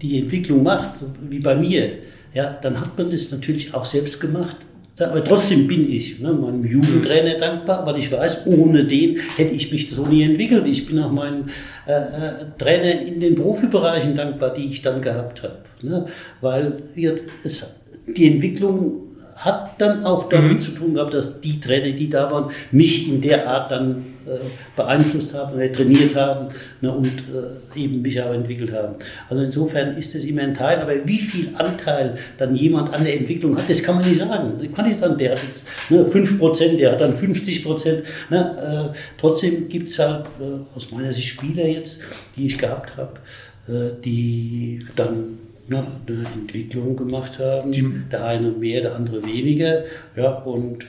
die 0.00 0.20
Entwicklung 0.20 0.62
macht, 0.62 0.96
so 0.96 1.06
wie 1.28 1.40
bei 1.40 1.56
mir, 1.56 1.90
ja, 2.32 2.52
dann 2.52 2.80
hat 2.80 2.96
man 2.96 3.10
das 3.10 3.32
natürlich 3.32 3.74
auch 3.74 3.84
selbst 3.84 4.20
gemacht. 4.20 4.56
Aber 5.00 5.24
trotzdem 5.24 5.66
bin 5.66 5.90
ich 5.90 6.20
ne, 6.20 6.32
meinem 6.32 6.64
Jugendtrainer 6.64 7.38
dankbar, 7.38 7.86
weil 7.86 7.98
ich 7.98 8.10
weiß, 8.10 8.46
ohne 8.46 8.84
den 8.84 9.18
hätte 9.36 9.54
ich 9.54 9.70
mich 9.72 9.90
so 9.90 10.06
nie 10.06 10.22
entwickelt. 10.22 10.66
Ich 10.66 10.86
bin 10.86 10.98
auch 10.98 11.12
meinen 11.12 11.50
äh, 11.86 11.92
äh, 11.92 12.32
Trainer 12.58 13.00
in 13.00 13.20
den 13.20 13.34
Profibereichen 13.34 14.14
dankbar, 14.14 14.52
die 14.52 14.66
ich 14.66 14.82
dann 14.82 15.00
gehabt 15.00 15.42
habe. 15.42 15.58
Ne, 15.82 16.06
weil 16.40 16.82
wir, 16.94 17.16
es, 17.44 17.76
die 18.06 18.26
Entwicklung 18.26 19.09
hat 19.40 19.80
dann 19.80 20.04
auch 20.04 20.28
damit 20.28 20.52
mhm. 20.52 20.60
zu 20.60 20.72
tun 20.72 20.94
gehabt, 20.94 21.14
dass 21.14 21.40
die 21.40 21.58
Trainer, 21.60 21.96
die 21.96 22.08
da 22.08 22.30
waren, 22.30 22.50
mich 22.70 23.08
in 23.08 23.20
der 23.20 23.48
Art 23.48 23.70
dann 23.70 24.04
äh, 24.26 24.38
beeinflusst 24.76 25.34
haben 25.34 25.54
oder 25.54 25.72
trainiert 25.72 26.14
haben 26.14 26.48
ne, 26.82 26.92
und 26.92 27.06
äh, 27.08 27.78
eben 27.78 28.02
mich 28.02 28.20
auch 28.20 28.34
entwickelt 28.34 28.70
haben. 28.72 28.96
Also 29.30 29.42
insofern 29.42 29.96
ist 29.96 30.14
das 30.14 30.24
immer 30.24 30.42
ein 30.42 30.54
Teil, 30.54 30.78
aber 30.78 30.92
wie 31.06 31.18
viel 31.18 31.54
Anteil 31.54 32.16
dann 32.36 32.54
jemand 32.54 32.92
an 32.92 33.04
der 33.04 33.16
Entwicklung 33.16 33.56
hat, 33.56 33.68
das 33.68 33.82
kann 33.82 33.96
man 33.96 34.06
nicht 34.06 34.18
sagen. 34.18 34.52
Ich 34.62 34.74
kann 34.74 34.86
nicht 34.86 34.98
sagen, 34.98 35.16
der 35.16 35.32
hat 35.32 35.42
jetzt 35.42 35.68
ne, 35.88 36.04
5%, 36.04 36.76
der 36.76 36.92
hat 36.92 37.00
dann 37.00 37.16
50%. 37.16 38.02
Ne, 38.28 38.92
äh, 38.92 38.96
trotzdem 39.18 39.68
gibt 39.70 39.88
es 39.88 39.98
halt 39.98 40.26
äh, 40.38 40.76
aus 40.76 40.92
meiner 40.92 41.14
Sicht 41.14 41.28
Spieler 41.28 41.66
jetzt, 41.66 42.02
die 42.36 42.46
ich 42.46 42.58
gehabt 42.58 42.98
habe, 42.98 43.14
äh, 43.68 44.00
die 44.04 44.86
dann 44.96 45.38
ne, 45.70 45.86
eine 46.06 46.26
Entwicklung 46.34 46.96
gemacht 46.96 47.38
haben. 47.38 47.72
Die, 47.72 47.88
der 48.10 48.24
eine 48.24 48.50
mehr, 48.50 48.82
der 48.82 48.96
andere 48.96 49.24
weniger. 49.24 49.84
Ja, 50.16 50.30
und, 50.30 50.84
äh, 50.84 50.86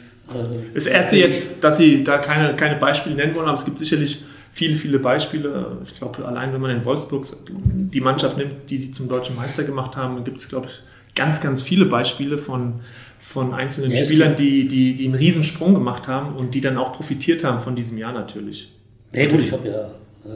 es 0.73 0.88
ehrt 0.88 1.09
Sie 1.09 1.19
jetzt, 1.19 1.63
dass 1.63 1.77
Sie 1.77 2.03
da 2.03 2.17
keine, 2.17 2.55
keine 2.55 2.75
Beispiele 2.75 3.15
nennen 3.15 3.36
wollen, 3.36 3.47
aber 3.47 3.57
es 3.57 3.65
gibt 3.65 3.79
sicherlich 3.79 4.23
viele, 4.51 4.75
viele 4.75 4.99
Beispiele. 4.99 5.77
Ich 5.86 5.95
glaube, 5.95 6.25
allein 6.25 6.53
wenn 6.53 6.61
man 6.61 6.71
in 6.71 6.84
Wolfsburg 6.84 7.25
die 7.49 8.01
Mannschaft 8.01 8.38
nimmt, 8.38 8.69
die 8.69 8.77
Sie 8.77 8.91
zum 8.91 9.07
deutschen 9.07 9.36
Meister 9.36 9.63
gemacht 9.63 9.95
haben, 9.95 10.23
gibt 10.23 10.39
es, 10.39 10.49
glaube 10.49 10.67
ich, 10.67 10.82
ganz, 11.15 11.41
ganz 11.41 11.61
viele 11.61 11.86
Beispiele 11.86 12.38
von, 12.38 12.82
von 13.19 13.53
einzelnen 13.53 13.91
ja, 13.91 14.03
Spielern, 14.03 14.36
die, 14.36 14.67
die, 14.67 14.95
die 14.95 15.05
einen 15.05 15.15
Riesensprung 15.15 15.73
gemacht 15.73 16.07
haben 16.07 16.36
und 16.36 16.55
die 16.55 16.61
dann 16.61 16.77
auch 16.77 16.93
profitiert 16.93 17.43
haben 17.43 17.59
von 17.59 17.75
diesem 17.75 17.97
Jahr 17.97 18.13
natürlich. 18.13 18.71
Ja 19.13 19.27
gut, 19.27 19.41
ich 19.41 19.51
habe 19.51 19.67
ja 19.67 19.91
äh, 20.25 20.29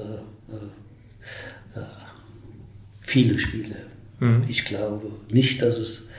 äh, 0.51 1.79
äh 1.79 1.85
viele 3.01 3.39
Spiele 3.39 3.75
Mhm. 4.19 4.43
Ich 4.47 4.65
glaube 4.65 5.07
nicht, 5.31 5.61
dass 5.61 5.77
es 5.77 6.09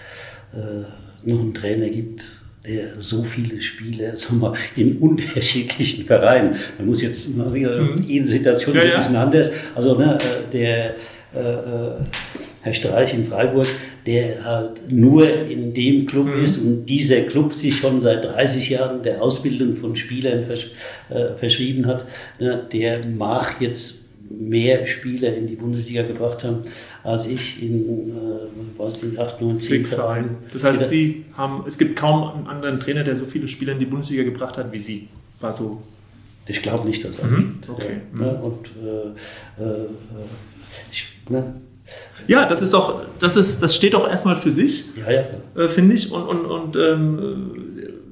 äh, 0.53 1.29
noch 1.29 1.41
einen 1.41 1.55
Trainer 1.55 1.89
gibt, 1.89 2.25
der 2.67 3.01
so 3.01 3.23
viele 3.23 3.61
Spiele 3.61 4.17
sagen 4.17 4.41
wir, 4.41 4.55
in 4.77 4.99
unterschiedlichen 4.99 6.05
Vereinen. 6.05 6.57
Man 6.79 6.87
muss 6.87 7.03
jetzt 7.03 7.27
immer 7.27 7.53
wieder, 7.53 7.81
mhm. 7.81 8.03
jede 8.03 8.29
Situation 8.29 8.77
ja, 8.77 8.83
ist 8.83 8.91
ein 8.91 8.97
bisschen 8.97 9.17
anders. 9.17 9.53
Also 9.75 9.97
ne, 9.97 10.19
äh, 10.19 10.53
der 10.53 10.95
äh, 11.35 11.39
äh, 11.39 11.91
Herr 12.63 12.73
Streich 12.73 13.15
in 13.15 13.25
Freiburg, 13.25 13.69
der 14.07 14.45
halt 14.45 14.91
nur 14.91 15.29
in 15.29 15.73
dem 15.73 16.07
Club 16.07 16.27
mhm. 16.27 16.43
ist 16.43 16.59
und 16.59 16.87
dieser 16.87 17.23
Club 17.23 17.53
sich 17.53 17.77
schon 17.77 18.01
seit 18.01 18.25
30 18.25 18.71
Jahren 18.71 19.03
der 19.03 19.23
Ausbildung 19.23 19.77
von 19.77 19.95
Spielern 19.95 20.45
versch 20.45 20.71
äh, 21.11 21.37
verschrieben 21.37 21.87
hat, 21.87 22.07
ne, 22.41 22.67
der 22.73 23.05
mag 23.07 23.61
jetzt 23.61 24.07
mehr 24.29 24.87
Spieler 24.87 25.35
in 25.37 25.47
die 25.47 25.55
Bundesliga 25.55 26.03
gebracht 26.03 26.43
haben, 26.43 26.65
als 27.07 27.27
ich 27.27 27.63
in, 27.63 27.85
äh, 28.11 28.79
weiß 28.79 29.03
nicht, 29.05 29.19
8, 29.19 29.41
9, 29.41 29.55
10 29.55 29.87
Vereinen. 29.87 30.37
Das 30.53 30.65
heißt, 30.65 30.89
Sie 30.89 31.25
haben, 31.37 31.65
es 31.67 31.79
gibt 31.79 31.97
kaum 31.97 32.25
einen 32.25 32.47
anderen 32.49 32.81
Trainer, 32.81 33.05
der 33.05 33.15
so 33.15 33.25
viele 33.25 33.47
Spieler 33.47 33.75
in 33.75 33.79
die 33.79 33.87
Bundesliga 33.87 34.25
gebracht 34.25 34.59
hat 34.59 34.73
wie 34.73 34.81
Sie. 34.81 35.09
War 35.41 35.53
so. 35.53 35.83
Ich 36.49 36.63
glaube 36.63 36.87
nicht, 36.87 37.05
dass 37.05 37.19
es 37.19 37.31
mhm. 37.31 37.37
gibt. 37.37 37.69
Okay. 37.69 38.01
Ja, 38.19 38.33
mhm. 38.33 38.41
Und 38.41 38.71
äh, 38.83 39.63
äh, 39.63 39.87
ich, 40.91 41.07
ne, 41.29 41.55
ja, 42.27 42.47
das 42.47 42.63
ist 42.63 42.75
doch, 42.75 43.03
das 43.21 43.37
ist, 43.37 43.63
das 43.63 43.77
steht 43.77 43.95
doch 43.95 44.09
erstmal 44.09 44.35
für 44.35 44.51
sich, 44.51 44.87
ja, 44.97 45.13
ja. 45.13 45.63
Äh, 45.63 45.69
finde 45.69 45.95
ich. 45.95 46.11
Und, 46.11 46.25
und, 46.25 46.45
und 46.47 46.77
ähm, 46.77 47.51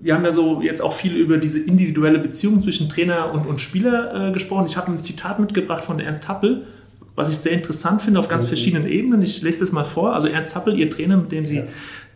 wir 0.03 0.14
haben 0.14 0.24
ja 0.24 0.30
so 0.30 0.62
jetzt 0.62 0.80
auch 0.82 0.92
viel 0.92 1.16
über 1.16 1.38
diese 1.38 1.59
individuelle 1.59 2.20
Beziehung 2.20 2.61
zwischen 2.61 2.88
Trainer 2.88 3.32
und, 3.32 3.47
und 3.47 3.61
Spieler 3.61 4.28
äh, 4.28 4.32
gesprochen. 4.32 4.66
Ich 4.66 4.76
habe 4.76 4.92
ein 4.92 5.01
Zitat 5.01 5.40
mitgebracht 5.40 5.82
von 5.82 5.99
Ernst 5.99 6.28
Happel, 6.28 6.64
was 7.14 7.30
ich 7.30 7.38
sehr 7.38 7.52
interessant 7.52 8.02
finde 8.02 8.20
auf 8.20 8.28
ganz 8.28 8.44
mhm. 8.44 8.48
verschiedenen 8.48 8.86
Ebenen. 8.86 9.22
Ich 9.22 9.42
lese 9.42 9.60
das 9.60 9.72
mal 9.72 9.84
vor. 9.84 10.14
Also 10.14 10.28
Ernst 10.28 10.54
Happel, 10.54 10.78
Ihr 10.78 10.90
Trainer, 10.90 11.16
mit 11.16 11.32
dem 11.32 11.44
Sie 11.44 11.58
ja. 11.58 11.64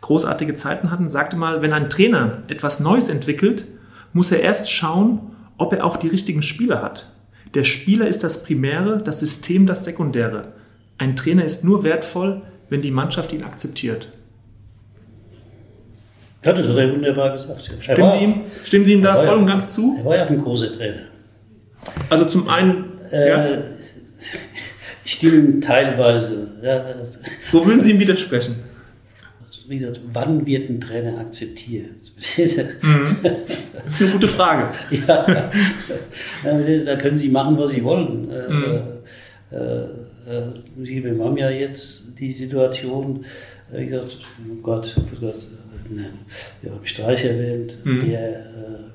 großartige 0.01 0.55
Zeiten 0.55 0.91
hatten, 0.91 1.09
sagte 1.09 1.37
mal, 1.37 1.63
wenn 1.63 1.73
ein 1.73 1.89
Trainer 1.89 2.43
etwas 2.49 2.81
Neues 2.81 3.09
entwickelt, 3.09 3.67
muss 4.13 4.31
er 4.31 4.41
erst 4.41 4.71
schauen, 4.73 5.21
ob 5.57 5.73
er 5.73 5.85
auch 5.85 5.97
die 5.97 6.09
richtigen 6.09 6.43
Spieler 6.43 6.83
hat. 6.83 7.11
Der 7.55 7.65
Spieler 7.65 8.07
ist 8.07 8.25
das 8.25 8.43
Primäre, 8.43 9.03
das 9.03 9.21
System 9.21 9.67
das 9.67 9.85
Sekundäre. 9.85 10.53
Ein 10.99 11.17
Trainer 11.17 11.45
ist 11.45 11.65
nur 11.65 11.83
wertvoll, 11.85 12.43
wenn 12.69 12.83
die 12.83 12.91
Mannschaft 12.91 13.33
ihn 13.33 13.45
akzeptiert. 13.45 14.09
Ja, 16.45 16.53
das 16.53 16.69
hat 16.69 16.77
er 16.77 16.93
wunderbar 16.93 17.33
gesagt. 17.33 17.63
Stimmen, 17.81 18.11
Sie, 18.13 18.25
ihm, 18.25 18.35
stimmen 18.65 18.85
Sie 18.85 18.93
ihm 18.93 19.03
da 19.03 19.17
voll 19.17 19.27
ja, 19.27 19.35
und 19.35 19.47
ganz 19.47 19.71
zu? 19.71 19.97
Er 19.99 20.05
war 20.05 20.17
ja 20.17 20.27
ein 20.27 20.39
großer 20.39 20.73
Trainer. 20.73 21.03
Also 22.11 22.27
zum 22.27 22.49
einen. 22.49 22.85
Äh, 23.11 23.29
ja. 23.29 23.59
Stimmen 25.09 25.63
teilweise. 25.63 26.49
Ja. 26.63 26.85
Wo 27.51 27.65
würden 27.65 27.83
Sie 27.83 27.93
ihm 27.93 27.99
widersprechen? 27.99 28.57
Wie 29.67 29.79
gesagt, 29.79 30.03
wann 30.13 30.45
wird 30.45 30.69
ein 30.69 30.83
Trainer 30.83 31.19
akzeptiert? 31.19 32.13
Mhm. 32.83 33.17
Das 33.85 33.95
ist 33.95 34.03
eine 34.03 34.11
gute 34.13 34.29
Frage. 34.29 34.71
ja, 35.07 35.51
da 36.85 36.97
können 36.97 37.19
Sie 37.19 37.31
machen, 37.31 37.57
was 37.57 37.71
Sie 37.73 37.83
wollen. 37.83 38.31
Äh, 38.31 38.53
mhm. 38.53 38.81
Äh, 39.51 39.57
äh, 40.31 41.03
wir 41.03 41.25
haben 41.25 41.37
ja 41.39 41.51
jetzt 41.51 42.19
die 42.19 42.31
Situation, 42.31 43.25
wie 43.73 43.87
gesagt, 43.87 44.19
oh 44.51 44.63
Gott, 44.63 44.95
oh 44.99 45.21
Gott 45.21 45.49
ja, 46.63 46.71
habe 46.71 46.87
Streich 46.87 47.25
erwähnt, 47.25 47.79
mhm. 47.83 48.07
der, 48.07 48.47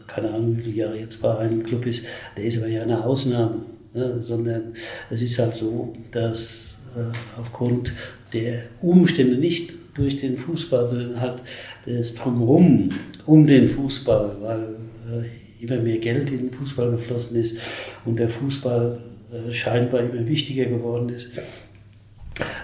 keine 0.05 0.29
Ahnung, 0.29 0.57
wie 0.57 0.61
viele 0.61 0.77
Jahre 0.77 0.99
jetzt 0.99 1.21
bei 1.23 1.35
einem 1.39 1.63
Club 1.63 1.87
ist, 1.87 2.05
der 2.37 2.43
ist 2.43 2.57
aber 2.57 2.67
ja 2.67 2.83
eine 2.83 3.03
Ausnahme. 3.03 3.61
Ne? 3.93 4.17
Sondern 4.21 4.73
es 5.09 5.21
ist 5.21 5.37
halt 5.39 5.55
so, 5.55 5.93
dass 6.11 6.81
äh, 6.95 7.39
aufgrund 7.39 7.93
der 8.33 8.63
Umstände 8.81 9.37
nicht 9.37 9.77
durch 9.95 10.17
den 10.17 10.37
Fußball, 10.37 10.87
sondern 10.87 11.21
halt 11.21 11.41
das 11.85 12.15
Drumherum 12.15 12.89
um 13.25 13.45
den 13.45 13.67
Fußball, 13.67 14.37
weil 14.41 15.23
äh, 15.23 15.63
immer 15.63 15.79
mehr 15.79 15.97
Geld 15.97 16.29
in 16.29 16.37
den 16.37 16.51
Fußball 16.51 16.91
geflossen 16.91 17.39
ist 17.39 17.57
und 18.05 18.17
der 18.17 18.29
Fußball 18.29 18.99
äh, 19.31 19.51
scheinbar 19.51 20.01
immer 20.01 20.27
wichtiger 20.27 20.65
geworden 20.65 21.09
ist, 21.09 21.37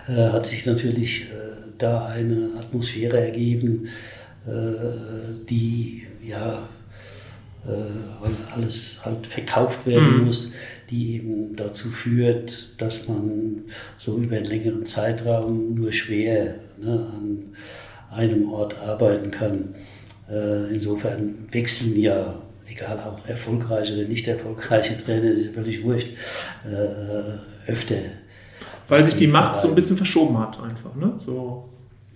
äh, 0.07 0.29
hat 0.29 0.45
sich 0.45 0.65
natürlich 0.65 1.23
äh, 1.23 1.25
da 1.77 2.07
eine 2.07 2.49
Atmosphäre 2.59 3.19
ergeben, 3.19 3.87
äh, 4.45 4.51
die 5.49 6.03
ja, 6.27 6.67
weil 7.65 8.31
alles 8.55 9.01
halt 9.03 9.27
verkauft 9.27 9.85
werden 9.85 10.19
mhm. 10.19 10.25
muss, 10.25 10.53
die 10.89 11.15
eben 11.15 11.55
dazu 11.55 11.89
führt, 11.89 12.81
dass 12.81 13.07
man 13.07 13.63
so 13.97 14.17
über 14.17 14.37
einen 14.37 14.45
längeren 14.45 14.85
Zeitraum 14.85 15.73
nur 15.73 15.91
schwer 15.91 16.55
ne, 16.81 16.91
an 16.91 17.53
einem 18.11 18.49
Ort 18.49 18.79
arbeiten 18.79 19.31
kann. 19.31 19.75
Äh, 20.29 20.73
insofern 20.73 21.47
wechseln 21.51 21.99
ja, 21.99 22.41
egal 22.67 22.99
auch 22.99 23.27
erfolgreiche 23.27 23.93
oder 23.93 24.07
nicht 24.07 24.27
erfolgreiche 24.27 24.97
Trainer, 24.97 25.31
ist 25.31 25.53
völlig 25.53 25.83
wurscht, 25.83 26.09
öfter. 27.67 27.95
Weil 28.87 29.05
sich 29.05 29.15
die 29.15 29.27
Macht 29.27 29.59
so 29.59 29.67
ein 29.67 29.75
bisschen 29.75 29.97
verschoben 29.97 30.37
hat, 30.39 30.59
einfach. 30.59 30.95
Ne? 30.95 31.13
So 31.17 31.69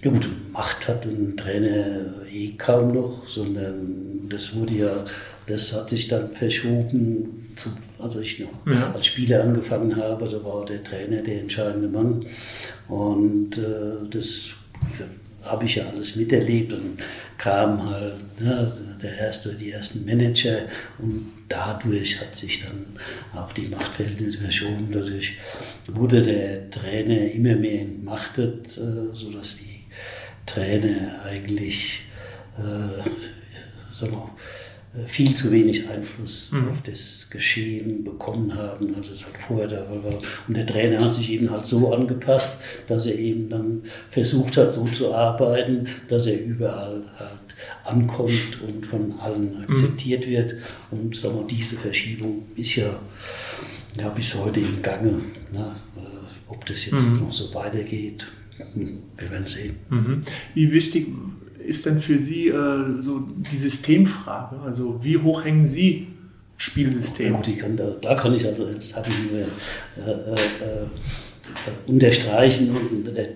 ja 0.03 0.11
gut, 0.11 0.27
Macht 0.51 0.89
hat 0.89 1.05
ein 1.05 1.37
Trainer 1.37 2.25
eh 2.29 2.51
kaum 2.57 2.93
noch, 2.93 3.25
sondern 3.25 4.27
das 4.29 4.53
wurde 4.53 4.73
ja, 4.73 5.05
das 5.47 5.73
hat 5.73 5.91
sich 5.91 6.09
dann 6.09 6.33
verschoben, 6.33 7.53
zu, 7.55 7.69
als 8.03 8.15
ich 8.15 8.39
noch 8.39 8.49
ja. 8.65 8.91
als 8.93 9.05
Spieler 9.05 9.43
angefangen 9.43 9.95
habe, 9.95 10.27
da 10.27 10.43
war 10.43 10.65
der 10.65 10.83
Trainer 10.83 11.21
der 11.21 11.39
entscheidende 11.39 11.87
Mann. 11.87 12.25
Und 12.87 13.57
äh, 13.57 14.09
das, 14.09 14.53
habe 15.43 15.65
ich 15.65 15.75
ja 15.75 15.87
alles 15.89 16.15
miterlebt 16.15 16.73
und 16.73 16.99
kam 17.37 17.89
halt 17.89 18.39
ne, 18.39 18.71
der 19.01 19.17
erste, 19.17 19.53
die 19.55 19.71
ersten 19.71 20.05
Manager 20.05 20.59
und 20.99 21.25
dadurch 21.49 22.19
hat 22.21 22.35
sich 22.35 22.63
dann 22.63 22.85
auch 23.35 23.51
die 23.51 23.67
Machtverhältnisse 23.67 24.39
verschoben. 24.39 24.89
Dadurch 24.91 25.37
wurde 25.87 26.23
der 26.23 26.69
Trainer 26.69 27.31
immer 27.31 27.55
mehr 27.55 27.81
entmachtet, 27.81 28.77
äh, 28.77 29.13
sodass 29.13 29.57
die 29.57 29.83
Trainer 30.45 31.21
eigentlich 31.25 32.03
äh, 32.57 33.09
sagen 33.91 34.13
wir, 34.13 34.29
viel 35.07 35.33
zu 35.33 35.51
wenig 35.51 35.89
Einfluss 35.89 36.51
mhm. 36.51 36.69
auf 36.69 36.81
das 36.83 37.27
Geschehen 37.31 38.03
bekommen 38.03 38.53
haben, 38.53 38.93
als 38.95 39.09
es 39.09 39.25
halt 39.25 39.37
vorher 39.37 39.67
da 39.67 39.89
war. 39.89 40.21
Und 40.47 40.55
der 40.55 40.67
Trainer 40.67 41.03
hat 41.03 41.15
sich 41.15 41.31
eben 41.31 41.49
halt 41.49 41.65
so 41.65 41.91
angepasst, 41.91 42.61
dass 42.87 43.07
er 43.07 43.17
eben 43.17 43.49
dann 43.49 43.81
versucht 44.11 44.55
hat, 44.55 44.71
so 44.71 44.85
zu 44.85 45.13
arbeiten, 45.13 45.87
dass 46.07 46.27
er 46.27 46.39
überall 46.39 47.01
halt 47.17 47.39
ankommt 47.85 48.61
und 48.67 48.85
von 48.85 49.19
allen 49.19 49.57
mhm. 49.57 49.63
akzeptiert 49.63 50.27
mhm. 50.27 50.31
wird. 50.31 50.55
Und 50.91 51.15
sagen 51.15 51.37
wir, 51.37 51.47
diese 51.47 51.75
Verschiebung 51.75 52.43
ist 52.55 52.75
ja, 52.75 52.99
ja 53.99 54.09
bis 54.09 54.35
heute 54.35 54.59
im 54.59 54.81
Gange. 54.83 55.21
Ne? 55.51 55.75
Ob 56.47 56.65
das 56.67 56.85
jetzt 56.85 57.13
mhm. 57.13 57.21
noch 57.21 57.33
so 57.33 57.51
weitergeht, 57.55 58.27
hm, 58.73 58.99
wir 59.17 59.31
werden 59.31 59.47
sehen. 59.47 59.75
Mhm. 59.89 60.21
Wie 60.53 60.71
wichtig 60.71 61.07
ist 61.65 61.85
denn 61.85 61.99
für 61.99 62.19
Sie 62.19 62.47
äh, 62.47 63.01
so 63.01 63.19
die 63.19 63.57
Systemfrage? 63.57 64.59
Also 64.61 64.99
wie 65.03 65.17
hoch 65.17 65.43
hängen 65.43 65.65
Sie 65.65 66.07
Spielsystem? 66.57 67.33
Gut, 67.33 67.57
kann 67.57 67.77
da, 67.77 67.91
da, 68.01 68.15
kann 68.15 68.33
ich 68.33 68.45
also 68.45 68.67
jetzt 68.69 68.95
habe 68.95 69.09
ich 69.09 69.31
nur 69.31 69.41
äh, 69.41 70.11
äh, 70.11 70.33
äh, 70.33 70.87
unterstreichen, 71.87 72.73
der, 73.05 73.27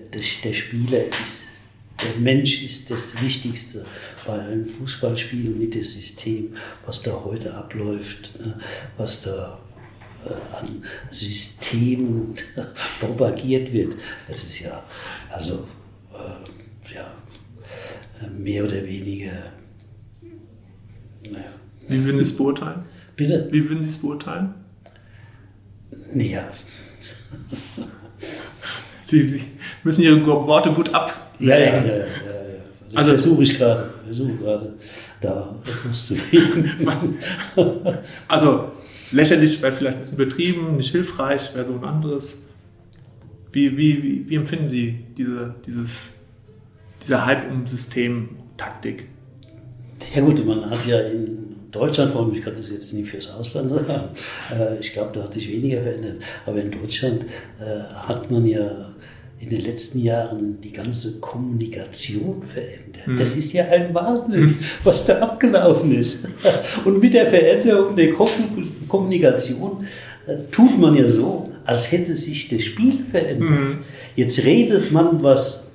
der, 0.42 0.52
Spieler 0.52 1.04
ist 1.22 1.58
der 2.02 2.20
Mensch 2.20 2.62
ist 2.62 2.90
das 2.90 3.20
Wichtigste 3.20 3.84
bei 4.24 4.38
einem 4.40 4.64
Fußballspiel 4.64 5.48
und 5.48 5.58
nicht 5.58 5.74
das 5.74 5.92
System, 5.92 6.54
was 6.86 7.02
da 7.02 7.22
heute 7.24 7.54
abläuft, 7.54 8.38
ne? 8.38 8.58
was 8.96 9.22
da 9.22 9.58
äh, 10.24 10.56
an 10.56 10.84
Systemen 11.10 12.34
propagiert 13.00 13.72
wird. 13.72 13.96
Das 14.28 14.44
ist 14.44 14.60
ja, 14.60 14.82
also, 15.28 15.66
ja, 16.94 17.12
mehr 18.36 18.64
oder 18.64 18.84
weniger. 18.84 19.32
Naja. 21.22 21.44
Wie 21.88 22.04
würden 22.04 22.18
Sie 22.18 22.24
es 22.24 22.36
beurteilen? 22.36 22.84
Bitte? 23.16 23.48
Wie 23.50 23.68
würden 23.68 23.82
Sie 23.82 23.88
es 23.88 23.98
beurteilen? 23.98 24.54
Naja. 26.12 26.48
Sie, 29.02 29.28
Sie 29.28 29.44
müssen 29.84 30.02
Ihre 30.02 30.24
Worte 30.26 30.70
gut 30.70 30.92
ab. 30.94 31.32
Ja, 31.38 31.58
ja, 31.58 31.76
ja. 31.76 31.86
ja, 31.86 31.96
ja. 31.96 32.04
Also, 32.94 33.10
also 33.10 33.10
versuche 33.10 33.42
ich 33.42 33.58
gerade, 33.58 33.90
versuche 34.04 34.34
gerade 34.36 34.74
da 35.20 35.54
etwas 35.64 36.06
zu 36.06 36.14
finden. 36.16 37.18
also 38.28 38.72
lächerlich 39.12 39.60
wäre 39.60 39.72
vielleicht 39.72 39.96
ein 39.98 40.00
bisschen 40.00 40.18
übertrieben, 40.18 40.76
nicht 40.76 40.90
hilfreich 40.90 41.54
wäre 41.54 41.64
so 41.64 41.74
ein 41.74 41.84
anderes. 41.84 42.42
Wie, 43.52 43.76
wie, 43.76 44.02
wie, 44.02 44.28
wie 44.28 44.34
empfinden 44.36 44.68
Sie 44.68 45.04
diese, 45.16 45.54
dieses 45.66 46.12
dieser 47.02 47.26
Hype 47.26 47.50
um 47.50 47.66
Systemtaktik? 47.66 49.06
Ja 50.14 50.22
gut, 50.22 50.44
man 50.46 50.68
hat 50.70 50.86
ja 50.86 51.00
in 51.00 51.48
Deutschland, 51.70 52.12
vor 52.12 52.22
allem, 52.22 52.32
ich 52.32 52.42
kann 52.42 52.54
das 52.54 52.70
jetzt 52.70 52.92
nicht 52.94 53.10
fürs 53.10 53.30
Ausland 53.30 53.70
sagen, 53.70 53.90
äh, 54.52 54.78
ich 54.80 54.92
glaube, 54.92 55.10
da 55.14 55.24
hat 55.24 55.34
sich 55.34 55.50
weniger 55.50 55.82
verändert, 55.82 56.16
aber 56.46 56.60
in 56.60 56.70
Deutschland 56.70 57.24
äh, 57.60 57.92
hat 57.94 58.30
man 58.30 58.46
ja 58.46 58.88
in 59.40 59.50
den 59.50 59.60
letzten 59.60 60.00
Jahren 60.00 60.60
die 60.60 60.72
ganze 60.72 61.18
Kommunikation 61.20 62.42
verändert. 62.42 63.06
Mhm. 63.06 63.16
Das 63.16 63.36
ist 63.36 63.52
ja 63.52 63.66
ein 63.66 63.94
Wahnsinn, 63.94 64.56
was 64.84 65.06
da 65.06 65.20
abgelaufen 65.20 65.94
ist. 65.96 66.26
Und 66.84 67.00
mit 67.00 67.14
der 67.14 67.26
Veränderung 67.26 67.94
der 67.94 68.12
Kommunikation 68.88 69.86
äh, 70.26 70.38
tut 70.50 70.78
man 70.78 70.96
ja 70.96 71.06
so, 71.06 71.52
als 71.64 71.92
hätte 71.92 72.16
sich 72.16 72.48
das 72.48 72.64
Spiel 72.64 73.04
verändert. 73.10 73.50
Mhm. 73.50 73.78
Jetzt 74.16 74.44
redet 74.44 74.90
man 74.90 75.22
was 75.22 75.67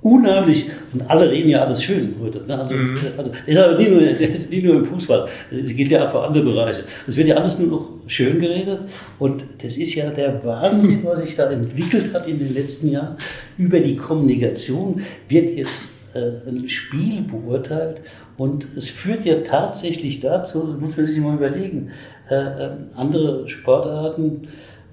unheimlich, 0.00 0.66
und 0.92 1.08
alle 1.10 1.30
reden 1.30 1.48
ja 1.48 1.62
alles 1.64 1.82
schön 1.82 2.14
heute. 2.20 2.42
Ne? 2.46 2.58
Also, 2.58 2.74
mhm. 2.74 2.96
also 3.16 3.30
ich 3.46 3.54
sage 3.54 3.76
nicht 3.76 3.90
nur, 3.90 4.00
nicht 4.50 4.64
nur 4.64 4.74
im 4.76 4.84
Fußball, 4.84 5.28
es 5.50 5.74
geht 5.74 5.90
ja 5.90 6.06
auch 6.06 6.10
für 6.10 6.22
andere 6.22 6.44
Bereiche. 6.44 6.84
Es 7.06 7.16
wird 7.16 7.28
ja 7.28 7.36
alles 7.36 7.58
nur 7.58 7.68
noch 7.68 7.88
schön 8.06 8.38
geredet 8.38 8.80
und 9.18 9.44
das 9.62 9.76
ist 9.76 9.94
ja 9.94 10.10
der 10.10 10.42
Wahnsinn, 10.44 11.00
was 11.04 11.20
sich 11.20 11.34
da 11.36 11.50
entwickelt 11.50 12.14
hat 12.14 12.26
in 12.28 12.38
den 12.38 12.54
letzten 12.54 12.90
Jahren. 12.90 13.16
Über 13.56 13.80
die 13.80 13.96
Kommunikation 13.96 15.02
wird 15.28 15.56
jetzt 15.56 15.94
äh, 16.14 16.48
ein 16.48 16.68
Spiel 16.68 17.22
beurteilt 17.22 18.00
und 18.36 18.66
es 18.76 18.88
führt 18.88 19.24
ja 19.24 19.36
tatsächlich 19.40 20.20
dazu, 20.20 20.72
das 20.72 20.80
muss 20.80 20.96
man 20.96 21.06
sich 21.06 21.18
mal 21.18 21.34
überlegen, 21.34 21.90
äh, 22.30 22.34
äh, 22.34 22.70
andere 22.94 23.48
Sportarten, 23.48 24.48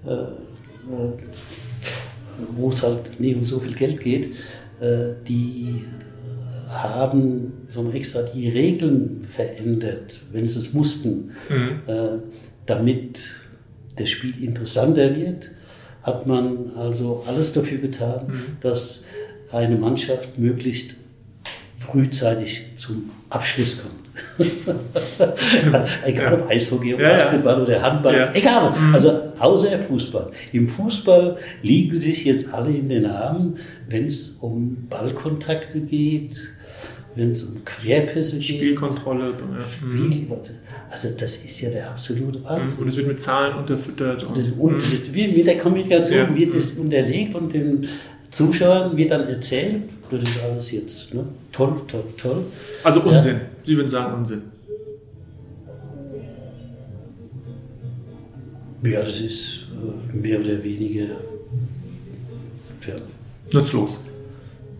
äh, 0.06 0.12
äh, 0.12 0.28
wo 2.58 2.70
es 2.70 2.84
halt 2.84 3.20
nicht 3.20 3.36
um 3.36 3.45
so 3.45 3.60
viel 3.60 3.74
Geld 3.74 4.01
geht, 4.01 4.26
äh, 4.26 4.36
die 4.80 5.84
haben 6.69 7.53
so 7.69 7.89
extra 7.91 8.23
die 8.23 8.49
Regeln 8.49 9.23
verändert, 9.23 10.21
wenn 10.32 10.47
sie 10.47 10.59
es 10.59 10.73
mussten, 10.73 11.32
mhm. 11.49 11.82
Äh, 11.88 12.17
damit 12.65 13.32
das 13.95 14.09
Spiel 14.09 14.43
interessanter 14.43 15.15
wird, 15.15 15.51
hat 16.03 16.28
man 16.28 16.71
also 16.76 17.23
alles 17.28 17.53
dafür 17.53 17.78
getan, 17.78 18.28
mhm. 18.28 18.57
dass 18.61 19.03
eine 19.51 19.76
Mannschaft 19.76 20.38
möglichst 20.38 20.95
frühzeitig 21.78 22.63
zum 22.76 23.11
Abschluss 23.30 23.82
kommt. 23.82 24.05
egal 26.05 26.33
ob 26.33 26.49
Eishockey, 26.49 26.93
ob 26.93 26.99
ja, 26.99 27.13
Basketball 27.13 27.57
ja. 27.57 27.63
oder 27.63 27.81
Handball, 27.81 28.15
ja. 28.15 28.31
egal. 28.33 28.73
Mhm. 28.77 28.95
Also 28.95 29.21
außer 29.39 29.79
Fußball. 29.79 30.31
Im 30.51 30.67
Fußball 30.67 31.38
liegen 31.61 31.97
sich 31.97 32.25
jetzt 32.25 32.53
alle 32.53 32.71
in 32.71 32.89
den 32.89 33.05
Armen, 33.05 33.55
wenn 33.88 34.05
es 34.05 34.38
um 34.41 34.88
Ballkontakte 34.89 35.79
geht, 35.79 36.36
wenn 37.15 37.31
es 37.31 37.43
um 37.43 37.63
Querpässe 37.63 38.39
geht. 38.39 38.57
Spielkontrolle. 38.57 39.31
Spiel, 39.69 40.27
also 40.89 41.09
das 41.17 41.38
ist 41.45 41.61
ja 41.61 41.69
der 41.69 41.89
absolute 41.89 42.43
Wahnsinn. 42.43 42.75
Mhm. 42.75 42.79
Und 42.79 42.88
es 42.89 42.97
wird 42.97 43.07
mit 43.07 43.19
Zahlen 43.19 43.55
unterfüttert. 43.57 44.23
Und, 44.23 44.38
und, 44.38 44.59
und 44.59 45.13
mhm. 45.13 45.13
mit 45.13 45.45
der 45.45 45.57
Kommunikation 45.57 46.36
wird 46.36 46.53
es 46.55 46.73
unterlegt 46.73 47.36
und 47.36 47.53
den 47.53 47.88
Zuschauern 48.31 48.97
wird 48.97 49.11
dann 49.11 49.27
erzählt, 49.27 49.83
das 50.10 50.24
ist 50.24 50.39
alles 50.43 50.72
jetzt 50.72 51.14
ne? 51.14 51.26
toll, 51.51 51.82
toll, 51.88 52.03
toll. 52.18 52.45
Also 52.84 53.01
Unsinn. 53.01 53.36
Ja. 53.36 53.41
Sie 53.66 53.78
würden 53.78 53.89
sagen 53.89 54.14
Unsinn. 54.14 54.41
Ja, 58.84 59.01
das 59.01 59.20
ist 59.20 59.62
äh, 59.72 60.16
mehr 60.16 60.39
oder 60.39 60.64
weniger 60.64 61.06
ja. 62.88 62.95
nutzlos. 63.51 64.01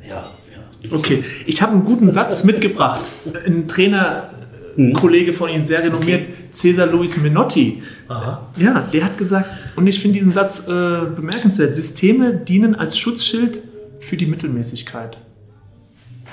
Ja, 0.08 0.30
ja. 0.54 0.92
Okay, 0.92 1.24
ich 1.48 1.62
habe 1.62 1.74
einen 1.74 1.86
guten 1.86 2.12
Satz 2.12 2.44
mitgebracht. 2.44 3.04
Ein 3.46 3.68
Trainer, 3.68 4.30
ein 4.78 4.94
Kollege 4.94 5.34
von 5.34 5.50
Ihnen, 5.50 5.66
sehr 5.66 5.84
renommiert, 5.84 6.28
Cesar 6.52 6.86
Luis 6.86 7.18
Menotti. 7.18 7.82
Aha. 8.08 8.48
Ja, 8.58 8.88
der 8.94 9.06
hat 9.06 9.18
gesagt, 9.18 9.50
und 9.76 9.88
ich 9.88 10.00
finde 10.00 10.20
diesen 10.20 10.34
Satz 10.34 10.68
äh, 10.68 10.72
bemerkenswert: 11.16 11.74
Systeme 11.74 12.36
dienen 12.36 12.76
als 12.76 13.00
Schutzschild 13.00 13.60
für 14.00 14.18
die 14.18 14.26
Mittelmäßigkeit 14.26 15.18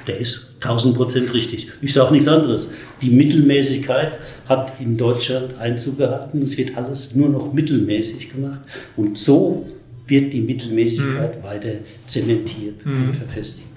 der 0.07 0.19
ist 0.19 0.57
1000 0.61 0.97
Prozent 0.97 1.33
richtig. 1.33 1.69
Ich 1.81 1.93
sage 1.93 2.13
nichts 2.13 2.29
anderes. 2.29 2.75
Die 3.01 3.11
Mittelmäßigkeit 3.11 4.19
hat 4.49 4.81
in 4.81 4.97
Deutschland 4.97 5.59
Einzug 5.59 5.99
gehalten. 5.99 6.43
Es 6.43 6.57
wird 6.57 6.77
alles 6.77 7.15
nur 7.15 7.29
noch 7.29 7.53
mittelmäßig 7.53 8.33
gemacht. 8.33 8.61
Und 8.97 9.19
so 9.19 9.67
wird 10.07 10.33
die 10.33 10.41
Mittelmäßigkeit 10.41 11.39
mhm. 11.39 11.47
weiter 11.47 11.73
zementiert 12.07 12.85
mhm. 12.85 13.09
und 13.09 13.17
verfestigt. 13.17 13.69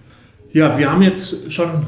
Ja, 0.51 0.77
wir 0.77 0.91
haben 0.91 1.01
jetzt 1.01 1.51
schon 1.51 1.86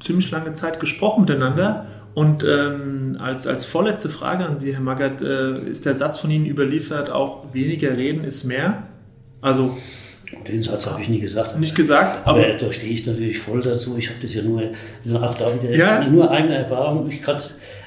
ziemlich 0.00 0.30
lange 0.30 0.54
Zeit 0.54 0.78
gesprochen 0.78 1.22
miteinander. 1.22 1.86
Und 2.14 2.44
ähm, 2.44 3.16
als, 3.20 3.46
als 3.46 3.64
vorletzte 3.64 4.08
Frage 4.08 4.44
an 4.44 4.58
Sie, 4.58 4.72
Herr 4.72 4.80
Magath, 4.80 5.22
äh, 5.22 5.68
ist 5.68 5.86
der 5.86 5.94
Satz 5.94 6.18
von 6.18 6.30
Ihnen 6.30 6.46
überliefert, 6.46 7.10
auch 7.10 7.54
weniger 7.54 7.96
reden 7.96 8.24
ist 8.24 8.44
mehr? 8.44 8.84
Also 9.40 9.76
den 10.46 10.62
Satz 10.62 10.86
habe 10.86 11.00
ich 11.00 11.08
nie 11.08 11.20
gesagt. 11.20 11.58
Nicht 11.58 11.74
gesagt, 11.74 12.26
aber, 12.26 12.40
aber 12.40 12.54
da 12.54 12.72
stehe 12.72 12.92
ich 12.92 13.06
natürlich 13.06 13.38
voll 13.38 13.62
dazu. 13.62 13.96
Ich 13.96 14.08
habe 14.08 14.20
das 14.20 14.34
ja 14.34 14.42
nur, 14.42 14.62
auch 15.22 15.34
da 15.34 15.54
ja. 15.70 16.06
nur 16.08 16.30
eigene 16.30 16.54
Erfahrung. 16.54 17.08
Ich, 17.08 17.22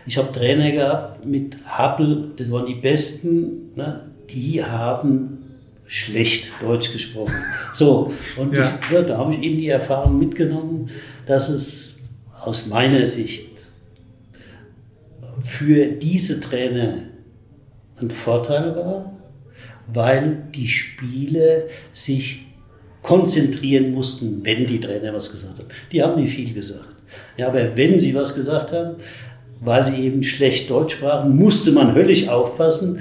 ich 0.06 0.18
habe 0.18 0.32
Trainer 0.32 0.72
gehabt 0.72 1.26
mit 1.26 1.58
Happel, 1.66 2.32
das 2.36 2.52
waren 2.52 2.66
die 2.66 2.76
Besten, 2.76 3.72
ne? 3.76 4.10
die 4.30 4.64
haben 4.64 5.42
schlecht 5.86 6.52
Deutsch 6.62 6.92
gesprochen. 6.92 7.34
So, 7.74 8.12
und 8.36 8.54
ja. 8.54 8.80
Ich, 8.82 8.92
ja, 8.92 9.02
da 9.02 9.18
habe 9.18 9.34
ich 9.34 9.42
eben 9.44 9.58
die 9.58 9.70
Erfahrung 9.70 10.20
mitgenommen, 10.20 10.90
dass 11.26 11.48
es 11.48 12.00
aus 12.42 12.68
meiner 12.68 13.08
Sicht 13.08 13.66
für 15.42 15.86
diese 15.86 16.42
Trainer 16.42 17.04
ein 18.02 18.10
Vorteil 18.10 18.76
war, 18.76 19.21
weil 19.94 20.44
die 20.56 20.68
Spiele 20.68 21.68
sich 21.94 22.46
konzentrieren 23.02 23.92
mussten, 23.92 24.42
wenn 24.44 24.66
die 24.66 24.80
Trainer 24.80 25.14
was 25.14 25.32
gesagt 25.32 25.60
haben. 25.60 25.70
Die 25.92 26.04
haben 26.04 26.22
nicht 26.22 26.34
viel 26.34 26.54
gesagt. 26.54 26.96
Ja, 27.38 27.48
aber 27.48 27.76
wenn 27.76 28.00
sie 28.00 28.14
was 28.14 28.36
gesagt 28.36 28.72
haben, 28.72 28.98
weil 29.60 29.88
sie 29.88 30.04
eben 30.04 30.24
schlecht 30.24 30.70
Deutsch 30.70 30.96
sprachen, 30.96 31.36
musste 31.36 31.72
man 31.72 31.96
höllisch 31.96 32.28
aufpassen, 32.28 33.00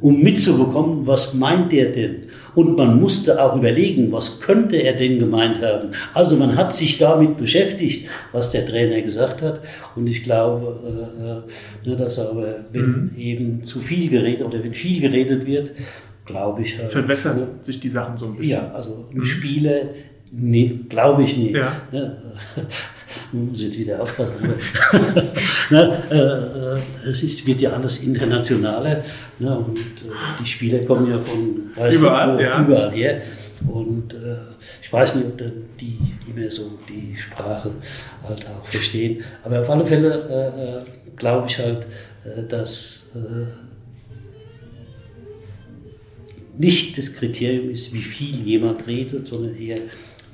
um 0.00 0.20
mitzubekommen, 0.20 1.06
was 1.06 1.32
meint 1.34 1.70
der 1.70 1.92
denn? 1.92 2.26
Und 2.56 2.76
man 2.76 3.00
musste 3.00 3.40
auch 3.40 3.56
überlegen, 3.56 4.10
was 4.10 4.40
könnte 4.40 4.76
er 4.76 4.94
denn 4.94 5.18
gemeint 5.18 5.62
haben. 5.62 5.90
Also 6.12 6.36
man 6.36 6.56
hat 6.56 6.74
sich 6.74 6.98
damit 6.98 7.38
beschäftigt, 7.38 8.08
was 8.32 8.50
der 8.50 8.66
Trainer 8.66 9.00
gesagt 9.00 9.42
hat. 9.42 9.60
Und 9.94 10.08
ich 10.08 10.24
glaube, 10.24 11.44
äh, 11.86 11.88
ne, 11.88 11.96
dass 11.96 12.18
aber, 12.18 12.64
wenn 12.72 12.82
mhm. 12.82 13.10
eben 13.16 13.64
zu 13.64 13.78
viel 13.78 14.10
geredet 14.10 14.44
oder 14.44 14.62
wenn 14.62 14.74
viel 14.74 15.00
geredet 15.00 15.46
wird, 15.46 15.72
glaube 16.24 16.62
ich. 16.62 16.78
Halt, 16.78 16.92
Verwässern 16.92 17.38
ne, 17.38 17.48
sich 17.62 17.80
die 17.80 17.88
Sachen 17.88 18.16
so 18.16 18.26
ein 18.26 18.36
bisschen. 18.36 18.62
Ja, 18.62 18.72
also 18.72 19.08
mhm. 19.10 19.24
Spieler, 19.24 19.82
nee, 20.30 20.80
glaube 20.88 21.22
ich 21.22 21.36
nicht. 21.36 21.56
Ja. 21.56 21.72
Ne? 21.90 22.16
muss 23.32 23.62
jetzt 23.62 23.78
wieder 23.78 24.00
aufpassen. 24.00 24.34
ne, 25.70 26.02
äh, 26.10 27.08
äh, 27.08 27.10
es 27.10 27.22
ist, 27.22 27.46
wird 27.46 27.60
ja 27.60 27.72
alles 27.72 28.04
internationaler 28.04 29.02
ne, 29.38 29.58
und 29.58 29.78
äh, 29.78 30.10
die 30.40 30.46
Spieler 30.46 30.80
kommen 30.80 31.10
ja 31.10 31.18
von 31.18 31.70
überall, 31.92 32.36
wo, 32.36 32.40
ja. 32.40 32.62
überall 32.62 32.90
her. 32.92 33.22
Und 33.68 34.14
äh, 34.14 34.36
ich 34.82 34.92
weiß 34.92 35.16
nicht, 35.16 35.26
ob 35.26 35.38
dann 35.38 35.52
die 35.80 35.98
immer 36.28 36.50
so 36.50 36.78
die 36.88 37.16
Sprache 37.16 37.70
halt 38.26 38.46
auch 38.46 38.66
verstehen. 38.66 39.22
Aber 39.44 39.60
auf 39.60 39.70
alle 39.70 39.86
Fälle 39.86 40.10
äh, 40.28 40.80
äh, 40.80 41.16
glaube 41.16 41.46
ich 41.48 41.58
halt, 41.58 41.86
dass 42.48 43.10
nicht 46.58 46.98
das 46.98 47.14
Kriterium 47.14 47.70
ist, 47.70 47.94
wie 47.94 48.02
viel 48.02 48.36
jemand 48.46 48.86
redet, 48.86 49.26
sondern 49.26 49.56
eher, 49.56 49.78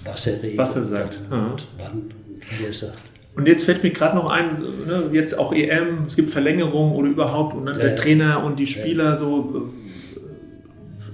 was 0.04 0.26
er 0.26 0.42
redet. 0.42 0.58
Was 0.58 0.76
er 0.76 0.84
sagt. 0.84 1.20
Und 1.30 1.66
wann 1.78 2.10
wie 2.58 2.64
er 2.64 2.72
sagt. 2.72 2.98
Und 3.34 3.46
jetzt 3.46 3.64
fällt 3.64 3.82
mir 3.84 3.90
gerade 3.90 4.16
noch 4.16 4.28
ein, 4.28 4.62
ne, 4.86 5.10
jetzt 5.12 5.38
auch 5.38 5.52
EM, 5.52 6.04
es 6.06 6.16
gibt 6.16 6.30
Verlängerungen 6.30 6.94
oder 6.94 7.08
überhaupt 7.08 7.54
und 7.54 7.66
dann 7.66 7.78
ja, 7.78 7.84
der 7.84 7.96
Trainer 7.96 8.42
und 8.42 8.58
die 8.58 8.66
Spieler 8.66 9.10
ja. 9.10 9.16
so. 9.16 9.70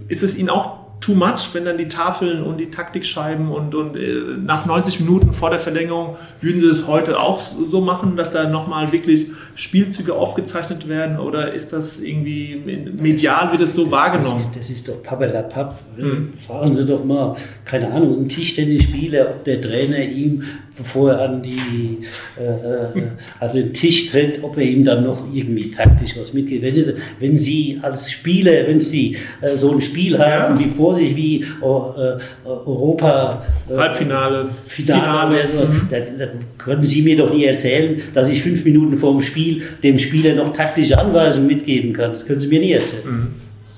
Äh, 0.08 0.12
ist 0.12 0.22
es 0.22 0.36
Ihnen 0.36 0.50
auch 0.50 0.83
too 1.04 1.14
much, 1.14 1.50
wenn 1.52 1.66
dann 1.66 1.76
die 1.76 1.88
Tafeln 1.88 2.42
und 2.42 2.58
die 2.58 2.70
Taktikscheiben 2.70 3.50
und, 3.50 3.74
und 3.74 3.94
äh, 3.96 4.38
nach 4.42 4.64
90 4.64 5.00
Minuten 5.00 5.32
vor 5.34 5.50
der 5.50 5.58
Verlängerung 5.58 6.16
würden 6.40 6.60
Sie 6.60 6.68
das 6.68 6.86
heute 6.86 7.20
auch 7.20 7.40
so 7.40 7.82
machen, 7.82 8.16
dass 8.16 8.30
da 8.32 8.48
nochmal 8.48 8.90
wirklich 8.90 9.26
Spielzüge 9.54 10.14
aufgezeichnet 10.14 10.88
werden 10.88 11.18
oder 11.18 11.52
ist 11.52 11.74
das 11.74 12.00
irgendwie 12.00 12.56
medial, 13.00 13.52
wird 13.52 13.62
es 13.62 13.74
so 13.74 13.82
das, 13.82 13.92
wahrgenommen? 13.92 14.34
Das 14.34 14.46
ist, 14.46 14.56
das 14.56 14.70
ist 14.70 14.88
doch 14.88 15.02
Pappelapapp. 15.02 15.78
Hm. 15.96 16.32
Fragen 16.34 16.72
Sie 16.72 16.86
doch 16.86 17.04
mal, 17.04 17.36
keine 17.66 17.92
Ahnung, 17.92 18.22
ein 18.22 18.28
Tischtennisspieler, 18.28 19.28
ob 19.28 19.44
der 19.44 19.60
Trainer 19.60 19.98
ihm, 19.98 20.42
bevor 20.76 21.12
er 21.12 21.20
an, 21.20 21.42
die, 21.42 22.00
äh, 22.38 22.98
äh, 22.98 23.02
an 23.40 23.52
den 23.54 23.72
Tisch 23.72 24.08
tritt, 24.08 24.42
ob 24.42 24.56
er 24.56 24.64
ihm 24.64 24.84
dann 24.84 25.04
noch 25.04 25.24
irgendwie 25.32 25.70
taktisch 25.70 26.16
was 26.18 26.32
mitgibt. 26.34 26.62
Wenn 26.62 26.74
Sie, 26.74 26.94
wenn 27.20 27.38
Sie 27.38 27.78
als 27.82 28.10
Spieler, 28.10 28.66
wenn 28.66 28.80
Sie 28.80 29.16
äh, 29.40 29.56
so 29.56 29.72
ein 29.72 29.80
Spiel 29.80 30.18
haben, 30.18 30.58
wie 30.58 30.68
vor 30.68 30.94
sich 30.94 31.14
wie 31.14 31.44
oh, 31.60 31.92
äh, 31.96 32.18
Europa 32.46 33.44
äh, 33.70 33.76
Halbfinale, 33.76 34.46
Finale, 34.66 35.36
Finale. 35.48 35.68
Mhm. 35.68 35.88
Dann, 35.90 36.18
dann 36.18 36.30
können 36.58 36.84
Sie 36.84 37.02
mir 37.02 37.16
doch 37.16 37.32
nie 37.32 37.44
erzählen, 37.44 38.00
dass 38.12 38.28
ich 38.28 38.42
fünf 38.42 38.64
Minuten 38.64 38.96
vor 38.96 39.12
dem 39.12 39.22
Spiel 39.22 39.62
dem 39.82 39.98
Spieler 39.98 40.34
noch 40.34 40.52
taktische 40.52 40.98
Anweisungen 40.98 41.46
mitgeben 41.46 41.92
kann. 41.92 42.10
Das 42.10 42.26
können 42.26 42.40
Sie 42.40 42.48
mir 42.48 42.60
nie 42.60 42.72
erzählen. 42.72 43.06
Mhm. 43.06 43.26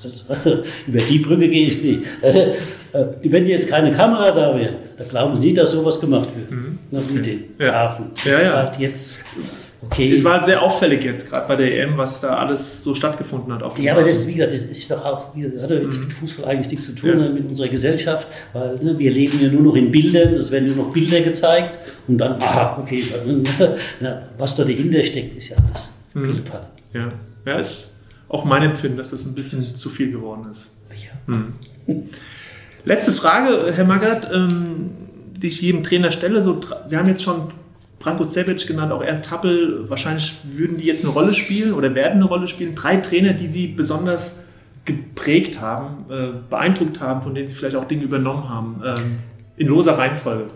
Das, 0.02 0.28
also, 0.28 0.62
über 0.86 0.98
die 0.98 1.18
Brücke 1.18 1.48
gehe 1.48 1.66
ich 1.66 1.82
nicht. 1.82 2.00
Also, 2.22 2.38
äh, 2.92 3.04
wenn 3.22 3.46
jetzt 3.46 3.68
keine 3.68 3.92
Kamera 3.92 4.30
da 4.30 4.58
wäre, 4.58 4.74
dann 4.96 5.08
glauben 5.08 5.36
Sie 5.36 5.48
nicht, 5.48 5.58
dass 5.58 5.72
sowas 5.72 6.00
gemacht 6.00 6.28
wird. 6.36 6.50
Mhm. 6.50 6.75
Den 6.90 7.44
Grafen. 7.58 8.12
Ja. 8.24 8.32
Ja, 8.32 8.40
ja. 8.40 8.52
Halt 8.54 8.78
jetzt 8.78 9.20
Okay. 9.82 10.12
Es 10.12 10.24
war 10.24 10.34
halt 10.34 10.46
sehr 10.46 10.62
auffällig 10.62 11.04
jetzt, 11.04 11.28
gerade 11.28 11.46
bei 11.46 11.56
der 11.56 11.82
EM, 11.82 11.96
was 11.96 12.20
da 12.20 12.36
alles 12.36 12.82
so 12.82 12.94
stattgefunden 12.94 13.52
hat. 13.52 13.62
Auf 13.62 13.78
ja, 13.78 13.92
aber 13.92 14.04
das, 14.04 14.26
wie 14.26 14.34
gesagt, 14.34 14.52
das 14.52 14.64
ist 14.64 14.90
doch 14.90 15.04
auch, 15.04 15.26
das 15.34 15.62
hat 15.62 15.70
jetzt 15.70 15.98
mhm. 15.98 16.04
mit 16.04 16.12
Fußball 16.14 16.46
eigentlich 16.46 16.70
nichts 16.70 16.86
zu 16.86 16.94
tun, 16.94 17.10
ja. 17.10 17.16
Ne, 17.16 17.30
mit 17.30 17.46
unserer 17.46 17.68
Gesellschaft, 17.68 18.26
weil 18.52 18.76
ne, 18.76 18.98
wir 18.98 19.10
leben 19.10 19.40
ja 19.40 19.48
nur 19.48 19.62
noch 19.62 19.76
in 19.76 19.90
Bildern, 19.90 20.34
es 20.34 20.50
werden 20.50 20.66
nur 20.66 20.86
noch 20.86 20.92
Bilder 20.92 21.20
gezeigt 21.20 21.78
und 22.08 22.18
dann, 22.18 22.40
aha, 22.40 22.78
okay, 22.80 23.04
na, 24.00 24.22
was 24.38 24.56
da 24.56 24.64
dahinter 24.64 25.04
steckt, 25.04 25.36
ist 25.36 25.50
ja 25.50 25.56
alles 25.68 26.00
mhm. 26.14 26.40
Ja. 26.92 27.08
ja, 27.44 27.58
ist 27.58 27.90
auch 28.28 28.44
mein 28.44 28.62
Empfinden, 28.62 28.96
dass 28.96 29.10
das 29.10 29.24
ein 29.24 29.34
bisschen 29.34 29.62
zu 29.62 29.88
viel 29.90 30.10
geworden 30.10 30.46
ist. 30.50 30.74
Ja. 30.96 31.34
Mhm. 31.34 31.52
Letzte 32.84 33.12
Frage, 33.12 33.72
Herr 33.72 33.84
Magath, 33.84 34.28
ähm, 34.32 34.90
die 35.36 35.48
ich 35.48 35.60
jedem 35.60 35.82
Trainer 35.82 36.10
stelle. 36.10 36.42
So, 36.42 36.60
wir 36.88 36.98
haben 36.98 37.08
jetzt 37.08 37.22
schon 37.22 37.52
Branko 37.98 38.26
Cevic 38.26 38.66
genannt, 38.66 38.92
auch 38.92 39.02
Ernst 39.02 39.30
Happel, 39.30 39.88
wahrscheinlich 39.88 40.34
würden 40.44 40.78
die 40.78 40.84
jetzt 40.84 41.02
eine 41.02 41.12
Rolle 41.12 41.34
spielen 41.34 41.72
oder 41.72 41.94
werden 41.94 42.14
eine 42.14 42.24
Rolle 42.24 42.46
spielen. 42.46 42.74
Drei 42.74 42.98
Trainer, 42.98 43.32
die 43.32 43.46
sie 43.46 43.68
besonders 43.68 44.40
geprägt 44.84 45.60
haben, 45.60 46.04
äh, 46.10 46.28
beeindruckt 46.48 47.00
haben, 47.00 47.22
von 47.22 47.34
denen 47.34 47.48
sie 47.48 47.54
vielleicht 47.54 47.76
auch 47.76 47.86
Dinge 47.86 48.04
übernommen 48.04 48.48
haben, 48.48 48.82
ähm, 48.84 49.18
in 49.56 49.66
loser 49.66 49.98
Reihenfolge. 49.98 50.50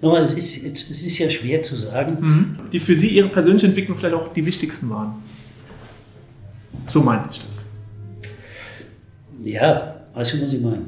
Nochmal, 0.00 0.22
es 0.22 0.34
ist, 0.34 0.64
es 0.64 0.90
ist 0.90 1.18
ja 1.18 1.30
schwer 1.30 1.62
zu 1.62 1.76
sagen. 1.76 2.16
Mhm. 2.20 2.70
Die 2.70 2.80
für 2.80 2.94
Sie 2.94 3.08
Ihre 3.08 3.28
persönliche 3.28 3.66
Entwicklung 3.66 3.96
vielleicht 3.96 4.14
auch 4.14 4.32
die 4.32 4.44
wichtigsten 4.44 4.90
waren. 4.90 5.22
So 6.86 7.02
meinte 7.02 7.28
ich 7.30 7.44
das. 7.44 7.66
Ja, 9.42 9.96
weißt 10.14 10.34
du, 10.34 10.44
was 10.44 10.52
ich 10.52 10.60
meine? 10.60 10.82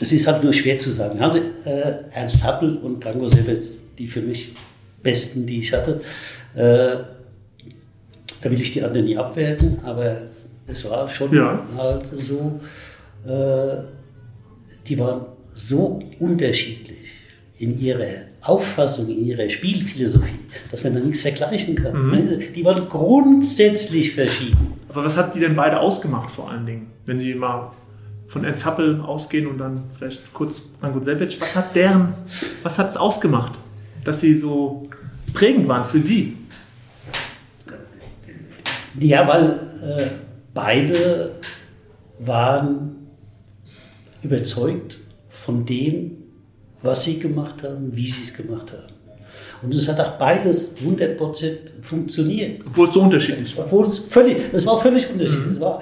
Es 0.00 0.12
ist 0.12 0.26
halt 0.26 0.42
nur 0.42 0.52
schwer 0.52 0.78
zu 0.78 0.90
sagen. 0.90 1.20
Also, 1.20 1.38
äh, 1.64 1.94
Ernst 2.12 2.42
Happel 2.42 2.76
und 2.76 3.00
Branko 3.00 3.26
Sebetz 3.26 3.78
die 3.98 4.08
für 4.08 4.20
mich 4.20 4.54
besten, 5.02 5.46
die 5.46 5.60
ich 5.60 5.72
hatte. 5.72 6.00
Äh, 6.54 6.96
da 8.40 8.50
will 8.50 8.60
ich 8.60 8.72
die 8.72 8.82
anderen 8.82 9.06
nie 9.06 9.16
abwerten, 9.16 9.78
aber 9.84 10.22
es 10.66 10.88
war 10.88 11.08
schon 11.08 11.32
ja. 11.34 11.66
halt 11.76 12.06
so, 12.18 12.60
äh, 13.26 13.76
die 14.86 14.98
waren 14.98 15.26
so 15.54 16.02
unterschiedlich 16.18 16.98
in 17.58 17.78
ihrer 17.78 18.08
Auffassung, 18.42 19.08
in 19.08 19.24
ihrer 19.24 19.48
Spielphilosophie, 19.48 20.40
dass 20.70 20.84
man 20.84 20.94
da 20.94 21.00
nichts 21.00 21.22
vergleichen 21.22 21.76
kann. 21.76 22.08
Mhm. 22.08 22.42
Die 22.54 22.64
waren 22.64 22.88
grundsätzlich 22.88 24.12
verschieden. 24.12 24.74
Aber 24.88 25.04
was 25.04 25.16
hat 25.16 25.34
die 25.34 25.40
denn 25.40 25.56
beide 25.56 25.80
ausgemacht 25.80 26.30
vor 26.30 26.50
allen 26.50 26.66
Dingen, 26.66 26.90
wenn 27.06 27.18
Sie 27.18 27.34
mal 27.34 27.72
von 28.34 28.44
Ernst 28.44 28.66
Happel 28.66 29.00
ausgehen 29.00 29.46
und 29.46 29.56
dann 29.56 29.84
vielleicht 29.96 30.34
kurz 30.34 30.60
Branko 30.60 31.02
Selbic, 31.02 31.40
was 31.40 31.56
hat 31.56 31.74
deren, 31.74 32.12
was 32.62 32.78
hat 32.78 32.90
es 32.90 32.98
ausgemacht? 32.98 33.54
dass 34.04 34.20
sie 34.20 34.34
so 34.34 34.88
prägend 35.32 35.66
waren 35.68 35.84
für 35.84 35.98
Sie? 35.98 36.36
Ja, 39.00 39.26
weil 39.26 39.58
äh, 39.82 40.06
beide 40.52 41.32
waren 42.20 42.94
überzeugt 44.22 44.98
von 45.28 45.66
dem, 45.66 46.12
was 46.80 47.04
sie 47.04 47.18
gemacht 47.18 47.62
haben, 47.62 47.94
wie 47.96 48.08
sie 48.08 48.22
es 48.22 48.34
gemacht 48.34 48.72
haben. 48.72 48.94
Und 49.62 49.74
es 49.74 49.88
hat 49.88 49.98
auch 49.98 50.18
beides 50.18 50.76
100% 50.76 51.56
funktioniert. 51.80 52.62
Obwohl 52.66 52.88
es 52.88 52.94
so 52.94 53.02
unterschiedlich 53.02 53.56
war. 53.56 53.64
Obwohl 53.64 53.86
es 53.86 53.98
völlig, 53.98 54.36
es 54.52 54.64
war 54.64 54.80
völlig 54.80 55.10
unterschiedlich. 55.10 55.46
Mhm. 55.46 55.52
Es 55.52 55.60
war, 55.60 55.80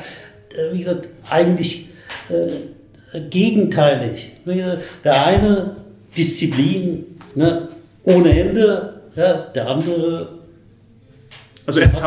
äh, 0.50 0.72
wie 0.72 0.78
gesagt, 0.78 1.09
eigentlich 1.28 1.90
äh, 2.28 3.20
gegenteilig. 3.20 4.32
Der 5.04 5.26
eine 5.26 5.76
Disziplin, 6.16 7.04
ne, 7.34 7.68
ohne 8.04 8.38
Ende. 8.38 9.00
Ja, 9.14 9.34
der 9.34 9.68
andere. 9.68 10.28
Also. 11.66 11.80
Ernst 11.80 12.02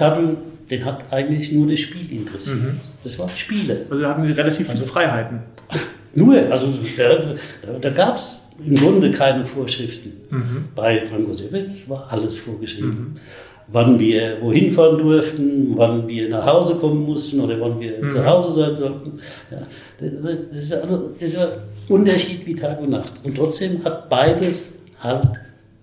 Happel, 0.00 0.36
den 0.70 0.84
hat 0.84 1.12
eigentlich 1.12 1.52
nur 1.52 1.68
das 1.68 1.80
Spiel 1.80 2.10
interessiert. 2.10 2.56
Mhm. 2.56 2.80
Das 3.02 3.18
waren 3.18 3.30
Spiele. 3.36 3.86
Also 3.88 4.02
da 4.02 4.10
hatten 4.10 4.24
sie 4.24 4.32
relativ 4.32 4.66
viele 4.66 4.80
also, 4.80 4.92
Freiheiten. 4.92 5.40
Nur, 6.16 6.36
also 6.48 6.72
da, 6.96 7.78
da, 7.80 7.90
gab 7.90 8.16
es 8.16 8.42
im 8.64 8.76
Grunde 8.76 9.10
keine 9.10 9.44
Vorschriften. 9.44 10.12
Mhm. 10.30 10.64
Bei 10.74 10.98
Drangosewitz 10.98 11.88
war 11.88 12.06
alles 12.08 12.38
vorgeschrieben. 12.38 12.88
Mhm. 12.88 13.14
Wann 13.68 13.98
wir 13.98 14.38
wohin 14.42 14.70
fahren 14.70 14.98
durften, 14.98 15.72
wann 15.74 16.06
wir 16.06 16.28
nach 16.28 16.46
Hause 16.46 16.76
kommen 16.76 17.04
mussten 17.04 17.40
oder 17.40 17.58
wann 17.60 17.80
wir 17.80 18.04
mhm. 18.04 18.10
zu 18.10 18.24
Hause 18.24 18.52
sein 18.52 18.76
sollten. 18.76 19.18
Ja, 19.50 19.58
das, 19.98 20.38
das, 20.52 20.82
also, 20.82 21.10
das 21.18 21.36
war 21.36 21.48
Unterschied 21.88 22.46
wie 22.46 22.54
Tag 22.54 22.80
und 22.80 22.90
Nacht. 22.90 23.12
Und 23.22 23.36
trotzdem 23.36 23.82
hat 23.84 24.08
beides 24.08 24.80
halt 25.00 25.28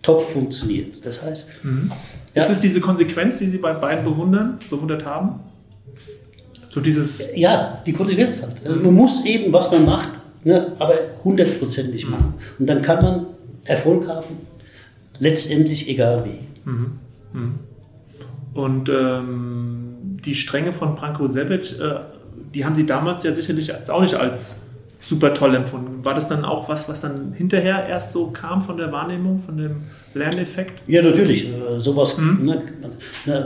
top 0.02 0.24
funktioniert. 0.24 1.06
Das 1.06 1.24
heißt. 1.24 1.50
Mhm. 1.64 1.92
Ja, 2.34 2.44
ist 2.44 2.50
es 2.50 2.60
diese 2.60 2.80
Konsequenz, 2.80 3.40
die 3.40 3.46
Sie 3.46 3.58
bei 3.58 3.74
beiden 3.74 4.06
bewundern, 4.06 4.60
bewundert 4.70 5.06
haben? 5.06 5.42
So 6.70 6.80
dieses. 6.80 7.24
Ja, 7.36 7.82
die 7.86 7.94
Konsequenz 7.94 8.42
halt. 8.42 8.66
Also 8.66 8.80
man 8.80 8.94
muss 8.94 9.26
eben, 9.26 9.52
was 9.52 9.72
man 9.72 9.86
macht, 9.86 10.12
ne, 10.44 10.72
aber 10.80 10.96
hundertprozentig 11.24 12.06
mhm. 12.06 12.12
machen. 12.12 12.34
Und 12.58 12.68
dann 12.68 12.82
kann 12.82 13.04
man 13.04 13.26
Erfolg 13.66 14.08
haben, 14.08 14.38
letztendlich 15.20 15.90
egal 15.90 16.26
wie. 16.26 16.70
Mhm. 16.70 16.92
Mhm. 17.34 17.60
Und 18.54 18.90
ähm, 18.90 19.96
die 20.02 20.36
Stränge 20.36 20.74
von 20.74 20.96
Branko 20.96 21.28
Sevic, 21.28 21.80
äh, 21.80 22.00
die 22.54 22.66
haben 22.66 22.76
Sie 22.76 22.86
damals 22.86 23.24
ja 23.24 23.32
sicherlich 23.34 23.72
auch 23.90 24.02
nicht 24.02 24.16
als 24.16 24.62
super 25.02 25.34
toll 25.34 25.56
empfunden. 25.56 26.06
War 26.06 26.14
das 26.14 26.28
dann 26.28 26.46
auch 26.46 26.70
was, 26.70 26.88
was 26.88 27.02
dann 27.02 27.34
hinterher 27.34 27.88
erst 27.88 28.12
so 28.12 28.28
kam 28.28 28.62
von 28.62 28.78
der 28.78 28.92
Wahrnehmung, 28.92 29.40
von 29.40 29.58
dem 29.58 29.78
Lerneffekt? 30.14 30.84
Ja, 30.88 31.02
natürlich. 31.02 31.48
Äh, 31.48 31.80
sowas 31.80 32.18
mhm. 32.18 32.62
ne, 33.26 33.46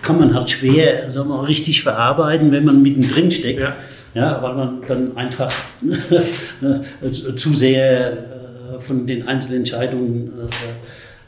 kann 0.00 0.18
man 0.18 0.34
halt 0.34 0.50
schwer 0.50 1.10
sagen 1.10 1.28
wir, 1.28 1.46
richtig 1.46 1.82
verarbeiten, 1.82 2.52
wenn 2.52 2.64
man 2.64 2.82
mittendrin 2.82 3.30
steckt. 3.30 3.60
Ja. 3.60 3.74
ja 4.14 4.42
weil 4.42 4.54
man 4.54 4.82
dann 4.86 5.16
einfach 5.16 5.52
ne, 5.80 6.84
zu 7.36 7.54
sehr 7.54 8.12
äh, 8.12 8.80
von 8.80 9.06
den 9.06 9.26
Einzelentscheidungen 9.26 10.28
äh, 10.28 10.46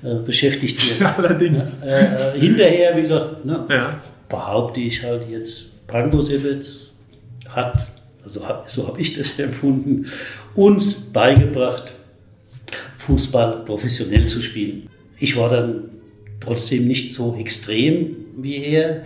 beschäftigt 0.02 1.00
wird. 1.00 1.18
Allerdings. 1.18 1.80
hinterher, 2.34 2.96
wie 2.96 3.02
gesagt, 3.02 3.44
ne, 3.44 3.66
ja. 3.70 3.98
behaupte 4.28 4.80
ich 4.80 5.02
halt 5.02 5.28
jetzt, 5.28 5.86
Branko 5.86 6.20
Sebitz 6.20 6.90
hat 7.48 7.86
also 8.24 8.40
so 8.66 8.88
habe 8.88 9.00
ich 9.00 9.14
das 9.14 9.38
empfunden, 9.38 10.06
uns 10.54 10.94
beigebracht, 10.94 11.94
Fußball 12.98 13.64
professionell 13.64 14.26
zu 14.26 14.40
spielen. 14.40 14.88
Ich 15.18 15.36
war 15.36 15.50
dann 15.50 15.90
trotzdem 16.40 16.86
nicht 16.88 17.14
so 17.14 17.36
extrem 17.38 18.16
wie 18.36 18.64
er, 18.64 19.04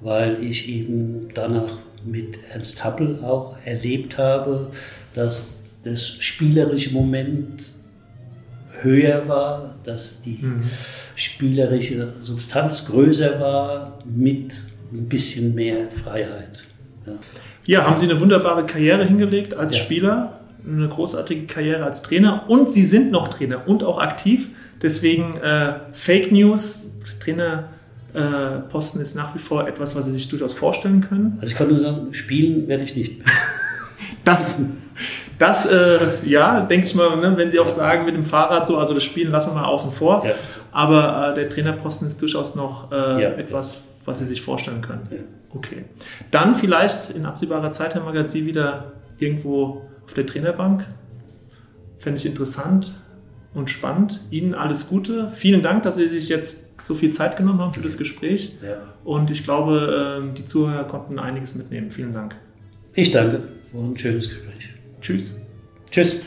weil 0.00 0.42
ich 0.42 0.68
eben 0.68 1.28
danach 1.34 1.78
mit 2.04 2.38
Ernst 2.52 2.82
Happel 2.84 3.18
auch 3.22 3.56
erlebt 3.64 4.16
habe, 4.16 4.70
dass 5.14 5.76
das 5.82 6.06
spielerische 6.20 6.92
Moment 6.92 7.72
höher 8.82 9.28
war, 9.28 9.74
dass 9.84 10.22
die 10.22 10.38
mhm. 10.42 10.62
spielerische 11.14 12.14
Substanz 12.22 12.86
größer 12.86 13.40
war 13.40 13.98
mit 14.04 14.62
ein 14.92 15.08
bisschen 15.08 15.54
mehr 15.54 15.88
Freiheit. 15.90 16.64
Ja. 17.06 17.12
Ja, 17.66 17.86
haben 17.86 17.96
Sie 17.98 18.10
eine 18.10 18.20
wunderbare 18.20 18.66
Karriere 18.66 19.04
hingelegt 19.04 19.54
als 19.54 19.76
ja. 19.76 19.84
Spieler, 19.84 20.40
eine 20.66 20.88
großartige 20.88 21.46
Karriere 21.46 21.84
als 21.84 22.02
Trainer 22.02 22.44
und 22.48 22.72
Sie 22.72 22.84
sind 22.84 23.10
noch 23.10 23.28
Trainer 23.28 23.68
und 23.68 23.84
auch 23.84 24.00
aktiv. 24.00 24.48
Deswegen 24.82 25.36
äh, 25.36 25.74
Fake 25.92 26.32
News, 26.32 26.82
Trainerposten 27.20 29.00
äh, 29.00 29.02
ist 29.02 29.14
nach 29.14 29.34
wie 29.34 29.38
vor 29.38 29.68
etwas, 29.68 29.94
was 29.94 30.06
Sie 30.06 30.12
sich 30.12 30.28
durchaus 30.28 30.54
vorstellen 30.54 31.02
können. 31.02 31.38
Also 31.40 31.52
ich 31.52 31.58
kann 31.58 31.68
nur 31.68 31.78
sagen, 31.78 32.12
spielen 32.12 32.66
werde 32.66 32.82
ich 32.82 32.96
nicht. 32.96 33.20
das, 34.24 34.56
das 35.40 35.64
äh, 35.64 35.98
ja, 36.26 36.60
denke 36.60 36.86
ich 36.86 36.94
mal, 36.94 37.16
ne, 37.16 37.32
wenn 37.34 37.50
Sie 37.50 37.58
auch 37.58 37.70
sagen, 37.70 38.04
mit 38.04 38.14
dem 38.14 38.22
Fahrrad 38.22 38.66
so, 38.66 38.76
also 38.76 38.92
das 38.92 39.02
Spielen 39.02 39.32
lassen 39.32 39.50
wir 39.50 39.54
mal 39.54 39.64
außen 39.64 39.90
vor. 39.90 40.22
Ja. 40.26 40.34
Aber 40.70 41.30
äh, 41.30 41.34
der 41.34 41.48
Trainerposten 41.48 42.06
ist 42.06 42.20
durchaus 42.20 42.54
noch 42.54 42.92
äh, 42.92 43.22
ja. 43.22 43.30
etwas, 43.30 43.78
was 44.04 44.18
Sie 44.18 44.26
sich 44.26 44.42
vorstellen 44.42 44.82
können. 44.82 45.08
Ja. 45.10 45.16
Okay. 45.54 45.86
Dann 46.30 46.54
vielleicht 46.54 47.10
in 47.10 47.24
absehbarer 47.24 47.72
Zeit, 47.72 47.94
Herr 47.94 48.02
Magazin, 48.02 48.44
wieder 48.44 48.92
irgendwo 49.18 49.80
auf 50.04 50.12
der 50.12 50.26
Trainerbank. 50.26 50.86
Fände 51.98 52.18
ich 52.18 52.26
interessant 52.26 52.92
und 53.54 53.70
spannend. 53.70 54.20
Ihnen 54.30 54.54
alles 54.54 54.90
Gute. 54.90 55.30
Vielen 55.30 55.62
Dank, 55.62 55.84
dass 55.84 55.96
Sie 55.96 56.06
sich 56.06 56.28
jetzt 56.28 56.64
so 56.82 56.94
viel 56.94 57.14
Zeit 57.14 57.38
genommen 57.38 57.60
haben 57.60 57.72
für 57.72 57.80
das 57.80 57.96
Gespräch. 57.96 58.56
Ja. 58.62 58.76
Und 59.04 59.30
ich 59.30 59.44
glaube, 59.44 60.18
ähm, 60.18 60.34
die 60.34 60.44
Zuhörer 60.44 60.84
konnten 60.84 61.18
einiges 61.18 61.54
mitnehmen. 61.54 61.90
Vielen 61.90 62.12
Dank. 62.12 62.36
Ich 62.92 63.10
danke. 63.10 63.40
War 63.72 63.84
ein 63.84 63.96
schönes 63.96 64.28
Gespräch. 64.28 64.74
Tschüss. 65.00 65.36
Tschüss. 65.90 66.20